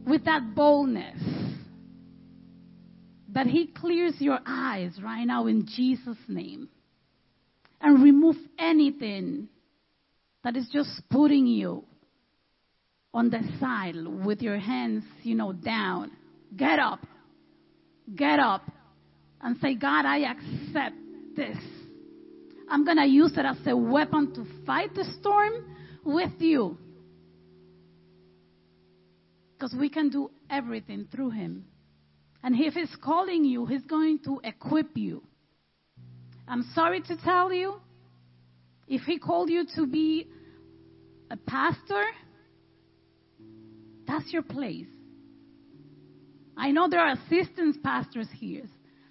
with 0.06 0.26
that 0.26 0.56
boldness 0.56 1.22
that 3.34 3.48
He 3.48 3.68
clears 3.68 4.16
your 4.20 4.40
eyes 4.46 4.92
right 5.02 5.24
now 5.26 5.48
in 5.48 5.66
Jesus' 5.66 6.18
name 6.28 6.70
and 7.80 8.04
remove 8.04 8.36
anything 8.60 9.48
that 10.44 10.56
is 10.56 10.68
just 10.72 11.02
putting 11.10 11.48
you 11.48 11.84
on 13.14 13.30
the 13.30 13.42
side 13.60 13.96
with 14.26 14.42
your 14.42 14.58
hands, 14.58 15.04
you 15.24 15.36
know, 15.36 15.54
down. 15.54 16.12
Get 16.56 16.80
up. 16.80 17.06
Get 18.16 18.40
up 18.40 18.64
and 19.42 19.58
say, 19.62 19.76
God, 19.76 20.06
I 20.06 20.32
accept 20.32 20.96
this. 21.36 21.58
I'm 22.70 22.86
going 22.86 22.98
to 22.98 23.06
use 23.06 23.34
it 23.36 23.46
as 23.46 23.58
a 23.66 23.76
weapon 23.76 24.34
to 24.36 24.46
fight 24.66 24.94
the 24.96 25.06
storm 25.20 25.54
with 26.04 26.32
you. 26.40 26.78
Because 29.54 29.76
we 29.78 29.90
can 29.90 30.10
do 30.10 30.32
everything 30.50 31.08
through 31.12 31.32
Him. 31.32 31.66
And 32.44 32.56
if 32.60 32.74
He's 32.74 32.96
calling 33.04 33.46
you, 33.46 33.66
He's 33.66 33.84
going 33.84 34.20
to 34.26 34.40
equip 34.44 34.98
you. 34.98 35.24
I'm 36.48 36.64
sorry 36.74 37.02
to 37.02 37.18
tell 37.18 37.54
you, 37.54 37.76
if 38.88 39.02
He 39.04 39.20
called 39.20 39.50
you 39.50 39.66
to 39.76 39.86
be 39.86 40.28
a 41.30 41.38
pastor, 41.38 42.04
that's 44.08 44.32
your 44.34 44.44
place. 44.44 44.88
I 46.58 46.72
know 46.72 46.88
there 46.90 47.00
are 47.00 47.14
assistant 47.14 47.84
pastors 47.84 48.28
here. 48.34 48.64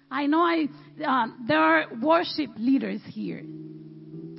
I 0.09 0.25
know 0.27 0.39
I, 0.39 0.67
uh, 1.05 1.27
there 1.47 1.59
are 1.59 1.85
worship 2.01 2.49
leaders 2.57 3.01
here, 3.07 3.43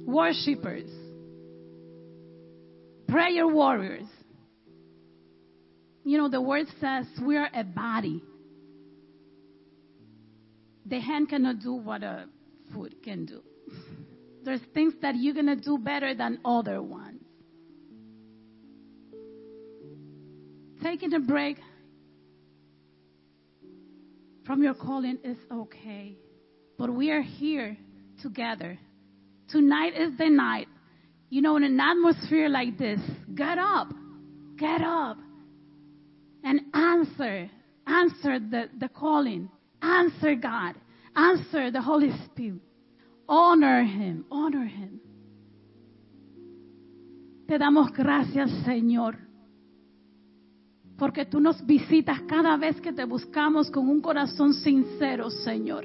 worshipers, 0.05 0.91
prayer 3.09 3.47
warriors. 3.47 4.07
You 6.05 6.19
know, 6.19 6.29
the 6.29 6.41
word 6.41 6.67
says 6.81 7.07
we 7.25 7.37
are 7.37 7.49
a 7.55 7.65
body 7.65 8.23
the 10.87 11.01
hand 11.01 11.29
cannot 11.29 11.61
do 11.61 11.73
what 11.73 12.03
a 12.03 12.27
foot 12.75 13.03
can 13.03 13.25
do. 13.25 13.43
There's 14.45 14.61
things 14.75 14.95
that 15.03 15.15
you're 15.17 15.35
going 15.35 15.47
to 15.47 15.57
do 15.57 15.79
better 15.79 16.15
than 16.15 16.39
other 16.45 16.83
ones. 16.83 17.23
Taking 20.83 21.15
a 21.15 21.21
break 21.21 21.59
from 24.45 24.63
your 24.63 24.75
calling 24.75 25.19
is 25.25 25.37
okay. 25.51 26.17
But 26.79 26.93
we 26.93 27.11
are 27.11 27.23
here 27.23 27.77
together. 28.23 28.79
Tonight 29.49 29.95
is 29.97 30.17
the 30.19 30.29
night. 30.29 30.69
You 31.29 31.43
know, 31.43 31.57
in 31.57 31.65
an 31.65 31.79
atmosphere 31.81 32.49
like 32.49 32.77
this, 32.79 33.01
get 33.35 33.59
up. 33.59 33.89
Get 34.57 34.83
up. 34.83 35.19
And 36.45 36.61
answer. 36.75 37.51
Answer 37.87 38.39
the, 38.39 38.69
the 38.79 38.89
calling. 38.89 39.49
Answer 39.81 40.35
God. 40.35 40.75
Answer 41.15 41.71
the 41.71 41.83
Holy 41.83 42.11
Spirit. 42.27 42.61
Honor 43.29 43.85
Him. 43.85 44.25
Honor 44.31 44.67
Him. 44.67 45.01
Te 47.49 47.59
damos 47.59 47.93
gracias, 47.93 48.51
Señor. 48.67 49.17
Porque 51.03 51.27
tú 51.27 51.41
nos 51.41 51.67
visitas 51.67 52.21
cada 52.29 52.57
vez 52.57 52.81
que 52.81 52.93
te 52.93 53.05
buscamos 53.05 53.69
con 53.73 53.89
un 53.89 54.01
corazón 54.01 54.55
sincero, 54.55 55.31
Señor. 55.31 55.85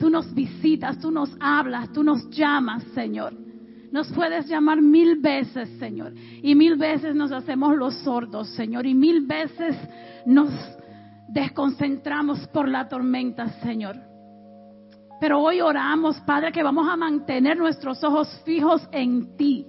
Tú 0.00 0.10
nos 0.10 0.34
visitas, 0.34 0.98
tú 0.98 1.12
nos 1.12 1.30
hablas, 1.38 1.92
tú 1.92 2.02
nos 2.02 2.28
llamas, 2.28 2.82
Señor. 2.92 3.32
Nos 3.92 4.08
puedes 4.08 4.48
llamar 4.48 4.82
mil 4.82 5.20
veces, 5.20 5.68
Señor. 5.78 6.12
Y 6.42 6.56
mil 6.56 6.74
veces 6.74 7.14
nos 7.14 7.30
hacemos 7.30 7.76
los 7.76 7.94
sordos, 7.98 8.48
Señor. 8.48 8.84
Y 8.84 8.96
mil 8.96 9.26
veces 9.26 9.76
nos 10.26 10.50
desconcentramos 11.28 12.48
por 12.48 12.66
la 12.66 12.88
tormenta, 12.88 13.48
Señor. 13.62 13.94
Pero 15.20 15.38
hoy 15.38 15.60
oramos, 15.60 16.18
Padre, 16.22 16.50
que 16.50 16.64
vamos 16.64 16.88
a 16.88 16.96
mantener 16.96 17.56
nuestros 17.56 18.02
ojos 18.02 18.28
fijos 18.44 18.82
en 18.90 19.36
ti. 19.36 19.68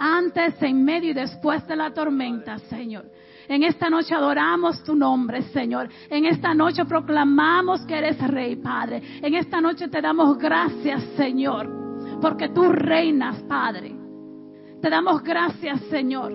Antes, 0.00 0.60
en 0.62 0.84
medio 0.84 1.12
y 1.12 1.14
después 1.14 1.64
de 1.68 1.76
la 1.76 1.94
tormenta, 1.94 2.58
Señor. 2.58 3.04
En 3.52 3.64
esta 3.64 3.90
noche 3.90 4.14
adoramos 4.14 4.82
tu 4.82 4.94
nombre, 4.94 5.42
Señor. 5.52 5.86
En 6.08 6.24
esta 6.24 6.54
noche 6.54 6.86
proclamamos 6.86 7.82
que 7.82 7.98
eres 7.98 8.18
Rey, 8.26 8.56
Padre. 8.56 9.02
En 9.20 9.34
esta 9.34 9.60
noche 9.60 9.88
te 9.88 10.00
damos 10.00 10.38
gracias, 10.38 11.02
Señor, 11.18 11.68
porque 12.22 12.48
tú 12.48 12.62
reinas, 12.72 13.42
Padre. 13.42 13.94
Te 14.80 14.88
damos 14.88 15.22
gracias, 15.22 15.82
Señor. 15.90 16.32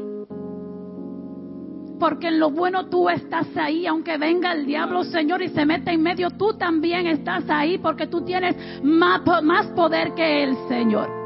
Porque 1.99 2.27
en 2.27 2.39
lo 2.39 2.51
bueno 2.51 2.87
tú 2.87 3.09
estás 3.09 3.47
ahí, 3.57 3.87
aunque 3.87 4.19
venga 4.19 4.51
el 4.51 4.67
diablo, 4.67 5.03
Señor, 5.03 5.41
y 5.41 5.47
se 5.47 5.65
mete 5.65 5.93
en 5.93 6.03
medio, 6.03 6.29
tú 6.29 6.55
también 6.55 7.07
estás 7.07 7.49
ahí, 7.49 7.79
porque 7.79 8.05
tú 8.05 8.23
tienes 8.23 8.55
más 8.83 9.65
poder 9.75 10.13
que 10.13 10.43
Él, 10.43 10.55
Señor. 10.69 11.16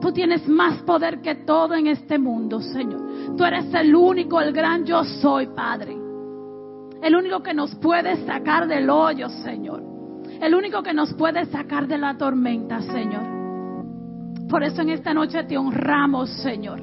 Tú 0.00 0.12
tienes 0.12 0.46
más 0.48 0.82
poder 0.82 1.20
que 1.20 1.34
todo 1.34 1.74
en 1.74 1.88
este 1.88 2.18
mundo, 2.18 2.60
Señor. 2.60 3.36
Tú 3.36 3.44
eres 3.44 3.72
el 3.74 3.94
único, 3.94 4.40
el 4.40 4.52
gran 4.52 4.84
yo 4.84 5.02
soy, 5.04 5.48
Padre. 5.48 5.96
El 7.02 7.14
único 7.14 7.42
que 7.42 7.54
nos 7.54 7.74
puede 7.76 8.24
sacar 8.24 8.68
del 8.68 8.88
hoyo, 8.90 9.28
Señor. 9.28 9.82
El 10.40 10.54
único 10.54 10.82
que 10.82 10.92
nos 10.92 11.12
puede 11.14 11.46
sacar 11.46 11.88
de 11.88 11.98
la 11.98 12.16
tormenta, 12.16 12.80
Señor. 12.80 13.38
Por 14.48 14.62
eso 14.62 14.82
en 14.82 14.90
esta 14.90 15.12
noche 15.12 15.42
te 15.44 15.58
honramos, 15.58 16.30
Señor. 16.42 16.80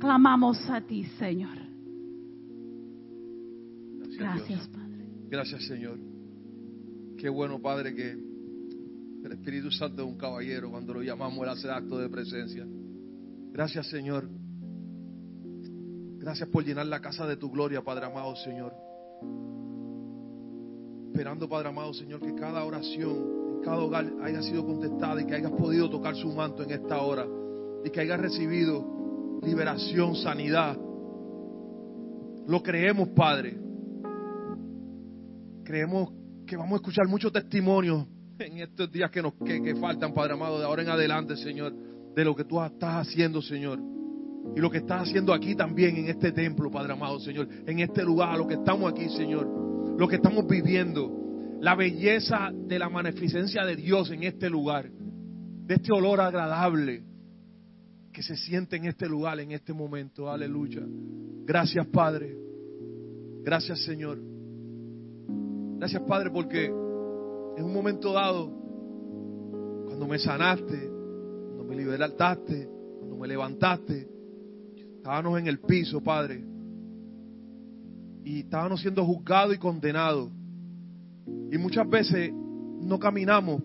Clamamos 0.00 0.58
a 0.70 0.80
ti, 0.80 1.04
Señor. 1.18 1.56
Gracias. 4.18 4.68
Padre. 4.68 5.08
Gracias, 5.28 5.66
Señor. 5.66 5.98
Qué 7.18 7.28
bueno, 7.28 7.60
Padre, 7.60 7.94
que 7.94 8.33
el 9.24 9.32
Espíritu 9.32 9.70
Santo 9.70 10.02
es 10.02 10.08
un 10.08 10.18
caballero 10.18 10.70
cuando 10.70 10.94
lo 10.94 11.02
llamamos, 11.02 11.42
Él 11.44 11.48
hace 11.48 11.70
acto 11.70 11.98
de 11.98 12.10
presencia. 12.10 12.66
Gracias, 13.52 13.88
Señor. 13.88 14.28
Gracias 16.18 16.48
por 16.50 16.64
llenar 16.64 16.86
la 16.86 17.00
casa 17.00 17.26
de 17.26 17.36
tu 17.36 17.50
gloria, 17.50 17.82
Padre 17.82 18.06
amado, 18.06 18.36
Señor. 18.36 18.74
Esperando, 21.10 21.48
Padre 21.48 21.68
amado, 21.68 21.94
Señor, 21.94 22.20
que 22.20 22.34
cada 22.34 22.64
oración 22.64 23.56
en 23.56 23.60
cada 23.62 23.78
hogar 23.78 24.12
haya 24.22 24.42
sido 24.42 24.66
contestada 24.66 25.22
y 25.22 25.26
que 25.26 25.34
hayas 25.34 25.52
podido 25.52 25.88
tocar 25.88 26.14
su 26.16 26.28
manto 26.28 26.62
en 26.62 26.72
esta 26.72 27.00
hora 27.00 27.26
y 27.82 27.90
que 27.90 28.00
hayas 28.00 28.20
recibido 28.20 29.40
liberación, 29.42 30.16
sanidad. 30.16 30.76
Lo 32.46 32.62
creemos, 32.62 33.08
Padre. 33.10 33.58
Creemos 35.64 36.12
que 36.46 36.56
vamos 36.56 36.72
a 36.72 36.76
escuchar 36.76 37.08
muchos 37.08 37.32
testimonios 37.32 38.06
en 38.38 38.58
estos 38.58 38.90
días 38.90 39.10
que 39.10 39.22
nos 39.22 39.34
que, 39.34 39.62
que 39.62 39.74
faltan, 39.76 40.12
Padre 40.12 40.34
amado, 40.34 40.58
de 40.58 40.64
ahora 40.64 40.82
en 40.82 40.88
adelante, 40.88 41.36
Señor, 41.36 41.72
de 42.14 42.24
lo 42.24 42.34
que 42.34 42.44
tú 42.44 42.62
estás 42.62 43.06
haciendo, 43.06 43.42
Señor. 43.42 43.80
Y 44.54 44.60
lo 44.60 44.70
que 44.70 44.78
estás 44.78 45.08
haciendo 45.08 45.32
aquí 45.32 45.54
también 45.54 45.96
en 45.96 46.08
este 46.08 46.32
templo, 46.32 46.70
Padre 46.70 46.92
amado, 46.92 47.18
Señor, 47.20 47.48
en 47.66 47.78
este 47.80 48.02
lugar, 48.02 48.36
lo 48.36 48.46
que 48.46 48.54
estamos 48.54 48.92
aquí, 48.92 49.08
Señor, 49.08 49.46
lo 49.98 50.06
que 50.06 50.16
estamos 50.16 50.46
viviendo, 50.46 51.56
la 51.60 51.74
belleza 51.74 52.50
de 52.52 52.78
la 52.78 52.88
magnificencia 52.88 53.64
de 53.64 53.76
Dios 53.76 54.10
en 54.10 54.22
este 54.24 54.50
lugar, 54.50 54.90
de 54.90 55.74
este 55.74 55.92
olor 55.92 56.20
agradable 56.20 57.02
que 58.12 58.22
se 58.22 58.36
siente 58.36 58.76
en 58.76 58.84
este 58.84 59.08
lugar, 59.08 59.40
en 59.40 59.52
este 59.52 59.72
momento, 59.72 60.30
aleluya. 60.30 60.82
Gracias, 61.44 61.86
Padre. 61.86 62.36
Gracias, 63.42 63.82
Señor. 63.82 64.18
Gracias, 65.78 66.02
Padre, 66.02 66.30
porque 66.30 66.70
en 67.56 67.64
un 67.64 67.72
momento 67.72 68.12
dado, 68.12 68.50
cuando 69.86 70.06
me 70.06 70.18
sanaste, 70.18 70.90
cuando 71.46 71.64
me 71.64 71.76
liberaste, 71.76 72.68
cuando 72.98 73.16
me 73.16 73.28
levantaste, 73.28 74.08
estábamos 74.96 75.38
en 75.38 75.46
el 75.46 75.60
piso, 75.60 76.02
Padre, 76.02 76.44
y 78.24 78.40
estábamos 78.40 78.80
siendo 78.80 79.04
juzgados 79.04 79.54
y 79.54 79.58
condenados. 79.58 80.30
Y 81.52 81.58
muchas 81.58 81.88
veces 81.88 82.32
no 82.32 82.98
caminamos 82.98 83.62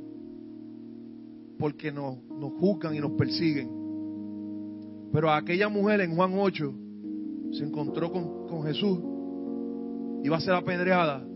porque 1.58 1.92
nos, 1.92 2.22
nos 2.24 2.54
juzgan 2.54 2.96
y 2.96 3.00
nos 3.00 3.12
persiguen. 3.12 3.70
Pero 5.12 5.32
aquella 5.32 5.70
mujer 5.70 6.02
en 6.02 6.16
Juan 6.16 6.34
8 6.36 6.74
se 7.54 7.64
encontró 7.64 8.12
con, 8.12 8.48
con 8.48 8.64
Jesús, 8.64 9.00
iba 10.24 10.38
a 10.38 10.42
ser 10.42 10.54
apedreada. 10.54 11.29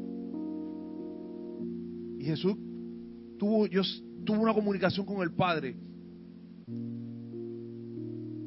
Y 2.24 2.26
Jesús 2.26 2.56
tuvo, 3.38 3.68
yo, 3.68 3.82
tuvo 4.24 4.40
una 4.40 4.54
comunicación 4.54 5.06
con 5.06 5.22
el 5.24 5.34
Padre. 5.34 5.76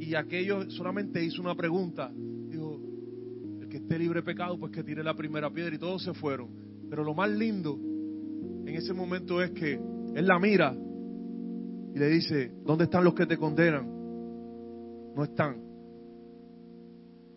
Y 0.00 0.14
aquello 0.14 0.70
solamente 0.70 1.22
hizo 1.22 1.42
una 1.42 1.54
pregunta. 1.54 2.10
Dijo, 2.10 2.80
el 3.60 3.68
que 3.68 3.76
esté 3.76 3.98
libre 3.98 4.20
de 4.20 4.24
pecado, 4.24 4.58
pues 4.58 4.72
que 4.72 4.82
tire 4.82 5.04
la 5.04 5.14
primera 5.14 5.52
piedra. 5.52 5.74
Y 5.74 5.78
todos 5.78 6.02
se 6.02 6.14
fueron. 6.14 6.48
Pero 6.88 7.04
lo 7.04 7.12
más 7.12 7.30
lindo 7.30 7.78
en 8.64 8.68
ese 8.68 8.94
momento 8.94 9.42
es 9.42 9.50
que 9.50 9.74
él 9.74 10.26
la 10.26 10.38
mira 10.38 10.74
y 11.94 11.98
le 11.98 12.08
dice, 12.08 12.54
¿dónde 12.64 12.84
están 12.84 13.04
los 13.04 13.12
que 13.12 13.26
te 13.26 13.36
condenan? 13.36 13.84
No 15.14 15.22
están. 15.22 15.60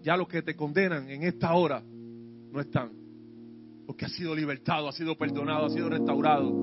Ya 0.04 0.16
los 0.16 0.30
que 0.30 0.42
te 0.42 0.56
condenan 0.56 1.10
en 1.10 1.24
esta 1.24 1.54
hora 1.54 1.84
no 1.84 2.62
están. 2.62 2.99
Porque 3.90 4.06
ha 4.06 4.10
sido 4.10 4.36
libertado, 4.36 4.88
ha 4.88 4.92
sido 4.92 5.18
perdonado, 5.18 5.66
ha 5.66 5.70
sido 5.72 5.90
restaurado. 5.90 6.54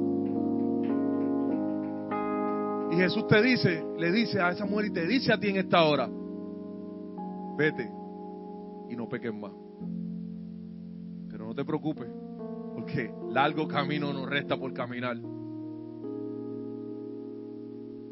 Y 2.93 2.95
Jesús 2.95 3.27
te 3.27 3.43
dice, 3.43 3.85
le 3.99 4.13
dice 4.13 4.41
a 4.41 4.53
esa 4.53 4.65
mujer 4.65 4.87
y 4.87 4.93
te 4.93 5.09
dice 5.09 5.33
a 5.33 5.41
ti 5.41 5.49
en 5.49 5.57
esta 5.57 5.83
hora, 5.83 6.09
vete 7.59 7.91
y 8.89 8.95
no 8.95 9.09
peques 9.09 9.35
más. 9.35 9.51
Pero 11.29 11.47
no 11.49 11.53
te 11.53 11.65
preocupes, 11.65 12.07
porque 12.77 13.13
largo 13.31 13.67
camino 13.67 14.13
nos 14.13 14.31
resta 14.31 14.57
por 14.57 14.73
caminar. 14.73 15.17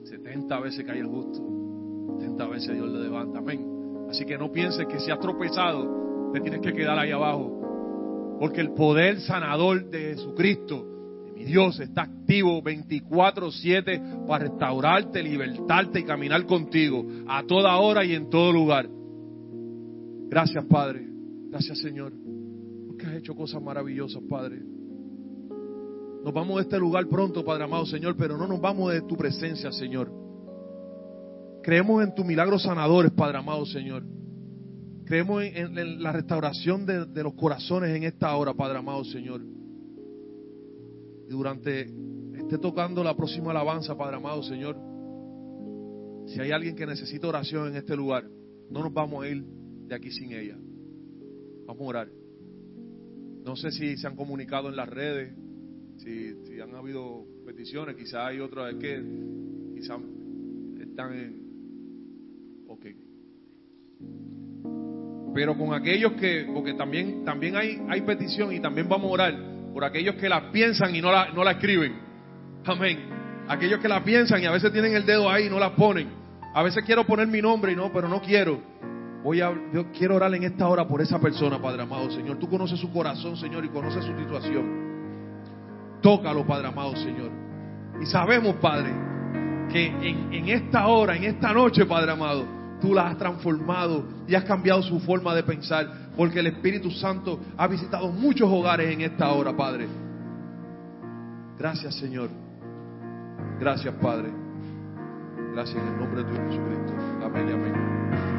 70 0.07 0.59
veces 0.59 0.85
cae 0.85 0.99
el 0.99 1.07
justo, 1.07 2.19
70 2.19 2.49
veces 2.49 2.75
Dios 2.75 2.91
le 2.91 2.99
levanta. 2.99 3.39
Amén. 3.39 4.07
Así 4.11 4.25
que 4.25 4.37
no 4.37 4.51
pienses 4.51 4.85
que 4.89 4.99
si 4.99 5.13
has 5.13 5.21
tropezado, 5.21 6.33
te 6.33 6.41
tienes 6.41 6.61
que 6.61 6.73
quedar 6.73 6.99
ahí 6.99 7.13
abajo. 7.13 7.61
Porque 8.39 8.61
el 8.61 8.73
poder 8.73 9.21
sanador 9.21 9.89
de 9.91 10.15
Jesucristo, 10.15 10.85
de 11.25 11.33
mi 11.33 11.45
Dios, 11.45 11.79
está 11.81 12.03
activo 12.03 12.63
24-7 12.63 14.27
para 14.27 14.45
restaurarte, 14.47 15.23
libertarte 15.23 16.01
y 16.01 16.05
caminar 16.05 16.45
contigo 16.47 17.05
a 17.29 17.45
toda 17.45 17.77
hora 17.77 18.05
y 18.05 18.15
en 18.15 18.29
todo 18.31 18.53
lugar. 18.53 18.89
Gracias, 20.29 20.65
Padre. 20.65 21.07
Gracias, 21.51 21.79
Señor. 21.79 22.13
Porque 22.87 23.07
has 23.07 23.15
hecho 23.15 23.35
cosas 23.35 23.63
maravillosas, 23.63 24.23
Padre. 24.29 24.61
Nos 26.25 26.33
vamos 26.33 26.57
de 26.57 26.63
este 26.63 26.79
lugar 26.79 27.07
pronto, 27.07 27.45
Padre 27.45 27.65
amado, 27.65 27.85
Señor, 27.85 28.17
pero 28.17 28.39
no 28.39 28.47
nos 28.47 28.61
vamos 28.61 28.93
de 28.93 29.03
tu 29.03 29.15
presencia, 29.15 29.71
Señor. 29.71 30.11
Creemos 31.63 32.03
en 32.03 32.15
tus 32.15 32.25
milagros 32.25 32.63
sanadores, 32.63 33.13
Padre 33.13 33.39
amado, 33.39 33.67
Señor. 33.67 34.05
Creemos 35.05 35.45
en, 35.45 36.03
la 36.03 36.13
restauración 36.13 36.87
de, 36.87 37.23
los 37.23 37.35
corazones 37.35 37.95
en 37.95 38.05
esta 38.05 38.35
hora, 38.37 38.55
Padre 38.55 38.79
amado, 38.79 39.05
Señor. 39.05 39.43
Y 41.29 41.31
durante 41.31 41.83
esté 42.37 42.59
tocando 42.59 43.05
la 43.05 43.15
próxima 43.15 43.51
alabanza, 43.51 43.97
Padre 43.97 44.17
amado, 44.17 44.43
Señor, 44.43 44.77
si 46.27 46.41
hay 46.41 46.53
alguien 46.53 46.75
que 46.75 46.87
necesita 46.87 47.29
oración 47.29 47.69
en 47.69 47.77
este 47.77 47.95
lugar, 47.97 48.25
no 48.71 48.83
nos 48.83 48.93
vamos 48.93 49.25
a 49.25 49.29
ir 49.29 49.45
de 49.45 49.95
aquí 49.95 50.11
sin 50.11 50.33
ella. 50.33 50.57
Vamos 51.67 51.83
a 51.83 51.85
orar. 51.85 52.09
No 53.45 53.57
sé 53.57 53.73
si 53.73 53.99
se 53.99 54.07
han 54.07 54.17
comunicado 54.17 54.71
en 54.71 54.77
las 54.77 54.89
redes, 54.89 55.35
si, 55.99 56.61
han 56.61 56.75
habido 56.75 57.27
peticiones, 57.45 57.95
quizás 57.97 58.29
hay 58.29 58.41
otras 58.41 58.75
que 58.77 59.03
quizás 59.75 60.01
están 60.81 61.13
en... 61.13 61.45
Ok. 62.69 62.87
Pero 65.35 65.59
con 65.59 65.75
aquellos 65.75 66.13
que, 66.13 66.47
porque 66.55 66.75
también, 66.75 67.25
también 67.25 67.57
hay, 67.57 67.83
hay 67.89 68.03
petición 68.03 68.53
y 68.53 68.61
también 68.61 68.89
vamos 68.89 69.11
a 69.11 69.13
orar 69.13 69.35
por 69.73 69.85
aquellos 69.85 70.15
que 70.15 70.29
la 70.29 70.53
piensan 70.53 70.95
y 70.95 71.01
no 71.01 71.11
la, 71.11 71.31
no 71.31 71.43
la 71.43 71.53
escriben. 71.53 71.93
Amén. 72.65 73.01
Aquellos 73.49 73.81
que 73.81 73.89
la 73.89 74.05
piensan 74.05 74.41
y 74.41 74.47
a 74.47 74.53
veces 74.53 74.73
tienen 74.73 74.95
el 74.95 75.05
dedo 75.05 75.29
ahí 75.29 75.47
y 75.47 75.51
no 75.51 75.59
la 75.59 75.75
ponen. 75.75 76.09
A 76.55 76.63
veces 76.63 76.85
quiero 76.87 77.05
poner 77.05 77.27
mi 77.27 77.43
nombre 77.43 77.73
y 77.73 77.77
no, 77.77 77.93
pero 77.93 78.09
no 78.09 78.23
quiero. 78.23 78.61
Voy 79.25 79.41
a, 79.41 79.53
quiero 79.93 80.15
orar 80.15 80.33
en 80.35 80.45
esta 80.45 80.69
hora 80.69 80.87
por 80.87 81.01
esa 81.03 81.19
persona, 81.19 81.61
Padre 81.61 81.83
amado, 81.83 82.11
Señor. 82.13 82.39
Tú 82.39 82.49
conoces 82.49 82.79
su 82.79 82.93
corazón, 82.93 83.37
Señor, 83.37 83.65
y 83.65 83.71
conoces 83.71 84.05
su 84.05 84.17
situación. 84.17 85.99
Tócalo, 86.01 86.47
Padre 86.47 86.69
amado, 86.69 86.95
Señor. 86.95 87.33
Y 88.01 88.07
sabemos, 88.07 88.55
Padre, 88.57 88.93
que 89.73 89.87
en, 89.87 90.33
en 90.33 90.49
esta 90.49 90.87
hora, 90.87 91.17
en 91.17 91.25
esta 91.25 91.53
noche, 91.53 91.87
Padre 91.87 92.13
amado, 92.13 92.47
tú 92.81 92.95
la 92.95 93.09
has 93.09 93.19
transformado 93.19 94.05
y 94.27 94.35
has 94.35 94.45
cambiado 94.45 94.83
su 94.83 95.01
forma 95.01 95.35
de 95.35 95.43
pensar, 95.43 96.11
porque 96.17 96.41
el 96.41 96.49
Espíritu 96.49 96.91
Santo 96.91 97.41
ha 97.57 97.67
visitado 97.67 98.11
muchos 98.11 98.51
hogares 98.51 98.93
en 98.93 99.03
esta 99.03 99.31
hora, 99.33 99.57
Padre. 99.57 99.89
Gracias, 101.59 101.95
Señor. 101.97 102.31
Gracias, 103.61 103.95
Padre. 104.01 104.31
Gracias 105.53 105.77
en 105.77 105.89
el 105.89 105.99
nombre 105.99 106.25
de 106.25 106.31
tu 106.31 106.37
Jesucristo. 106.37 106.93
Amén 107.25 107.49
y 107.49 107.53
amén. 107.53 108.34